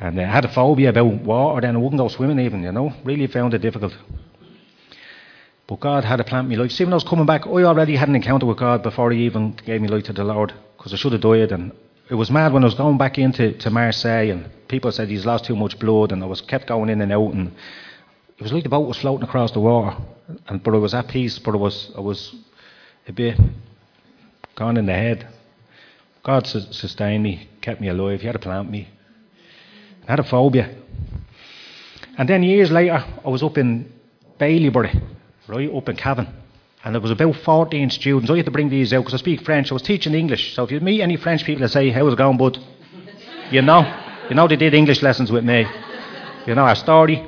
And 0.00 0.20
I 0.20 0.24
had 0.24 0.44
a 0.44 0.48
phobia 0.48 0.90
about 0.90 1.22
water, 1.22 1.60
then 1.60 1.76
I 1.76 1.78
wouldn't 1.78 1.98
go 1.98 2.08
swimming 2.08 2.40
even, 2.40 2.62
you 2.62 2.72
know. 2.72 2.92
Really 3.04 3.26
found 3.26 3.54
it 3.54 3.62
difficult. 3.62 3.96
But 5.66 5.80
God 5.80 6.04
had 6.04 6.20
a 6.20 6.24
plan 6.24 6.44
for 6.44 6.50
me 6.50 6.56
life. 6.56 6.72
See, 6.72 6.84
when 6.84 6.92
I 6.92 6.96
was 6.96 7.04
coming 7.04 7.26
back, 7.26 7.46
I 7.46 7.64
already 7.64 7.96
had 7.96 8.08
an 8.08 8.14
encounter 8.14 8.46
with 8.46 8.58
God 8.58 8.82
before 8.82 9.10
He 9.10 9.24
even 9.24 9.56
gave 9.64 9.80
me 9.80 9.88
life 9.88 10.04
to 10.04 10.12
the 10.12 10.24
Lord, 10.24 10.52
because 10.76 10.92
I 10.92 10.96
should 10.96 11.12
have 11.12 11.22
died. 11.22 11.52
And 11.52 11.72
it 12.08 12.14
was 12.14 12.30
mad 12.30 12.52
when 12.52 12.62
I 12.62 12.66
was 12.66 12.74
going 12.74 12.98
back 12.98 13.18
into 13.18 13.52
to 13.52 13.70
Marseille, 13.70 14.30
and 14.30 14.48
people 14.68 14.92
said 14.92 15.08
he's 15.08 15.26
lost 15.26 15.46
too 15.46 15.56
much 15.56 15.78
blood, 15.78 16.12
and 16.12 16.22
I 16.22 16.26
was 16.26 16.40
kept 16.40 16.66
going 16.66 16.90
in 16.90 17.00
and 17.00 17.12
out, 17.12 17.32
and 17.32 17.52
it 18.38 18.42
was 18.42 18.52
like 18.52 18.62
the 18.62 18.68
boat 18.68 18.86
was 18.86 18.98
floating 18.98 19.26
across 19.26 19.52
the 19.52 19.60
water. 19.60 19.96
And 20.48 20.62
but 20.62 20.74
I 20.74 20.78
was 20.78 20.94
at 20.94 21.08
peace, 21.08 21.38
but 21.38 21.54
I 21.54 21.56
was 21.56 21.90
I 21.96 22.00
was 22.00 22.34
a 23.08 23.12
bit 23.12 23.38
gone 24.54 24.76
in 24.76 24.86
the 24.86 24.92
head. 24.92 25.26
God 26.26 26.44
sus- 26.44 26.76
sustained 26.76 27.22
me, 27.22 27.48
kept 27.60 27.80
me 27.80 27.86
alive. 27.86 28.20
He 28.20 28.26
had 28.26 28.32
to 28.32 28.40
plant 28.40 28.68
me. 28.68 28.88
I 30.08 30.10
had 30.10 30.18
a 30.18 30.24
phobia. 30.24 30.74
And 32.18 32.28
then 32.28 32.42
years 32.42 32.72
later, 32.72 33.04
I 33.24 33.28
was 33.28 33.44
up 33.44 33.56
in 33.56 33.92
Bailieborough, 34.40 35.02
right, 35.46 35.72
up 35.72 35.88
in 35.88 35.94
Cavan. 35.94 36.26
And 36.82 36.94
there 36.96 37.00
was 37.00 37.12
about 37.12 37.36
14 37.36 37.90
students. 37.90 38.28
I 38.28 38.36
had 38.38 38.44
to 38.46 38.50
bring 38.50 38.68
these 38.68 38.92
out 38.92 39.02
because 39.02 39.14
I 39.14 39.18
speak 39.18 39.42
French. 39.42 39.70
I 39.70 39.74
was 39.74 39.82
teaching 39.82 40.14
English. 40.14 40.56
So 40.56 40.64
if 40.64 40.72
you 40.72 40.80
meet 40.80 41.00
any 41.00 41.16
French 41.16 41.44
people 41.44 41.60
that 41.60 41.68
say, 41.68 41.90
how's 41.90 42.14
it 42.14 42.18
going, 42.18 42.36
bud? 42.36 42.58
You 43.52 43.62
know. 43.62 43.82
You 44.28 44.34
know 44.34 44.48
they 44.48 44.56
did 44.56 44.74
English 44.74 45.02
lessons 45.02 45.30
with 45.30 45.44
me. 45.44 45.64
You 46.44 46.56
know 46.56 46.62
our 46.62 46.74
story. 46.74 47.24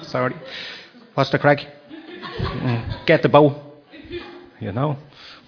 Sorry. 0.00 0.34
What's 1.12 1.28
the 1.28 1.38
crack? 1.38 1.66
Get 3.04 3.20
the 3.20 3.28
bow. 3.28 3.54
You 4.60 4.72
know. 4.72 4.96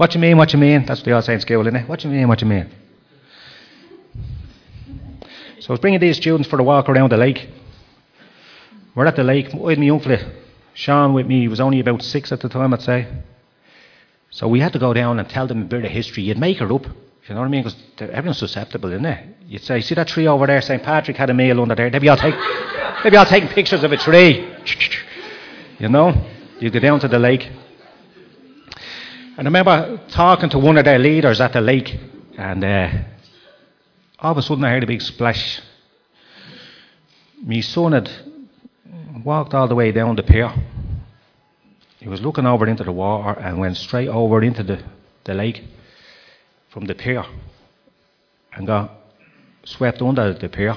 What 0.01 0.15
you 0.15 0.21
mean, 0.23 0.39
what 0.39 0.51
you 0.55 0.59
mean? 0.59 0.87
That's 0.87 1.01
what 1.01 1.05
they 1.05 1.13
all 1.13 1.21
say 1.21 1.35
in 1.35 1.41
school, 1.41 1.61
isn't 1.61 1.77
it? 1.77 1.87
What 1.87 2.03
you 2.03 2.09
mean, 2.09 2.27
what 2.27 2.41
you 2.41 2.47
mean? 2.47 2.71
So 5.59 5.69
I 5.69 5.73
was 5.73 5.81
bringing 5.81 6.01
these 6.01 6.17
students 6.17 6.49
for 6.49 6.59
a 6.59 6.63
walk 6.63 6.89
around 6.89 7.13
the 7.13 7.19
lake. 7.19 7.51
We're 8.95 9.05
at 9.05 9.17
the 9.17 9.25
lake. 9.25 9.49
Had 9.49 9.61
my 9.61 9.75
young 9.75 10.01
Sean, 10.73 11.13
with 11.13 11.27
me. 11.27 11.41
He 11.41 11.49
was 11.49 11.61
only 11.61 11.81
about 11.81 12.01
six 12.01 12.33
at 12.33 12.41
the 12.41 12.49
time, 12.49 12.73
I'd 12.73 12.81
say. 12.81 13.09
So 14.31 14.49
we 14.49 14.61
had 14.61 14.73
to 14.73 14.79
go 14.79 14.95
down 14.95 15.19
and 15.19 15.29
tell 15.29 15.47
them 15.47 15.61
a 15.61 15.65
bit 15.67 15.85
of 15.85 15.91
history. 15.91 16.23
You'd 16.23 16.39
make 16.39 16.63
it 16.63 16.73
up. 16.73 16.87
You 16.87 17.35
know 17.35 17.41
what 17.41 17.49
I 17.49 17.51
mean? 17.51 17.63
Because 17.63 17.79
everyone's 18.01 18.39
susceptible, 18.39 18.91
isn't 18.93 19.05
it? 19.05 19.37
You'd 19.49 19.65
say, 19.65 19.83
see 19.83 19.97
that 19.97 20.09
tree 20.09 20.27
over 20.27 20.47
there? 20.47 20.63
St. 20.63 20.83
Patrick 20.83 21.19
had 21.19 21.29
a 21.29 21.35
meal 21.35 21.61
under 21.61 21.75
there. 21.75 21.91
They'd 21.91 21.99
be 21.99 22.09
all, 22.09 22.17
take, 22.17 22.37
they'd 23.05 23.11
be 23.11 23.19
all 23.19 23.27
taking 23.27 23.51
pictures 23.51 23.85
of 23.85 23.93
a 23.93 23.99
tree. 23.99 24.51
You 25.79 25.91
know? 25.91 26.27
You'd 26.59 26.73
go 26.73 26.79
down 26.79 27.01
to 27.01 27.09
the 27.09 27.19
lake. 27.19 27.51
And 29.37 29.47
I 29.47 29.51
remember 29.51 30.01
talking 30.09 30.51
to 30.51 30.59
one 30.59 30.77
of 30.77 30.85
their 30.85 30.99
leaders 30.99 31.40
at 31.40 31.53
the 31.53 31.61
lake, 31.61 31.99
and 32.37 32.64
uh, 32.64 32.90
all 34.19 34.33
of 34.33 34.38
a 34.38 34.43
sudden 34.43 34.64
I 34.64 34.71
heard 34.71 34.83
a 34.83 34.87
big 34.87 35.01
splash. 35.01 35.61
My 37.43 37.61
son 37.61 37.93
had 37.93 38.11
walked 39.25 39.55
all 39.55 39.69
the 39.69 39.75
way 39.75 39.93
down 39.93 40.16
the 40.16 40.23
pier. 40.23 40.53
He 41.99 42.09
was 42.09 42.21
looking 42.21 42.47
over 42.47 42.66
into 42.66 42.85
the 42.85 42.93
water 42.93 43.38
and 43.40 43.59
went 43.59 43.77
straight 43.77 44.09
over 44.09 44.43
into 44.43 44.62
the, 44.62 44.83
the 45.25 45.35
lake 45.35 45.62
from 46.71 46.87
the 46.87 46.95
pier 46.95 47.25
and 48.53 48.66
got 48.66 48.90
swept 49.64 50.03
under 50.03 50.33
the 50.33 50.49
pier 50.49 50.77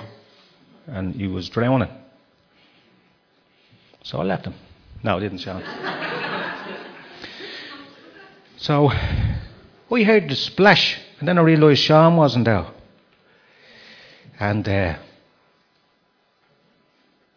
and 0.88 1.16
he 1.16 1.28
was 1.28 1.50
drowning. 1.50 1.89
So 4.04 4.20
I 4.20 4.24
left 4.24 4.46
him. 4.46 4.54
No, 5.02 5.18
I 5.18 5.20
didn't, 5.22 5.39
Sean. 5.39 5.63
So 8.63 8.89
we 9.89 10.04
heard 10.04 10.30
the 10.30 10.36
splash 10.36 10.97
and 11.19 11.28
then 11.28 11.38
I 11.38 11.41
realised 11.41 11.82
Sean 11.82 12.17
wasn't 12.17 12.45
there. 12.45 12.65
And 14.39 14.67
uh, 14.67 14.97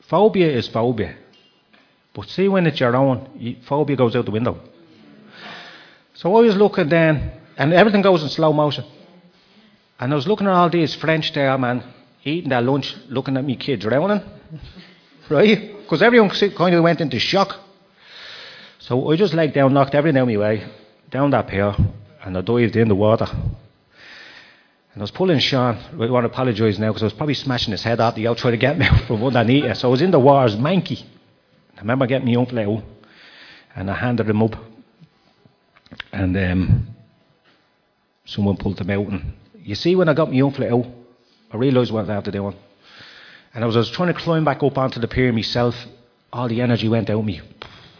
phobia 0.01 0.51
is 0.51 0.67
phobia. 0.67 1.17
But 2.15 2.29
see, 2.29 2.49
when 2.49 2.67
it's 2.67 2.81
your 2.81 2.97
own, 2.97 3.61
phobia 3.69 3.97
goes 3.97 4.17
out 4.17 4.25
the 4.25 4.33
window. 4.33 4.59
So 6.15 6.35
I 6.35 6.41
was 6.41 6.57
looking 6.57 6.89
then, 6.89 7.31
and 7.57 7.73
everything 7.73 8.03
goes 8.03 8.23
in 8.23 8.29
slow 8.29 8.53
motion. 8.53 8.85
And 10.01 10.13
I 10.13 10.17
was 10.17 10.27
looking 10.27 10.47
at 10.47 10.53
all 10.53 10.71
these 10.71 10.95
French 10.95 11.33
there, 11.33 11.57
man, 11.59 11.85
eating 12.25 12.51
their 12.51 12.63
lunch, 12.63 12.93
looking 13.09 13.37
at 13.37 13.45
me 13.45 13.55
kids 13.55 13.83
drowning. 13.83 14.23
right? 15.31 15.77
Because 15.79 16.03
everyone 16.03 16.31
kind 16.31 16.75
of 16.75 16.83
went 16.83 17.01
into 17.01 17.19
shock. 17.19 17.55
So 18.81 19.13
I 19.13 19.17
just 19.17 19.35
laid 19.35 19.53
down, 19.53 19.75
knocked 19.75 19.95
everything 19.95 20.19
out 20.19 20.23
of 20.23 20.29
my 20.29 20.37
way, 20.39 20.67
down 21.17 21.31
that 21.31 21.47
pier, 21.47 21.75
and 22.25 22.37
I 22.37 22.43
dived 22.43 22.77
in 22.77 22.89
the 22.89 22.95
water. 22.95 23.27
And 24.93 24.99
I 24.99 25.01
was 25.01 25.11
pulling 25.11 25.39
Sean. 25.39 25.77
I 25.77 26.11
want 26.11 26.25
to 26.25 26.31
apologise 26.31 26.79
now 26.79 26.89
because 26.89 27.03
I 27.03 27.07
was 27.07 27.15
probably 27.15 27.35
smashing 27.35 27.73
his 27.73 27.83
head 27.83 28.01
out 28.01 28.15
the 28.17 28.29
out 28.29 28.37
trying 28.37 28.53
to 28.53 28.59
get 28.59 28.79
me 28.79 28.85
out 28.91 29.07
from 29.07 29.25
underneath. 29.25 29.79
So 29.79 29.89
I 29.89 29.91
was 29.91 30.03
in 30.03 30.11
the 30.11 30.21
water, 30.21 30.41
I 30.41 30.45
was 30.45 30.57
manky. 30.57 31.03
I 31.77 31.81
remember 31.81 32.07
getting 32.07 32.29
my 32.29 32.39
uncle 32.39 32.59
out 32.59 32.85
and 33.75 33.91
I 33.91 33.95
handed 33.95 34.29
him 34.29 34.43
up. 34.43 34.57
And 36.13 36.37
um, 36.37 36.89
someone 38.27 38.59
pulled 38.59 38.79
him 38.79 38.91
out. 38.91 39.07
And 39.07 39.33
you 39.63 39.75
see, 39.75 39.97
when 39.97 40.11
I 40.11 40.15
got 40.15 40.31
my 40.31 40.41
uncle 40.41 40.65
out, 40.65 40.87
I 41.51 41.57
realised 41.57 41.93
what 41.93 42.11
I 42.11 42.15
had 42.15 42.25
to 42.27 42.31
do. 42.31 42.53
And 43.55 43.65
as 43.65 43.75
I 43.75 43.79
was 43.79 43.91
trying 43.91 44.13
to 44.13 44.21
climb 44.21 44.45
back 44.45 44.63
up 44.63 44.77
onto 44.77 45.01
the 45.01 45.09
pier 45.09 45.33
myself, 45.33 45.75
all 46.31 46.49
the 46.49 46.61
energy 46.61 46.91
went 46.91 47.09
out 47.09 47.21
of 47.21 47.25
me 47.25 47.41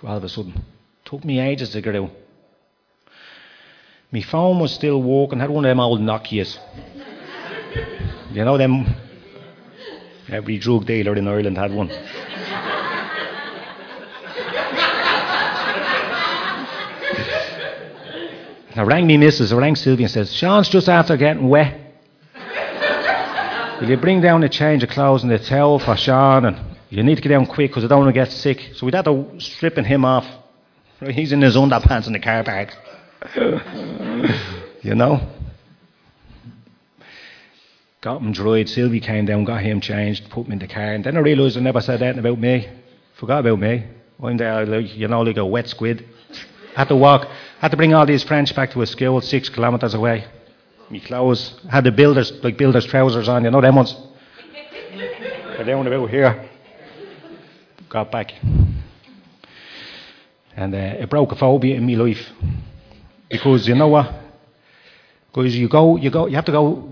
all 0.03 0.19
of 0.19 0.25
a 0.25 0.29
sudden. 0.29 0.63
Took 1.07 1.25
me 1.25 1.41
ages 1.41 1.71
to 1.71 1.81
get 1.81 1.97
out. 1.97 2.11
My 4.13 4.21
phone 4.23 4.61
was 4.61 4.73
still 4.73 5.03
working, 5.03 5.41
had 5.41 5.51
one 5.51 5.65
of 5.65 5.69
them 5.69 5.81
old 5.81 6.01
Nokias. 6.01 6.59
you 8.33 8.45
know 8.45 8.57
them 8.57 8.87
every 10.29 10.59
drug 10.59 10.87
dealer 10.87 11.15
in 11.17 11.27
Ireland 11.27 11.59
had 11.59 11.73
one. 11.73 11.91
I 18.77 18.83
rang 18.83 19.07
me 19.07 19.17
missus, 19.17 19.53
I 19.53 19.57
rang 19.57 19.75
Sylvia 19.75 20.05
and 20.05 20.13
says, 20.13 20.33
Sean's 20.35 20.69
just 20.69 20.89
after 20.89 21.17
getting 21.17 21.49
wet. 21.49 21.81
Will 23.81 23.89
you 23.89 23.97
bring 23.97 24.21
down 24.21 24.43
a 24.43 24.49
change 24.49 24.83
of 24.83 24.91
clothes 24.91 25.23
and 25.23 25.33
a 25.33 25.39
towel 25.39 25.79
for 25.79 25.97
Sean? 25.97 26.45
And 26.45 26.59
you 26.91 27.03
need 27.03 27.17
to 27.17 27.23
get 27.23 27.31
down 27.31 27.47
quick 27.47 27.71
because 27.71 27.85
I 27.85 27.89
don't 27.89 28.01
want 28.01 28.09
to 28.09 28.13
get 28.13 28.31
sick. 28.31 28.73
So 28.75 28.87
we'd 28.87 28.95
have 28.95 29.07
to 29.07 29.39
stripping 29.39 29.85
him 29.85 30.05
off. 30.05 30.27
He's 31.01 31.33
in 31.33 31.41
his 31.43 31.57
underpants 31.57 32.07
in 32.07 32.13
the 32.13 32.21
car 32.21 32.45
park. 32.45 32.75
you 34.83 34.95
know? 34.95 35.21
got 38.07 38.23
him 38.23 38.31
dried. 38.31 38.69
Sylvie 38.69 39.01
came 39.01 39.27
down, 39.27 39.43
got 39.43 39.63
him 39.63 39.81
changed, 39.81 40.31
put 40.31 40.47
him 40.47 40.53
in 40.53 40.59
the 40.61 40.69
car. 40.69 40.95
And 40.95 41.03
then 41.03 41.17
I 41.17 41.21
realised 41.21 41.57
I 41.57 41.61
never 41.61 41.81
said 41.81 42.01
anything 42.03 42.21
about 42.21 42.39
me. 42.39 42.69
Forgot 43.15 43.41
about 43.41 43.59
me. 43.59 43.85
I'm 44.23 44.37
there, 44.37 44.65
like, 44.65 44.97
you 44.97 45.09
know, 45.09 45.23
like 45.23 45.37
a 45.39 45.45
wet 45.45 45.69
squid. 45.69 46.07
Had 46.77 46.87
to 46.89 46.95
walk, 46.95 47.27
had 47.59 47.73
to 47.73 47.77
bring 47.77 47.95
all 47.95 48.07
these 48.07 48.23
French 48.23 48.55
back 48.55 48.71
to 48.71 48.83
a 48.83 48.87
school 48.87 49.21
six 49.21 49.49
kilometres 49.49 49.95
away. 49.95 50.25
Me 50.89 51.01
clothes, 51.01 51.59
had 51.69 51.83
the 51.83 51.91
builders, 51.91 52.31
like 52.45 52.57
builders' 52.57 52.87
trousers 52.87 53.29
on, 53.29 53.43
you 53.43 53.51
know 53.51 53.61
them 53.61 53.75
ones. 53.75 53.97
They're 55.57 55.65
down 55.65 55.85
about 55.85 56.09
here. 56.09 56.49
Got 57.89 58.13
back. 58.13 58.35
And 60.55 60.73
uh, 60.73 61.03
it 61.03 61.11
broke 61.11 61.33
a 61.33 61.37
phobia 61.37 61.75
in 61.75 61.87
my 61.87 61.95
life. 61.95 62.25
Because 63.29 63.67
you 63.67 63.75
know 63.75 63.89
what? 63.89 64.13
Because 65.29 65.57
you 65.57 65.69
go, 65.69 65.97
you 65.97 66.11
go, 66.11 66.27
you 66.27 66.37
have 66.37 66.45
to 66.47 66.53
go 66.53 66.89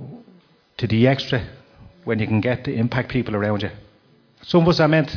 to 0.77 0.87
the 0.87 1.07
extra 1.07 1.47
when 2.05 2.19
you 2.19 2.27
can 2.27 2.41
get 2.41 2.65
to 2.65 2.73
impact 2.75 3.11
people 3.11 3.35
around 3.35 3.63
you. 3.63 3.71
Some 4.43 4.63
of 4.63 4.69
us 4.69 4.81
are 4.81 4.89
meant 4.89 5.17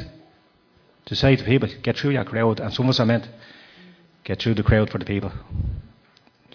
to 1.05 1.15
say 1.15 1.35
to 1.35 1.43
people, 1.43 1.69
get 1.81 1.97
through 1.97 2.11
your 2.11 2.23
crowd, 2.23 2.59
and 2.59 2.73
some 2.73 2.85
of 2.85 2.91
us 2.91 2.99
are 2.99 3.05
meant 3.05 3.27
get 4.23 4.41
through 4.41 4.53
the 4.53 4.63
crowd 4.63 4.89
for 4.89 4.97
the 4.97 5.05
people. 5.05 5.31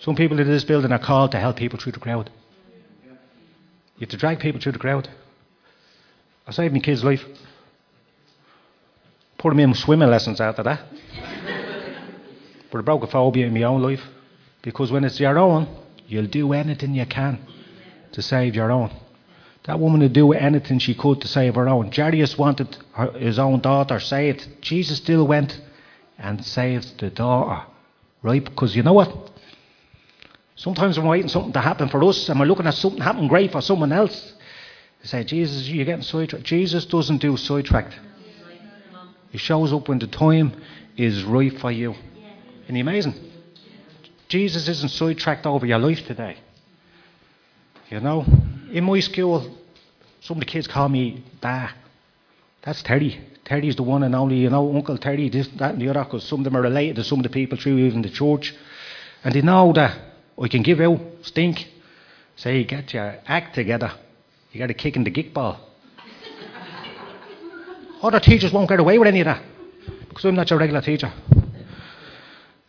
Some 0.00 0.14
people 0.14 0.38
in 0.38 0.46
this 0.46 0.64
building 0.64 0.92
are 0.92 0.98
called 0.98 1.32
to 1.32 1.38
help 1.38 1.56
people 1.56 1.78
through 1.78 1.92
the 1.92 2.00
crowd. 2.00 2.30
You 3.96 4.00
have 4.00 4.10
to 4.10 4.16
drag 4.16 4.40
people 4.40 4.60
through 4.60 4.72
the 4.72 4.78
crowd. 4.78 5.08
I 6.46 6.52
saved 6.52 6.74
my 6.74 6.80
kid's 6.80 7.04
life. 7.04 7.24
Put 9.38 9.52
him 9.52 9.60
in 9.60 9.74
swimming 9.74 10.10
lessons 10.10 10.40
after 10.40 10.62
that. 10.64 10.80
but 12.70 12.78
I 12.78 12.82
broke 12.82 13.04
a 13.04 13.06
phobia 13.06 13.46
in 13.46 13.54
my 13.54 13.62
own 13.62 13.82
life. 13.82 14.02
Because 14.62 14.92
when 14.92 15.04
it's 15.04 15.20
your 15.20 15.38
own, 15.38 15.68
you'll 16.06 16.26
do 16.26 16.52
anything 16.52 16.94
you 16.94 17.06
can 17.06 17.38
to 18.12 18.22
save 18.22 18.54
your 18.54 18.70
own. 18.70 18.90
That 19.64 19.78
woman 19.78 20.00
would 20.00 20.12
do 20.12 20.32
anything 20.32 20.78
she 20.78 20.94
could 20.94 21.20
to 21.20 21.28
save 21.28 21.54
her 21.54 21.68
own. 21.68 21.92
Jairus 21.92 22.36
wanted 22.36 22.76
her, 22.92 23.12
his 23.12 23.38
own 23.38 23.60
daughter 23.60 24.00
saved. 24.00 24.48
Jesus 24.60 24.98
still 24.98 25.26
went 25.26 25.60
and 26.18 26.44
saved 26.44 26.98
the 26.98 27.10
daughter. 27.10 27.64
Right? 28.22 28.44
Because 28.44 28.74
you 28.74 28.82
know 28.82 28.92
what? 28.92 29.30
Sometimes 30.56 30.98
we're 30.98 31.08
waiting 31.08 31.28
something 31.28 31.52
to 31.52 31.60
happen 31.60 31.88
for 31.88 32.02
us 32.04 32.28
and 32.28 32.38
we're 32.38 32.46
looking 32.46 32.66
at 32.66 32.74
something 32.74 33.00
happen 33.00 33.28
great 33.28 33.52
for 33.52 33.60
someone 33.60 33.92
else. 33.92 34.32
You 35.02 35.08
say, 35.08 35.24
Jesus, 35.24 35.68
you're 35.68 35.84
getting 35.84 36.02
sidetracked. 36.02 36.44
Jesus 36.44 36.84
doesn't 36.84 37.18
do 37.18 37.36
sidetracked. 37.36 37.98
He 39.30 39.38
shows 39.38 39.72
up 39.72 39.88
when 39.88 39.98
the 39.98 40.06
time 40.06 40.52
is 40.96 41.24
right 41.24 41.58
for 41.58 41.72
you. 41.72 41.94
Isn't 42.64 42.74
he 42.74 42.80
amazing? 42.80 43.31
Jesus 44.32 44.66
isn't 44.66 44.88
sidetracked 44.88 45.44
over 45.44 45.66
your 45.66 45.78
life 45.78 46.06
today. 46.06 46.38
You 47.90 48.00
know, 48.00 48.24
in 48.72 48.82
my 48.82 48.98
school, 49.00 49.42
some 50.22 50.38
of 50.38 50.40
the 50.40 50.46
kids 50.46 50.66
call 50.66 50.88
me 50.88 51.22
Bah. 51.42 51.68
That's 52.62 52.82
Terry. 52.82 53.20
Terry's 53.44 53.76
the 53.76 53.82
one 53.82 54.02
and 54.02 54.14
only, 54.14 54.36
you 54.36 54.48
know, 54.48 54.74
Uncle 54.74 54.96
Terry, 54.96 55.28
this, 55.28 55.48
that, 55.58 55.72
and 55.74 55.82
the 55.82 55.90
other, 55.90 56.04
because 56.04 56.24
some 56.24 56.40
of 56.40 56.44
them 56.44 56.56
are 56.56 56.62
related 56.62 56.96
to 56.96 57.04
some 57.04 57.18
of 57.18 57.24
the 57.24 57.28
people 57.28 57.58
through 57.58 57.76
even 57.76 58.00
the 58.00 58.08
church. 58.08 58.54
And 59.22 59.34
they 59.34 59.42
know 59.42 59.70
that 59.74 60.00
I 60.40 60.48
can 60.48 60.62
give 60.62 60.80
out 60.80 60.98
stink. 61.20 61.68
Say, 62.36 62.64
get 62.64 62.94
your 62.94 63.18
act 63.26 63.54
together. 63.54 63.92
You 64.52 64.60
got 64.60 64.70
a 64.70 64.74
kick 64.74 64.96
in 64.96 65.04
the 65.04 65.10
gick 65.10 65.34
ball. 65.34 65.60
Other 68.02 68.18
teachers 68.18 68.50
won't 68.50 68.70
get 68.70 68.80
away 68.80 68.96
with 68.96 69.08
any 69.08 69.20
of 69.20 69.26
that 69.26 69.42
because 70.08 70.24
I'm 70.24 70.36
not 70.36 70.48
your 70.48 70.58
regular 70.58 70.80
teacher. 70.80 71.12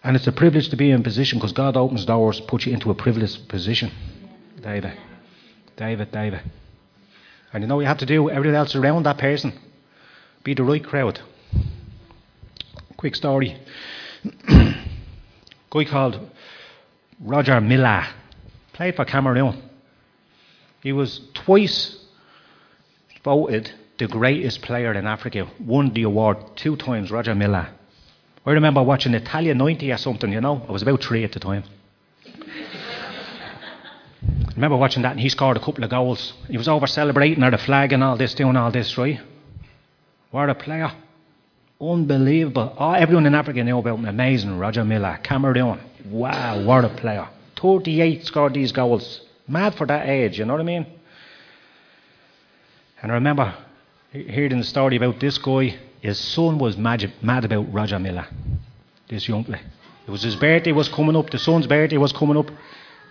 And 0.03 0.15
it's 0.15 0.27
a 0.27 0.31
privilege 0.31 0.69
to 0.69 0.75
be 0.75 0.91
in 0.91 1.01
position 1.01 1.39
because 1.39 1.53
God 1.53 1.77
opens 1.77 2.05
doors, 2.05 2.39
puts 2.41 2.65
you 2.65 2.73
into 2.73 2.91
a 2.91 2.95
privileged 2.95 3.47
position. 3.47 3.91
David, 4.61 4.97
David, 5.77 6.11
David. 6.11 6.41
And 7.53 7.63
you 7.63 7.67
know 7.67 7.79
you 7.79 7.85
have 7.85 7.99
to 7.99 8.05
do 8.05 8.29
everything 8.29 8.55
else 8.55 8.75
around 8.75 9.03
that 9.03 9.17
person. 9.17 9.53
Be 10.43 10.53
the 10.53 10.63
right 10.63 10.83
crowd. 10.83 11.21
Quick 12.97 13.15
story. 13.15 13.57
guy 14.47 15.85
called 15.85 16.19
Roger 17.19 17.59
Milla 17.61 18.07
played 18.73 18.95
for 18.95 19.05
Cameroon. 19.05 19.61
He 20.81 20.91
was 20.91 21.21
twice 21.33 22.03
voted 23.23 23.71
the 23.99 24.07
greatest 24.07 24.61
player 24.61 24.93
in 24.93 25.07
Africa. 25.07 25.49
Won 25.59 25.93
the 25.93 26.03
award 26.03 26.37
two 26.55 26.75
times, 26.75 27.11
Roger 27.11 27.33
Milla. 27.33 27.69
I 28.45 28.51
remember 28.51 28.83
watching 28.83 29.13
Italia 29.13 29.53
90 29.53 29.91
or 29.91 29.97
something, 29.97 30.31
you 30.31 30.41
know. 30.41 30.65
I 30.67 30.71
was 30.71 30.81
about 30.81 31.01
three 31.01 31.23
at 31.23 31.31
the 31.31 31.39
time. 31.39 31.63
I 34.25 34.55
remember 34.55 34.77
watching 34.77 35.03
that 35.03 35.11
and 35.11 35.19
he 35.19 35.29
scored 35.29 35.57
a 35.57 35.59
couple 35.59 35.83
of 35.83 35.89
goals. 35.89 36.33
He 36.49 36.57
was 36.57 36.67
over 36.67 36.85
celebrating 36.85 37.43
or 37.43 37.51
the 37.51 37.57
flag 37.57 37.93
and 37.93 38.03
all 38.03 38.17
this, 38.17 38.33
doing 38.33 38.57
all 38.57 38.71
this, 38.71 38.97
right? 38.97 39.19
What 40.31 40.49
a 40.49 40.55
player. 40.55 40.91
Unbelievable. 41.79 42.75
Oh, 42.77 42.91
everyone 42.91 43.25
in 43.25 43.35
Africa 43.35 43.63
knew 43.63 43.77
about 43.77 43.99
him. 43.99 44.05
Amazing. 44.05 44.59
Roger 44.59 44.83
Milla, 44.83 45.19
Cameroon. 45.23 45.79
Wow, 46.05 46.63
what 46.65 46.85
a 46.85 46.89
player. 46.89 47.27
38 47.61 48.25
scored 48.25 48.53
these 48.53 48.71
goals. 48.71 49.21
Mad 49.47 49.75
for 49.75 49.87
that 49.87 50.07
age, 50.07 50.39
you 50.39 50.45
know 50.45 50.53
what 50.53 50.61
I 50.61 50.65
mean? 50.65 50.85
And 53.01 53.11
I 53.11 53.15
remember 53.15 53.53
hearing 54.11 54.57
the 54.57 54.63
story 54.63 54.97
about 54.97 55.19
this 55.19 55.37
guy. 55.37 55.77
His 56.03 56.19
son 56.19 56.57
was 56.57 56.75
mad, 56.75 57.13
mad 57.21 57.45
about 57.45 57.71
Roger 57.73 57.97
Milla, 57.97 58.27
this 59.07 59.25
young 59.29 59.45
lad. 59.47 59.61
It 60.05 60.11
was 60.11 60.21
his 60.21 60.35
birthday 60.35 60.73
was 60.73 60.89
coming 60.89 61.15
up. 61.15 61.29
The 61.29 61.39
son's 61.39 61.65
birthday 61.65 61.95
was 61.95 62.11
coming 62.11 62.35
up. 62.35 62.51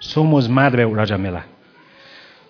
Son 0.00 0.30
was 0.30 0.46
mad 0.46 0.74
about 0.74 0.92
Roger 0.92 1.16
Milla. 1.16 1.42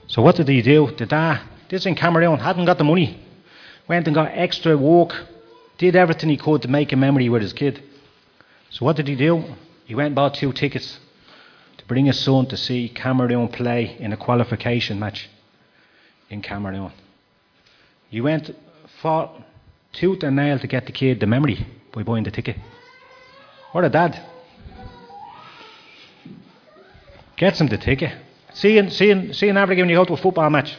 So 0.09 0.20
what 0.20 0.34
did 0.34 0.49
he 0.49 0.61
do? 0.61 0.90
The 0.99 1.07
dad, 1.07 1.43
this 1.68 1.86
in 1.86 1.95
Cameroon, 1.95 2.40
hadn't 2.40 2.64
got 2.64 2.76
the 2.76 2.82
money. 2.82 3.20
Went 3.86 4.09
and 4.09 4.16
got 4.16 4.32
extra 4.32 4.76
work. 4.76 5.14
Did 5.78 5.95
everything 5.95 6.28
he 6.28 6.36
could 6.36 6.62
to 6.62 6.68
make 6.68 6.93
a 6.93 6.97
memory 6.97 7.28
with 7.28 7.43
his 7.43 7.53
kid. 7.53 7.80
So 8.70 8.84
what 8.84 8.97
did 8.97 9.07
he 9.07 9.14
do? 9.14 9.45
He 9.84 9.95
went 9.95 10.07
and 10.07 10.16
bought 10.16 10.34
two 10.34 10.53
tickets 10.53 10.99
to 11.78 11.84
bring 11.86 12.07
his 12.07 12.18
son 12.18 12.47
to 12.47 12.57
see 12.57 12.88
Cameroon 12.88 13.47
play 13.47 13.97
in 14.01 14.12
a 14.12 14.16
qualification 14.16 14.99
match 14.99 15.30
in 16.30 16.43
Cameroon. 16.43 16.90
He 18.09 18.20
went, 18.20 18.51
fought 19.01 19.40
tooth 19.93 20.22
and 20.22 20.36
nail 20.36 20.59
to 20.59 20.66
get 20.66 20.86
the 20.86 20.93
kid 20.93 21.20
the 21.20 21.26
memory 21.26 21.66
by 21.93 22.03
buying 22.03 22.24
the 22.24 22.30
ticket. 22.30 22.57
What 23.72 23.84
a 23.84 23.88
dad. 23.88 24.20
Gets 27.36 27.61
him 27.61 27.68
the 27.68 27.78
ticket. 27.78 28.12
See 28.55 28.78
in, 28.78 28.90
see, 28.90 29.11
in, 29.11 29.32
see 29.32 29.49
in 29.49 29.57
Africa 29.57 29.80
when 29.80 29.88
you 29.88 29.97
go 29.97 30.05
to 30.05 30.12
a 30.12 30.16
football 30.16 30.51
match, 30.51 30.76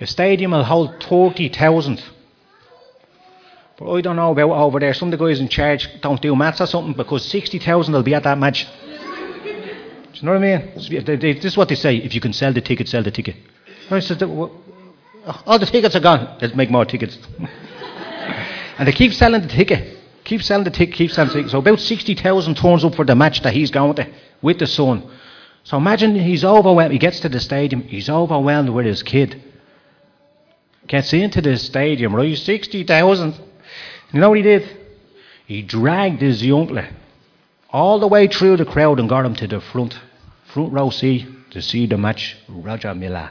a 0.00 0.06
stadium 0.06 0.50
will 0.50 0.64
hold 0.64 1.02
30,000. 1.02 2.02
But 3.78 3.92
I 3.92 4.00
don't 4.00 4.16
know 4.16 4.32
about 4.32 4.50
over 4.50 4.78
there. 4.78 4.94
Some 4.94 5.12
of 5.12 5.18
the 5.18 5.24
guys 5.24 5.40
in 5.40 5.48
charge 5.48 5.88
don't 6.00 6.20
do 6.20 6.34
maths 6.36 6.60
or 6.60 6.66
something 6.66 6.94
because 6.94 7.24
60,000 7.26 7.92
will 7.92 8.02
be 8.02 8.14
at 8.14 8.24
that 8.24 8.38
match. 8.38 8.66
Do 8.66 10.20
you 10.20 10.22
know 10.22 10.32
what 10.32 10.44
I 10.44 10.58
mean? 10.58 10.72
This 10.74 11.44
is 11.44 11.56
what 11.56 11.68
they 11.68 11.74
say 11.74 11.96
if 11.96 12.14
you 12.14 12.20
can 12.20 12.32
sell 12.32 12.52
the 12.52 12.60
ticket, 12.60 12.88
sell 12.88 13.02
the 13.02 13.10
ticket. 13.10 13.36
All 15.46 15.58
the 15.58 15.66
tickets 15.66 15.94
are 15.94 16.00
gone. 16.00 16.38
Let's 16.40 16.54
make 16.54 16.70
more 16.70 16.84
tickets. 16.84 17.18
and 18.78 18.86
they 18.86 18.92
keep 18.92 19.12
selling 19.12 19.42
the 19.42 19.48
ticket. 19.48 19.98
Keep 20.24 20.42
selling 20.42 20.64
the 20.64 20.70
ticket, 20.70 20.94
keep 20.94 21.10
selling 21.10 21.28
the 21.28 21.34
ticket. 21.34 21.50
So 21.52 21.58
about 21.58 21.80
60,000 21.80 22.56
turns 22.56 22.84
up 22.84 22.94
for 22.94 23.04
the 23.04 23.14
match 23.14 23.42
that 23.42 23.52
he's 23.52 23.70
going 23.70 23.94
to 23.94 24.08
with 24.42 24.58
the 24.58 24.66
son. 24.66 25.08
So 25.64 25.76
imagine 25.76 26.14
he's 26.14 26.44
overwhelmed. 26.44 26.92
He 26.92 26.98
gets 26.98 27.20
to 27.20 27.28
the 27.28 27.40
stadium. 27.40 27.82
He's 27.82 28.08
overwhelmed 28.08 28.70
with 28.70 28.86
his 28.86 29.02
kid. 29.02 29.42
Gets 30.86 31.12
into 31.12 31.40
the 31.40 31.56
stadium, 31.56 32.14
right? 32.14 32.36
60,000. 32.36 33.34
You 34.12 34.20
know 34.20 34.28
what 34.28 34.36
he 34.36 34.42
did? 34.42 34.68
He 35.46 35.62
dragged 35.62 36.20
his 36.20 36.44
youngling 36.44 36.86
all 37.70 37.98
the 37.98 38.06
way 38.06 38.26
through 38.26 38.56
the 38.56 38.64
crowd 38.64 39.00
and 39.00 39.08
got 39.08 39.24
him 39.24 39.34
to 39.36 39.46
the 39.46 39.60
front, 39.60 39.98
front 40.52 40.72
row 40.72 40.90
seat 40.90 41.26
to 41.50 41.62
see 41.62 41.86
the 41.86 41.96
match. 41.96 42.36
Roger 42.48 42.94
Milla. 42.94 43.30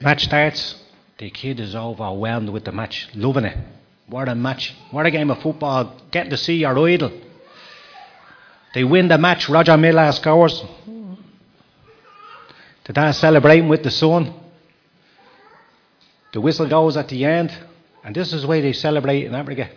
Match 0.00 0.24
starts. 0.24 0.76
The 1.18 1.28
kid 1.28 1.60
is 1.60 1.74
overwhelmed 1.74 2.48
with 2.48 2.64
the 2.64 2.72
match, 2.72 3.08
loving 3.14 3.44
it. 3.44 3.58
What 4.06 4.28
a 4.28 4.34
match. 4.34 4.74
What 4.90 5.04
a 5.04 5.10
game 5.10 5.30
of 5.30 5.42
football. 5.42 5.94
Getting 6.10 6.30
to 6.30 6.38
see 6.38 6.56
your 6.56 6.78
idol. 6.88 7.12
They 8.74 8.82
win 8.84 9.08
the 9.08 9.18
match. 9.18 9.48
Roger 9.50 9.76
Milla 9.76 10.12
scores. 10.14 10.64
The 12.84 12.92
dad 12.94 13.12
celebrating 13.12 13.68
with 13.68 13.82
the 13.82 13.90
son. 13.90 14.32
The 16.32 16.40
whistle 16.40 16.68
goes 16.68 16.96
at 16.96 17.08
the 17.08 17.26
end. 17.26 17.52
And 18.02 18.16
this 18.16 18.32
is 18.32 18.42
the 18.42 18.48
way 18.48 18.62
they 18.62 18.72
celebrate 18.72 19.26
in 19.26 19.34
Africa. 19.34 19.68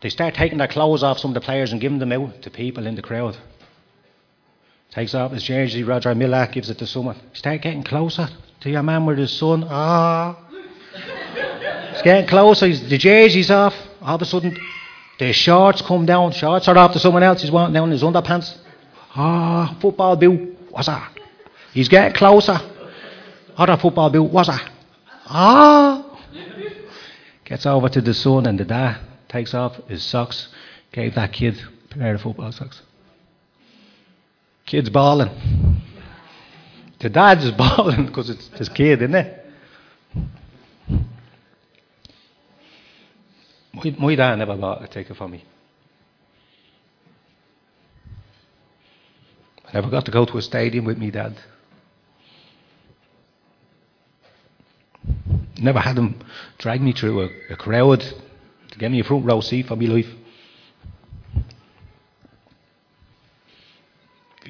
They 0.00 0.10
start 0.10 0.34
taking 0.34 0.58
their 0.58 0.68
clothes 0.68 1.02
off 1.02 1.18
some 1.18 1.32
of 1.32 1.34
the 1.34 1.40
players 1.40 1.72
and 1.72 1.80
giving 1.80 1.98
them 1.98 2.12
out 2.12 2.42
to 2.42 2.50
people 2.50 2.86
in 2.86 2.94
the 2.94 3.02
crowd. 3.02 3.36
Takes 4.92 5.14
off 5.14 5.32
his 5.32 5.42
jersey, 5.42 5.82
Roger 5.82 6.14
Milla 6.14 6.48
gives 6.52 6.70
it 6.70 6.78
to 6.78 6.86
someone. 6.86 7.18
Start 7.32 7.62
getting 7.62 7.82
closer 7.82 8.28
to 8.64 8.70
your 8.70 8.82
man 8.82 9.04
with 9.04 9.18
his 9.18 9.30
son. 9.30 9.66
Ah. 9.68 10.38
He's 11.92 12.00
getting 12.00 12.26
closer, 12.26 12.66
he's, 12.66 12.88
the 12.88 12.96
jersey's 12.96 13.50
off. 13.50 13.74
All 14.00 14.14
of 14.14 14.22
a 14.22 14.24
sudden, 14.24 14.58
The 15.18 15.34
shorts 15.34 15.82
come 15.82 16.06
down. 16.06 16.32
Shorts 16.32 16.66
are 16.66 16.78
after 16.78 16.98
someone 16.98 17.22
else. 17.22 17.42
He's 17.42 17.50
wanting 17.50 17.74
down 17.74 17.90
his 17.90 18.02
underpants. 18.02 18.56
Ah, 19.14 19.76
football 19.82 20.16
boot. 20.16 20.56
What's 20.70 20.86
that? 20.86 21.12
He's 21.74 21.90
getting 21.90 22.14
closer. 22.14 22.58
Other 23.54 23.76
football 23.76 24.08
boot. 24.08 24.32
What's 24.32 24.48
that? 24.48 24.70
Ah. 25.26 26.18
Gets 27.44 27.66
over 27.66 27.90
to 27.90 28.00
the 28.00 28.14
son 28.14 28.46
and 28.46 28.58
the 28.58 28.64
dad 28.64 28.98
takes 29.28 29.52
off 29.52 29.76
his 29.88 30.02
socks. 30.02 30.48
Gave 30.90 31.14
that 31.16 31.34
kid 31.34 31.62
a 31.90 31.94
pair 31.94 32.14
of 32.14 32.22
football 32.22 32.50
socks. 32.50 32.80
Kid's 34.64 34.88
bawling. 34.88 35.28
The 37.00 37.10
dad's 37.10 37.50
bawling 37.50 38.06
because 38.06 38.30
it's 38.30 38.48
his 38.48 38.68
kid, 38.68 39.02
isn't 39.02 39.14
it? 39.14 39.46
My, 43.72 43.96
my 43.98 44.14
dad 44.14 44.36
never 44.36 44.56
bought 44.56 44.84
a 44.84 44.88
ticket 44.88 45.16
for 45.16 45.28
me. 45.28 45.44
I 49.66 49.72
never 49.74 49.90
got 49.90 50.04
to 50.06 50.12
go 50.12 50.24
to 50.24 50.38
a 50.38 50.42
stadium 50.42 50.84
with 50.84 50.98
me 50.98 51.10
dad. 51.10 51.36
Never 55.58 55.80
had 55.80 55.96
him 55.96 56.20
drag 56.58 56.80
me 56.80 56.92
through 56.92 57.22
a, 57.22 57.28
a 57.50 57.56
crowd 57.56 58.00
to 58.00 58.78
get 58.78 58.90
me 58.90 59.00
a 59.00 59.04
front 59.04 59.24
row 59.24 59.40
seat 59.40 59.66
for 59.66 59.76
my 59.76 59.86
life. 59.86 60.08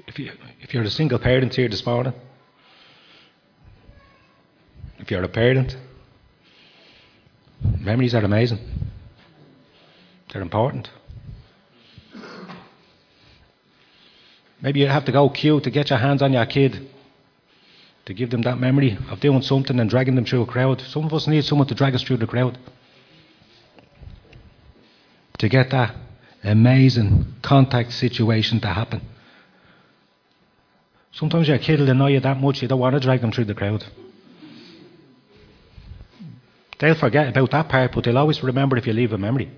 If, 0.07 0.19
you, 0.19 0.33
if 0.61 0.75
you're 0.75 0.83
a 0.83 0.91
single 0.91 1.19
parent 1.19 1.55
here 1.55 1.69
this 1.69 1.85
morning, 1.87 2.13
if 5.05 5.11
you're 5.11 5.23
a 5.23 5.29
parent, 5.29 5.77
memories 7.79 8.15
are 8.15 8.25
amazing. 8.25 8.59
They're 10.33 10.41
important. 10.41 10.89
Maybe 14.63 14.81
you 14.81 14.87
have 14.87 15.05
to 15.05 15.13
go 15.13 15.29
queue 15.29 15.61
to 15.61 15.71
get 15.71 15.91
your 15.91 15.99
hands 15.99 16.23
on 16.23 16.33
your 16.33 16.47
kid 16.47 16.89
to 18.07 18.15
give 18.15 18.31
them 18.31 18.41
that 18.43 18.59
memory 18.59 18.97
of 19.11 19.21
doing 19.21 19.43
something 19.43 19.79
and 19.79 19.91
dragging 19.91 20.15
them 20.15 20.25
through 20.25 20.41
a 20.41 20.47
crowd. 20.47 20.81
Some 20.81 21.05
of 21.05 21.13
us 21.13 21.27
need 21.27 21.45
someone 21.45 21.69
to 21.69 21.75
drag 21.75 21.95
us 21.95 22.03
through 22.03 22.17
the 22.17 22.27
crowd 22.27 22.57
to 25.37 25.49
get 25.51 25.69
that 25.69 25.95
amazing 26.43 27.27
contact 27.43 27.93
situation 27.93 28.59
to 28.61 28.69
happen. 28.69 29.03
Sometimes 31.13 31.47
your 31.47 31.59
kid 31.59 31.81
will 31.81 31.91
annoy 31.91 32.13
you 32.13 32.21
that 32.21 32.41
much 32.41 32.63
you 32.63 32.69
don't 32.69 32.81
want 32.81 32.95
to 32.95 33.01
drag 33.01 33.21
them 33.21 33.33
through 33.33 33.45
the 33.45 33.55
crowd. 33.55 33.85
They'll 36.79 36.95
forget 36.95 37.29
about 37.29 37.51
that 37.53 37.69
part, 37.69 37.93
but 37.93 38.05
they'll 38.05 38.19
always 38.19 38.43
remember 38.43 38.77
if 38.77 38.87
you 38.87 38.93
leave 38.93 39.13
a 39.13 39.19
memory. 39.19 39.51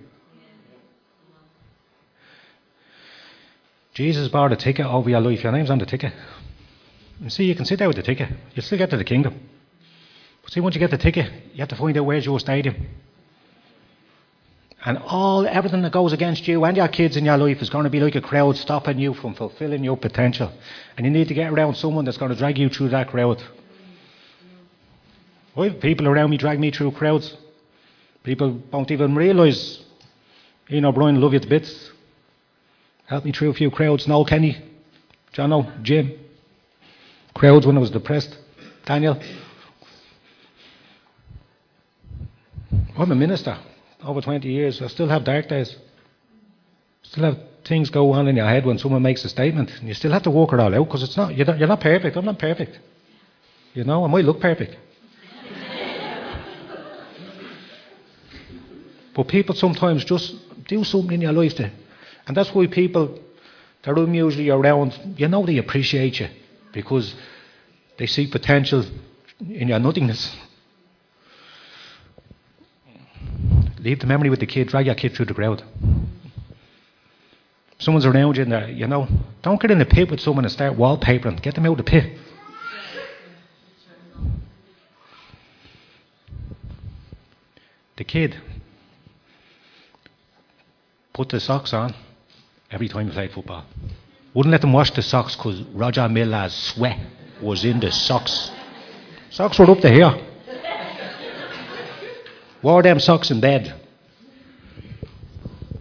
Jesus 3.95 4.29
bought 4.29 4.53
a 4.53 4.57
ticket 4.57 4.85
over 4.85 5.09
your 5.09 5.21
life. 5.21 5.43
Your 5.43 5.53
name's 5.53 5.71
on 5.71 5.79
the 5.79 5.87
ticket. 5.87 6.12
And 7.21 7.33
see, 7.33 7.45
you 7.45 7.55
can 7.55 7.64
sit 7.64 7.79
there 7.79 7.89
with 7.89 7.97
the 7.97 8.03
ticket. 8.03 8.29
You'll 8.55 8.62
still 8.62 8.77
get 8.77 8.91
to 8.91 8.99
the 8.99 9.05
kingdom. 9.05 9.41
But 10.43 10.53
see, 10.53 10.61
once 10.61 10.75
you 10.75 10.81
get 10.81 10.91
the 10.91 10.99
ticket, 10.99 11.33
you 11.55 11.61
have 11.61 11.71
to 11.71 11.77
find 11.77 11.97
out 11.97 12.05
where's 12.05 12.27
your 12.27 12.39
stadium. 12.39 12.89
And 14.85 14.99
all 14.99 15.47
everything 15.47 15.83
that 15.83 15.93
goes 15.93 16.12
against 16.12 16.47
you 16.47 16.64
and 16.64 16.77
your 16.77 16.89
kids 16.89 17.17
in 17.17 17.25
your 17.25 17.39
life 17.39 17.62
is 17.62 17.71
going 17.71 17.85
to 17.85 17.91
be 17.91 17.99
like 17.99 18.14
a 18.14 18.21
crowd 18.21 18.57
stopping 18.57 18.99
you 18.99 19.14
from 19.14 19.35
fulfilling 19.35 19.83
your 19.83 19.97
potential. 19.97 20.53
And 20.97 21.07
you 21.07 21.11
need 21.11 21.29
to 21.29 21.35
get 21.35 21.51
around 21.51 21.75
someone 21.75 22.05
that's 22.05 22.19
going 22.19 22.31
to 22.31 22.37
drag 22.37 22.59
you 22.59 22.69
through 22.69 22.91
that 22.91 23.09
crowd. 23.09 23.43
People 25.57 26.07
around 26.07 26.30
me 26.30 26.36
drag 26.36 26.61
me 26.61 26.70
through 26.70 26.92
crowds. 26.92 27.34
People 28.22 28.61
don't 28.70 28.90
even 28.90 29.14
realise, 29.14 29.82
you 30.68 30.80
know, 30.82 30.92
Brian, 30.92 31.20
love 31.20 31.32
you 31.32 31.40
to 31.40 31.48
bits. 31.48 31.92
Help 33.07 33.24
me 33.24 33.32
through 33.32 33.50
a 33.50 33.54
few 33.54 33.70
crowds. 33.70 34.07
Noel 34.07 34.26
Kenny, 34.26 34.61
Jono, 35.32 35.82
Jim. 35.82 36.12
Crowds 37.34 37.66
when 37.66 37.76
I 37.76 37.80
was 37.80 37.90
depressed. 37.90 38.36
Daniel. 38.84 39.18
I'm 42.98 43.11
a 43.11 43.14
minister 43.14 43.59
over 44.02 44.20
20 44.20 44.48
years. 44.48 44.82
I 44.82 44.88
still 44.88 45.09
have 45.09 45.24
dark 45.24 45.48
days. 45.48 45.74
Still 47.02 47.24
have 47.24 47.38
things 47.64 47.90
go 47.90 48.12
on 48.12 48.28
in 48.28 48.36
your 48.36 48.46
head 48.46 48.66
when 48.66 48.78
someone 48.78 49.02
makes 49.02 49.24
a 49.24 49.28
statement. 49.28 49.70
And 49.78 49.88
you 49.88 49.94
still 49.94 50.12
have 50.12 50.22
to 50.24 50.30
work 50.30 50.52
it 50.52 50.61
all 50.61 50.74
out 50.74 50.84
because 50.84 51.02
it's 51.02 51.16
not, 51.16 51.34
you're 51.34 51.46
not, 51.46 51.59
you're 51.59 51.68
not 51.68 51.80
perfect. 51.80 52.16
I'm 52.16 52.24
not 52.24 52.38
perfect. 52.38 52.78
You 53.74 53.84
know, 53.84 54.04
I 54.04 54.09
might 54.09 54.24
look 54.24 54.40
perfect. 54.40 54.76
But 59.17 59.29
people 59.29 59.55
sometimes 59.55 60.05
just 60.05 60.35
do 60.69 60.85
something 60.85 61.12
in 61.12 61.23
your 61.23 61.33
life 61.33 61.59
and 61.59 62.37
that's 62.37 62.55
why 62.55 62.67
people 62.67 63.19
that 63.83 63.97
I'm 63.97 64.12
usually 64.12 64.51
around, 64.51 65.14
you 65.17 65.27
know 65.27 65.47
they 65.47 65.57
appreciate 65.57 66.21
you 66.21 66.29
because 66.73 67.14
they 67.99 68.07
see 68.07 68.27
potential 68.27 68.85
in 69.41 69.69
your 69.69 69.79
nothingness. 69.79 70.37
Leave 73.79 74.01
the 74.01 74.07
memory 74.07 74.29
with 74.29 74.41
the 74.41 74.47
kid, 74.47 74.69
drag 74.69 74.87
your 74.87 74.95
kid 74.95 75.14
through 75.14 75.27
the 75.27 75.35
crowd. 75.35 75.62
Someone's 77.79 78.05
around 78.05 78.37
you 78.37 78.43
and 78.43 78.53
they're, 78.53 78.69
you 78.69 78.87
know, 78.87 79.09
don't 79.43 79.61
get 79.61 79.71
in 79.71 79.79
the 79.79 79.87
pit 79.87 80.11
with 80.11 80.21
someone 80.21 80.45
and 80.45 80.53
start 80.53 80.77
wallpapering. 80.77 81.41
Get 81.41 81.55
them 81.55 81.64
out 81.64 81.79
of 81.79 81.79
the 81.79 81.85
pit. 81.85 82.19
The 87.97 88.05
kid 88.05 88.37
put 91.17 91.31
the 91.31 91.41
socks 91.41 91.73
on 91.73 91.95
every 92.71 92.89
time 92.89 93.07
he 93.07 93.12
played 93.12 93.33
football. 93.33 93.64
Wouldn't 94.35 94.53
let 94.53 94.61
them 94.61 94.75
wash 94.75 94.91
the 94.91 95.01
socks 95.01 95.35
because 95.35 95.62
Roger 95.73 96.07
Milla's 96.11 96.55
sweat 96.55 96.99
was 97.41 97.64
in 97.64 97.81
the 97.81 97.91
socks. 97.91 98.51
Socks 99.31 99.59
were 99.59 99.71
up 99.71 99.81
to 99.81 99.91
here. 99.91 100.14
Wore 102.62 102.83
them 102.83 103.01
socks 103.01 103.31
in 103.31 103.41
bed. 103.41 103.75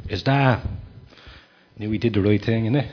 Is 0.08 0.24
that 0.24 0.66
knew 1.78 1.92
he 1.92 1.98
did 1.98 2.14
the 2.14 2.22
right 2.22 2.42
thing, 2.42 2.68
innit? 2.68 2.90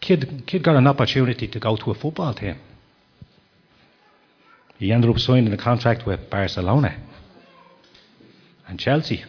Kid, 0.00 0.42
kid 0.44 0.64
got 0.64 0.74
an 0.74 0.88
opportunity 0.88 1.46
to 1.46 1.60
go 1.60 1.76
to 1.76 1.92
a 1.92 1.94
football 1.94 2.34
team. 2.34 2.56
He 4.76 4.90
ended 4.90 5.08
up 5.08 5.20
signing 5.20 5.52
a 5.52 5.56
contract 5.56 6.04
with 6.04 6.28
Barcelona 6.28 6.96
and 8.66 8.78
Chelsea. 8.78 9.24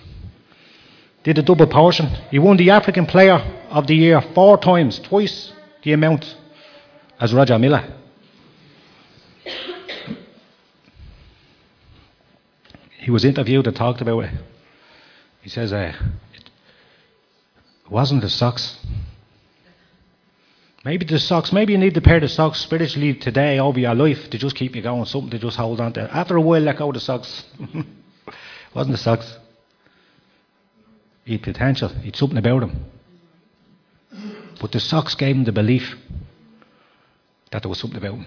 Did 1.23 1.38
a 1.38 1.41
double 1.41 1.67
portion. 1.67 2.07
He 2.31 2.39
won 2.39 2.57
the 2.57 2.69
African 2.69 3.05
Player 3.05 3.35
of 3.69 3.88
the 3.88 3.95
Year 3.95 4.21
four 4.33 4.57
times, 4.57 4.99
twice 4.99 5.51
the 5.83 5.93
amount 5.93 6.38
as 7.19 7.33
Roger 7.33 7.57
Milla. 7.59 7.93
He 12.99 13.11
was 13.11 13.23
interviewed 13.23 13.67
and 13.67 13.75
talked 13.75 14.01
about 14.01 14.25
it. 14.25 14.31
He 15.41 15.49
says, 15.49 15.71
uh, 15.71 15.93
it 16.33 16.49
wasn't 17.89 18.21
the 18.21 18.29
socks. 18.29 18.85
Maybe 20.83 21.05
the 21.05 21.19
socks, 21.19 21.51
maybe 21.51 21.73
you 21.73 21.77
need 21.77 21.93
the 21.93 22.01
pair 22.01 22.23
of 22.23 22.31
socks 22.31 22.59
spiritually 22.59 23.13
today 23.13 23.59
over 23.59 23.79
your 23.79 23.95
life 23.95 24.29
to 24.29 24.38
just 24.38 24.55
keep 24.55 24.75
you 24.75 24.81
going, 24.81 25.05
something 25.05 25.29
to 25.31 25.39
just 25.39 25.57
hold 25.57 25.79
on 25.79 25.93
to. 25.93 26.13
After 26.13 26.35
a 26.35 26.41
while, 26.41 26.61
let 26.61 26.77
go 26.77 26.89
of 26.89 26.93
the 26.95 26.99
socks. 26.99 27.45
wasn't 28.74 28.93
the 28.93 29.01
socks. 29.01 29.38
He 31.26 31.38
potential, 31.38 31.89
he 31.89 32.05
had 32.05 32.15
something 32.15 32.38
about 32.38 32.63
him. 32.63 32.86
But 34.59 34.72
the 34.72 34.80
socks 34.80 35.15
gave 35.15 35.36
him 35.36 35.43
the 35.43 35.51
belief 35.51 35.95
that 37.51 37.61
there 37.61 37.70
was 37.70 37.80
something 37.80 37.97
about 37.97 38.15
him. 38.15 38.26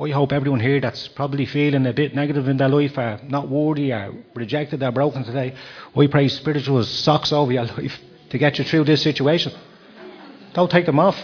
I 0.00 0.10
hope 0.10 0.32
everyone 0.32 0.58
here 0.58 0.80
that's 0.80 1.06
probably 1.06 1.46
feeling 1.46 1.86
a 1.86 1.92
bit 1.92 2.16
negative 2.16 2.48
in 2.48 2.56
their 2.56 2.68
life, 2.68 2.98
or 2.98 3.20
not 3.28 3.48
worthy, 3.48 3.92
or 3.92 4.12
rejected, 4.34 4.82
or 4.82 4.90
broken 4.90 5.22
today, 5.22 5.54
I 5.96 6.06
pray 6.08 6.26
spiritual 6.26 6.82
socks 6.82 7.32
over 7.32 7.52
your 7.52 7.64
life 7.78 8.00
to 8.30 8.38
get 8.38 8.58
you 8.58 8.64
through 8.64 8.84
this 8.84 9.02
situation. 9.02 9.52
Don't 10.52 10.70
take 10.70 10.86
them 10.86 10.98
off. 10.98 11.16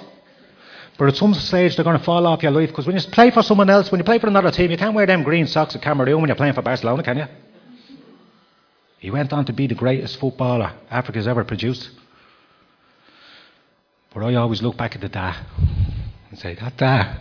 But 0.99 1.09
at 1.09 1.17
some 1.17 1.33
stage, 1.35 1.77
they're 1.77 1.85
going 1.85 1.99
to 1.99 2.05
fall 2.05 2.27
off 2.27 2.43
your 2.43 2.53
life 2.53 2.69
because 2.69 2.87
when 2.87 2.97
you 2.97 3.03
play 3.03 3.31
for 3.31 3.43
someone 3.43 3.71
else, 3.71 3.91
when 3.91 3.99
you 3.99 4.05
play 4.05 4.19
for 4.19 4.27
another 4.27 4.51
team, 4.51 4.71
you 4.71 4.77
can't 4.77 4.95
wear 4.95 5.07
them 5.07 5.23
green 5.23 5.47
socks 5.47 5.75
at 5.75 5.83
Cameroon 5.83 6.21
when 6.21 6.29
you're 6.29 6.37
playing 6.37 6.53
for 6.53 6.63
Barcelona, 6.63 7.03
can 7.03 7.17
you? 7.17 7.27
He 8.99 9.11
went 9.11 9.33
on 9.33 9.47
to 9.47 9.53
be 9.55 9.67
the 9.67 9.75
greatest 9.75 10.21
footballer 10.21 10.75
Africa's 10.91 11.27
ever 11.27 11.43
produced. 11.43 11.91
But 14.13 14.25
I 14.25 14.35
always 14.35 14.61
look 14.61 14.77
back 14.77 14.95
at 14.95 15.01
the 15.01 15.09
dad 15.09 15.37
and 16.29 16.39
say, 16.39 16.55
that 16.57 16.77
dad. 16.77 17.21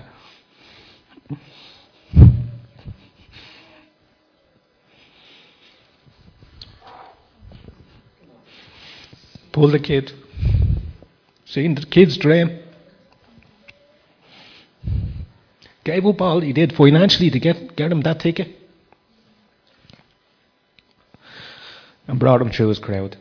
Pull 9.51 9.71
the 9.71 9.79
kid. 9.79 10.11
Seen 11.45 11.75
the 11.75 11.85
kid's 11.85 12.17
dream. 12.17 12.59
gave 15.83 16.05
up 16.05 16.21
all 16.21 16.39
he 16.39 16.53
did 16.53 16.75
financially 16.75 17.29
to 17.29 17.39
get, 17.39 17.75
get 17.75 17.91
him 17.91 18.01
that 18.01 18.19
ticket 18.19 18.55
and 22.07 22.19
brought 22.19 22.41
him 22.41 22.49
through 22.49 22.69
his 22.69 22.79
crowd. 22.79 23.15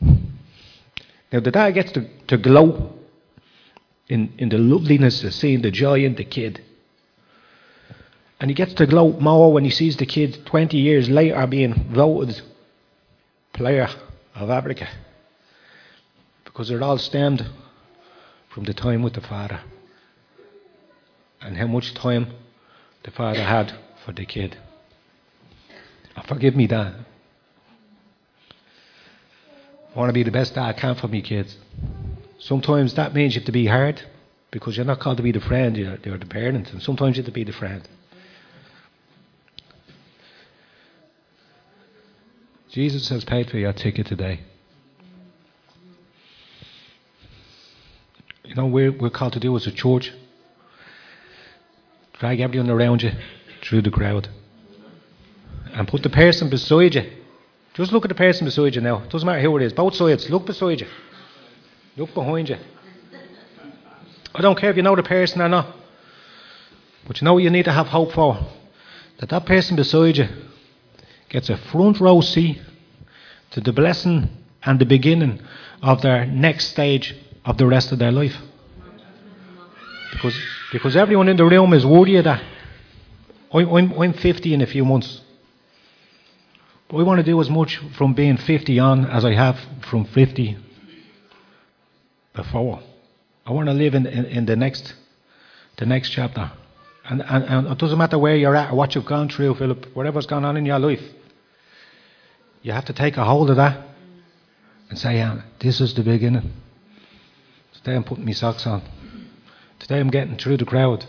Now, 0.00 1.40
the 1.40 1.50
dad 1.50 1.72
gets 1.72 1.90
to, 1.92 2.08
to 2.28 2.38
glow 2.38 2.94
in, 4.08 4.32
in 4.38 4.50
the 4.50 4.58
loveliness 4.58 5.24
of 5.24 5.34
seeing 5.34 5.62
the 5.62 5.72
joy 5.72 6.04
in 6.04 6.14
the 6.14 6.24
kid. 6.24 6.62
And 8.38 8.50
he 8.50 8.54
gets 8.54 8.74
to 8.74 8.86
glow 8.86 9.12
more 9.18 9.52
when 9.52 9.64
he 9.64 9.70
sees 9.70 9.96
the 9.96 10.06
kid 10.06 10.46
20 10.46 10.76
years 10.76 11.08
later 11.08 11.44
being 11.46 11.74
voted 11.92 12.40
player 13.52 13.88
of 14.34 14.50
Africa. 14.50 14.88
Because 16.44 16.70
it 16.70 16.82
all 16.82 16.98
stemmed 16.98 17.44
from 18.50 18.64
the 18.64 18.74
time 18.74 19.02
with 19.02 19.14
the 19.14 19.20
father 19.20 19.60
and 21.44 21.56
how 21.56 21.66
much 21.66 21.92
time 21.94 22.32
the 23.04 23.10
father 23.10 23.42
had 23.42 23.72
for 24.04 24.12
the 24.12 24.24
kid. 24.24 24.56
And 26.16 26.26
forgive 26.26 26.56
me, 26.56 26.66
Dad. 26.66 26.94
I 29.94 29.98
want 29.98 30.08
to 30.08 30.14
be 30.14 30.22
the 30.24 30.32
best 30.32 30.54
dad 30.54 30.64
I 30.64 30.72
can 30.72 30.94
for 30.96 31.06
my 31.06 31.20
kids. 31.20 31.56
Sometimes 32.38 32.94
that 32.94 33.14
means 33.14 33.34
you 33.34 33.40
have 33.40 33.46
to 33.46 33.52
be 33.52 33.66
hard 33.66 34.02
because 34.50 34.76
you're 34.76 34.86
not 34.86 35.00
called 35.00 35.18
to 35.18 35.22
be 35.22 35.32
the 35.32 35.40
friend, 35.40 35.76
you're, 35.76 35.98
you're 36.04 36.18
the 36.18 36.26
parent, 36.26 36.72
and 36.72 36.82
sometimes 36.82 37.16
you 37.16 37.22
have 37.22 37.26
to 37.26 37.32
be 37.32 37.44
the 37.44 37.52
friend. 37.52 37.86
Jesus 42.70 43.08
has 43.10 43.24
paid 43.24 43.50
for 43.50 43.58
your 43.58 43.72
ticket 43.72 44.06
today. 44.06 44.40
You 48.44 48.54
know, 48.56 48.66
we're, 48.66 48.90
we're 48.90 49.10
called 49.10 49.34
to 49.34 49.40
do 49.40 49.54
as 49.56 49.66
a 49.66 49.72
church 49.72 50.12
drag 52.24 52.40
everyone 52.40 52.70
around 52.70 53.02
you 53.02 53.10
through 53.62 53.82
the 53.82 53.90
crowd 53.90 54.26
and 55.74 55.86
put 55.86 56.02
the 56.02 56.08
person 56.08 56.48
beside 56.48 56.94
you. 56.94 57.02
Just 57.74 57.92
look 57.92 58.06
at 58.06 58.08
the 58.08 58.14
person 58.14 58.46
beside 58.46 58.74
you 58.74 58.80
now. 58.80 59.02
It 59.02 59.10
Doesn't 59.10 59.26
matter 59.26 59.42
who 59.42 59.54
it 59.58 59.62
is. 59.62 59.74
Both 59.74 59.96
sides. 59.96 60.30
Look 60.30 60.46
beside 60.46 60.80
you. 60.80 60.86
Look 61.98 62.14
behind 62.14 62.48
you. 62.48 62.56
I 64.34 64.40
don't 64.40 64.58
care 64.58 64.70
if 64.70 64.76
you 64.78 64.82
know 64.82 64.96
the 64.96 65.02
person 65.02 65.42
or 65.42 65.50
not. 65.50 65.66
But 67.06 67.20
you 67.20 67.26
know 67.26 67.34
what 67.34 67.42
you 67.42 67.50
need 67.50 67.66
to 67.66 67.72
have 67.72 67.88
hope 67.88 68.12
for? 68.12 68.38
That 69.18 69.28
that 69.28 69.44
person 69.44 69.76
beside 69.76 70.16
you 70.16 70.28
gets 71.28 71.50
a 71.50 71.58
front 71.58 72.00
row 72.00 72.22
seat 72.22 72.58
to 73.50 73.60
the 73.60 73.74
blessing 73.74 74.30
and 74.62 74.78
the 74.78 74.86
beginning 74.86 75.42
of 75.82 76.00
their 76.00 76.24
next 76.24 76.68
stage 76.68 77.14
of 77.44 77.58
the 77.58 77.66
rest 77.66 77.92
of 77.92 77.98
their 77.98 78.12
life. 78.12 78.36
Because, 80.14 80.38
because 80.72 80.96
everyone 80.96 81.28
in 81.28 81.36
the 81.36 81.44
room 81.44 81.72
is 81.72 81.84
worthy 81.84 82.16
of 82.16 82.24
that. 82.24 82.42
I'm, 83.52 83.92
I'm 83.92 84.12
50 84.14 84.54
in 84.54 84.62
a 84.62 84.66
few 84.66 84.84
months. 84.84 85.20
But 86.88 86.98
I 86.98 87.02
want 87.02 87.18
to 87.18 87.24
do 87.24 87.40
as 87.40 87.50
much 87.50 87.80
from 87.96 88.14
being 88.14 88.36
50 88.36 88.78
on 88.78 89.04
as 89.06 89.24
I 89.24 89.34
have 89.34 89.58
from 89.90 90.04
50 90.06 90.56
before. 92.34 92.80
I 93.46 93.52
want 93.52 93.68
to 93.68 93.74
live 93.74 93.94
in, 93.94 94.06
in, 94.06 94.24
in 94.24 94.46
the 94.46 94.56
next 94.56 94.94
the 95.76 95.86
next 95.86 96.10
chapter. 96.10 96.50
And, 97.04 97.22
and, 97.22 97.44
and 97.44 97.66
it 97.66 97.78
doesn't 97.78 97.98
matter 97.98 98.18
where 98.18 98.36
you're 98.36 98.56
at 98.56 98.72
or 98.72 98.76
what 98.76 98.94
you've 98.94 99.06
gone 99.06 99.28
through, 99.28 99.56
Philip, 99.56 99.94
whatever's 99.94 100.26
gone 100.26 100.44
on 100.44 100.56
in 100.56 100.64
your 100.64 100.78
life. 100.78 101.02
You 102.62 102.72
have 102.72 102.86
to 102.86 102.92
take 102.92 103.16
a 103.16 103.24
hold 103.24 103.50
of 103.50 103.56
that 103.56 103.86
and 104.88 104.98
say, 104.98 105.16
yeah, 105.16 105.42
this 105.58 105.80
is 105.80 105.94
the 105.94 106.02
beginning. 106.02 106.52
Today 107.74 107.96
I'm 107.96 108.04
putting 108.04 108.24
my 108.24 108.32
socks 108.32 108.66
on. 108.66 108.82
Today 109.84 110.00
I'm 110.00 110.08
getting 110.08 110.38
through 110.38 110.56
the 110.56 110.64
crowd. 110.64 111.04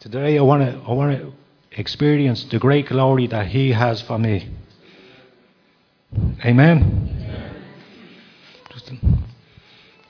Today 0.00 0.36
I 0.36 0.42
want 0.42 0.62
to 0.62 0.78
I 0.86 0.92
want 0.92 1.18
to 1.18 1.32
experience 1.80 2.44
the 2.44 2.58
great 2.58 2.88
glory 2.88 3.26
that 3.28 3.46
He 3.46 3.72
has 3.72 4.02
for 4.02 4.18
me. 4.18 4.50
Amen. 6.44 7.08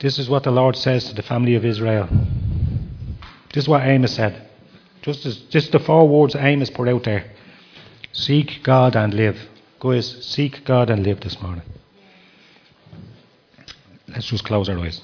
This 0.00 0.18
is 0.18 0.28
what 0.28 0.42
the 0.42 0.50
Lord 0.50 0.74
says 0.74 1.04
to 1.04 1.14
the 1.14 1.22
family 1.22 1.54
of 1.54 1.64
Israel. 1.64 2.08
This 3.54 3.64
is 3.64 3.68
what 3.68 3.86
Amos 3.86 4.16
said. 4.16 4.48
Just 5.02 5.24
as 5.24 5.36
just 5.36 5.70
the 5.70 5.78
four 5.78 6.08
words 6.08 6.34
Amos 6.34 6.70
put 6.70 6.88
out 6.88 7.04
there. 7.04 7.30
Seek 8.10 8.64
God 8.64 8.96
and 8.96 9.14
live. 9.14 9.38
Guys, 9.78 10.24
seek 10.26 10.64
God 10.64 10.90
and 10.90 11.04
live 11.04 11.20
this 11.20 11.40
morning. 11.40 11.62
Let's 14.08 14.26
just 14.26 14.44
close 14.44 14.68
our 14.68 14.78
eyes. 14.80 15.00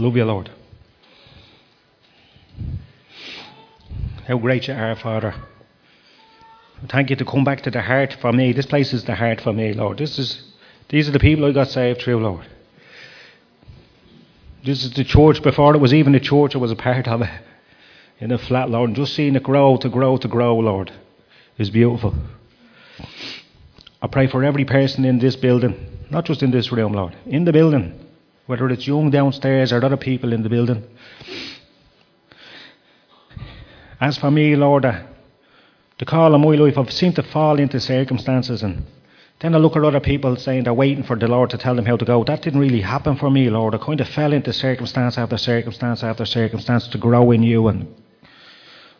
You, 0.00 0.24
Lord. 0.24 0.50
How 4.26 4.38
great 4.38 4.66
you 4.66 4.74
are, 4.74 4.96
Father. 4.96 5.34
Thank 6.88 7.10
you 7.10 7.16
to 7.16 7.24
come 7.24 7.44
back 7.44 7.62
to 7.62 7.70
the 7.70 7.82
heart 7.82 8.16
for 8.20 8.32
me. 8.32 8.52
This 8.52 8.66
place 8.66 8.92
is 8.94 9.04
the 9.04 9.14
heart 9.14 9.40
for 9.40 9.52
me, 9.52 9.74
Lord. 9.74 9.98
This 9.98 10.18
is 10.18 10.42
these 10.88 11.08
are 11.08 11.12
the 11.12 11.20
people 11.20 11.44
I 11.44 11.52
got 11.52 11.68
saved 11.68 12.00
through, 12.00 12.20
Lord. 12.20 12.46
This 14.64 14.84
is 14.84 14.92
the 14.92 15.04
church 15.04 15.42
before 15.42 15.74
it 15.74 15.78
was 15.78 15.94
even 15.94 16.14
a 16.14 16.20
church, 16.20 16.54
I 16.54 16.58
was 16.58 16.72
a 16.72 16.76
part 16.76 17.06
of 17.06 17.22
it. 17.22 17.30
In 18.18 18.32
a 18.32 18.38
flat, 18.38 18.68
Lord. 18.68 18.90
And 18.90 18.96
just 18.96 19.14
seeing 19.14 19.36
it 19.36 19.42
grow 19.42 19.76
to 19.78 19.88
grow 19.88 20.16
to 20.16 20.28
grow, 20.28 20.56
Lord, 20.58 20.92
is 21.58 21.70
beautiful. 21.70 22.14
I 24.02 24.06
pray 24.06 24.26
for 24.26 24.44
every 24.44 24.64
person 24.64 25.04
in 25.04 25.18
this 25.18 25.36
building, 25.36 25.74
not 26.10 26.24
just 26.24 26.42
in 26.42 26.50
this 26.50 26.72
room, 26.72 26.92
Lord, 26.92 27.16
in 27.26 27.44
the 27.44 27.52
building, 27.52 28.09
whether 28.50 28.68
it's 28.68 28.84
young 28.84 29.10
downstairs 29.10 29.72
or 29.72 29.84
other 29.84 29.96
people 29.96 30.32
in 30.32 30.42
the 30.42 30.48
building. 30.48 30.82
As 34.00 34.18
for 34.18 34.28
me, 34.28 34.56
Lord, 34.56 34.84
uh, 34.84 35.04
the 36.00 36.04
call 36.04 36.34
of 36.34 36.40
my 36.40 36.56
life, 36.56 36.76
I've 36.76 36.92
seemed 36.92 37.14
to 37.14 37.22
fall 37.22 37.60
into 37.60 37.78
circumstances 37.78 38.64
and 38.64 38.84
then 39.38 39.54
I 39.54 39.58
look 39.58 39.76
at 39.76 39.84
other 39.84 40.00
people 40.00 40.34
saying 40.34 40.64
they're 40.64 40.74
waiting 40.74 41.04
for 41.04 41.14
the 41.14 41.28
Lord 41.28 41.50
to 41.50 41.58
tell 41.58 41.76
them 41.76 41.86
how 41.86 41.96
to 41.96 42.04
go. 42.04 42.24
That 42.24 42.42
didn't 42.42 42.58
really 42.58 42.80
happen 42.80 43.16
for 43.16 43.30
me, 43.30 43.48
Lord. 43.48 43.72
I 43.72 43.78
kind 43.78 44.00
of 44.00 44.08
fell 44.08 44.32
into 44.32 44.52
circumstance 44.52 45.16
after 45.16 45.38
circumstance 45.38 46.02
after 46.02 46.26
circumstance 46.26 46.88
to 46.88 46.98
grow 46.98 47.30
in 47.30 47.44
you. 47.44 47.68
And 47.68 47.86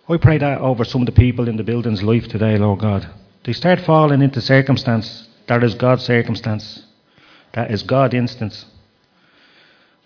I 0.09 0.17
pray 0.17 0.39
that 0.39 0.61
over 0.61 0.85
some 0.85 1.03
of 1.03 1.07
the 1.07 1.21
people 1.21 1.49
in 1.49 1.57
the 1.57 1.65
building's 1.65 2.05
life 2.05 2.29
today, 2.29 2.57
Lord 2.57 2.79
God. 2.79 3.11
They 3.45 3.53
start 3.53 3.81
falling 3.81 4.23
into 4.23 4.41
circumstance 4.41 5.27
that 5.49 5.65
is 5.65 5.75
God's 5.75 6.05
circumstance, 6.05 6.85
that 7.55 7.73
is 7.73 7.83
God's 7.83 8.15
instance. 8.15 8.65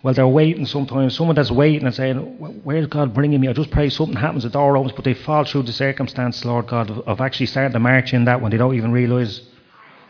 Well, 0.04 0.12
they're 0.12 0.28
waiting 0.28 0.66
sometimes. 0.66 1.16
Someone 1.16 1.34
that's 1.34 1.50
waiting 1.50 1.86
and 1.86 1.94
saying, 1.94 2.18
Where's 2.62 2.86
God 2.88 3.14
bringing 3.14 3.40
me? 3.40 3.48
I 3.48 3.54
just 3.54 3.70
pray 3.70 3.88
something 3.88 4.14
happens, 4.14 4.42
the 4.42 4.50
door 4.50 4.76
opens, 4.76 4.92
but 4.92 5.02
they 5.02 5.14
fall 5.14 5.46
through 5.46 5.62
the 5.62 5.72
circumstance, 5.72 6.44
Lord 6.44 6.66
God, 6.66 6.90
of, 6.90 7.22
actually 7.22 7.46
starting 7.46 7.72
to 7.72 7.78
march 7.78 8.12
in 8.12 8.26
that 8.26 8.42
when 8.42 8.50
they 8.50 8.58
don't 8.58 8.74
even 8.74 8.92
realise 8.92 9.40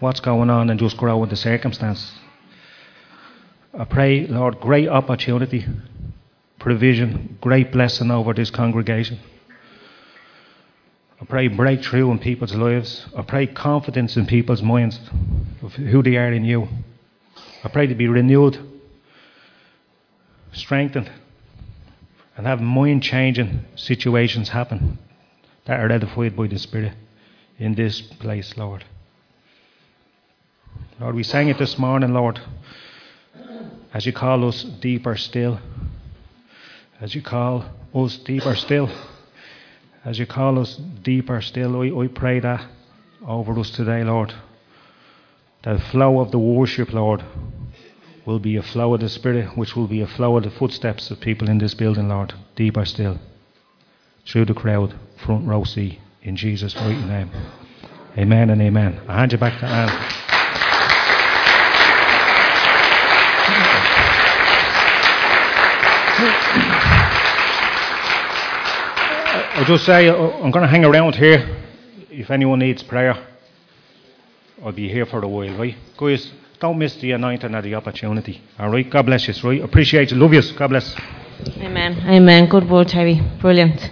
what's 0.00 0.18
going 0.18 0.50
on 0.50 0.68
and 0.68 0.80
just 0.80 0.96
grow 0.96 1.18
with 1.18 1.30
the 1.30 1.36
circumstance. 1.36 2.10
I 3.72 3.84
pray, 3.84 4.26
Lord, 4.26 4.58
great 4.58 4.88
opportunity, 4.88 5.64
provision, 6.58 7.38
great 7.40 7.70
blessing 7.70 8.10
over 8.10 8.34
this 8.34 8.50
congregation. 8.50 9.20
I 11.20 11.24
pray 11.24 11.46
breakthrough 11.46 12.10
in 12.10 12.18
people's 12.18 12.56
lives. 12.56 13.06
I 13.16 13.22
pray 13.22 13.46
confidence 13.46 14.16
in 14.16 14.26
people's 14.26 14.60
minds 14.60 14.98
of 15.62 15.72
who 15.74 16.02
they 16.02 16.16
are 16.16 16.32
in 16.32 16.44
you. 16.44 16.66
I 17.62 17.68
pray 17.68 17.86
to 17.86 17.94
be 17.94 18.08
renewed, 18.08 18.73
strengthened, 20.54 21.10
and 22.36 22.46
have 22.46 22.60
mind 22.60 23.02
changing 23.02 23.64
situations 23.76 24.48
happen 24.48 24.98
that 25.66 25.80
are 25.80 25.90
edified 25.90 26.36
by 26.36 26.46
the 26.46 26.58
Spirit 26.58 26.92
in 27.58 27.74
this 27.74 28.00
place, 28.00 28.56
Lord. 28.56 28.84
Lord, 31.00 31.14
we 31.14 31.22
sang 31.22 31.48
it 31.48 31.58
this 31.58 31.78
morning, 31.78 32.14
Lord, 32.14 32.40
as 33.92 34.06
you 34.06 34.12
call 34.12 34.46
us 34.48 34.62
deeper 34.62 35.16
still, 35.16 35.60
as 37.00 37.14
you 37.14 37.22
call 37.22 37.64
us 37.94 38.16
deeper 38.16 38.54
still, 38.54 38.90
as 40.04 40.18
you 40.18 40.26
call 40.26 40.58
us 40.58 40.76
deeper 41.02 41.40
still, 41.40 41.78
we, 41.78 41.90
we 41.90 42.08
pray 42.08 42.40
that 42.40 42.66
over 43.26 43.58
us 43.58 43.70
today, 43.70 44.04
Lord. 44.04 44.34
The 45.62 45.78
flow 45.78 46.20
of 46.20 46.30
the 46.30 46.38
worship, 46.38 46.92
Lord, 46.92 47.24
will 48.26 48.38
be 48.38 48.56
a 48.56 48.62
flow 48.62 48.94
of 48.94 49.00
the 49.00 49.08
Spirit, 49.08 49.56
which 49.56 49.76
will 49.76 49.86
be 49.86 50.00
a 50.00 50.06
flow 50.06 50.36
of 50.36 50.44
the 50.44 50.50
footsteps 50.50 51.10
of 51.10 51.20
people 51.20 51.48
in 51.48 51.58
this 51.58 51.74
building, 51.74 52.08
Lord, 52.08 52.34
deeper 52.56 52.84
still, 52.84 53.18
through 54.26 54.46
the 54.46 54.54
crowd, 54.54 54.94
front 55.16 55.46
row 55.46 55.64
seat, 55.64 56.00
in 56.22 56.36
Jesus' 56.36 56.74
mighty 56.74 57.04
name. 57.04 57.30
Amen 58.16 58.50
and 58.50 58.62
amen. 58.62 59.00
I 59.08 59.18
hand 59.18 59.32
you 59.32 59.38
back 59.38 59.58
to 59.60 59.66
Anne. 59.66 59.90
I'll 69.54 69.64
just 69.64 69.84
say 69.84 70.08
uh, 70.08 70.14
I'm 70.14 70.50
going 70.50 70.62
to 70.62 70.68
hang 70.68 70.84
around 70.84 71.16
here. 71.16 71.60
If 72.10 72.30
anyone 72.30 72.60
needs 72.60 72.82
prayer, 72.82 73.26
I'll 74.64 74.72
be 74.72 74.88
here 74.88 75.04
for 75.04 75.22
a 75.22 75.28
while, 75.28 75.54
right? 75.58 75.76
Guys, 75.96 76.32
don't 76.60 76.78
miss 76.78 76.94
the 76.96 77.12
anointing 77.12 77.54
or 77.54 77.62
the 77.62 77.74
opportunity. 77.74 78.42
All 78.58 78.70
right? 78.70 78.88
God 78.88 79.06
bless 79.06 79.28
you, 79.28 79.34
right? 79.48 79.62
Appreciate 79.62 80.10
you. 80.10 80.16
Love 80.16 80.32
you. 80.32 80.42
God 80.56 80.68
bless. 80.68 80.94
Amen. 81.58 82.02
Amen. 82.08 82.48
Good 82.48 82.68
word, 82.68 82.88
Terry. 82.88 83.20
Brilliant. 83.40 83.90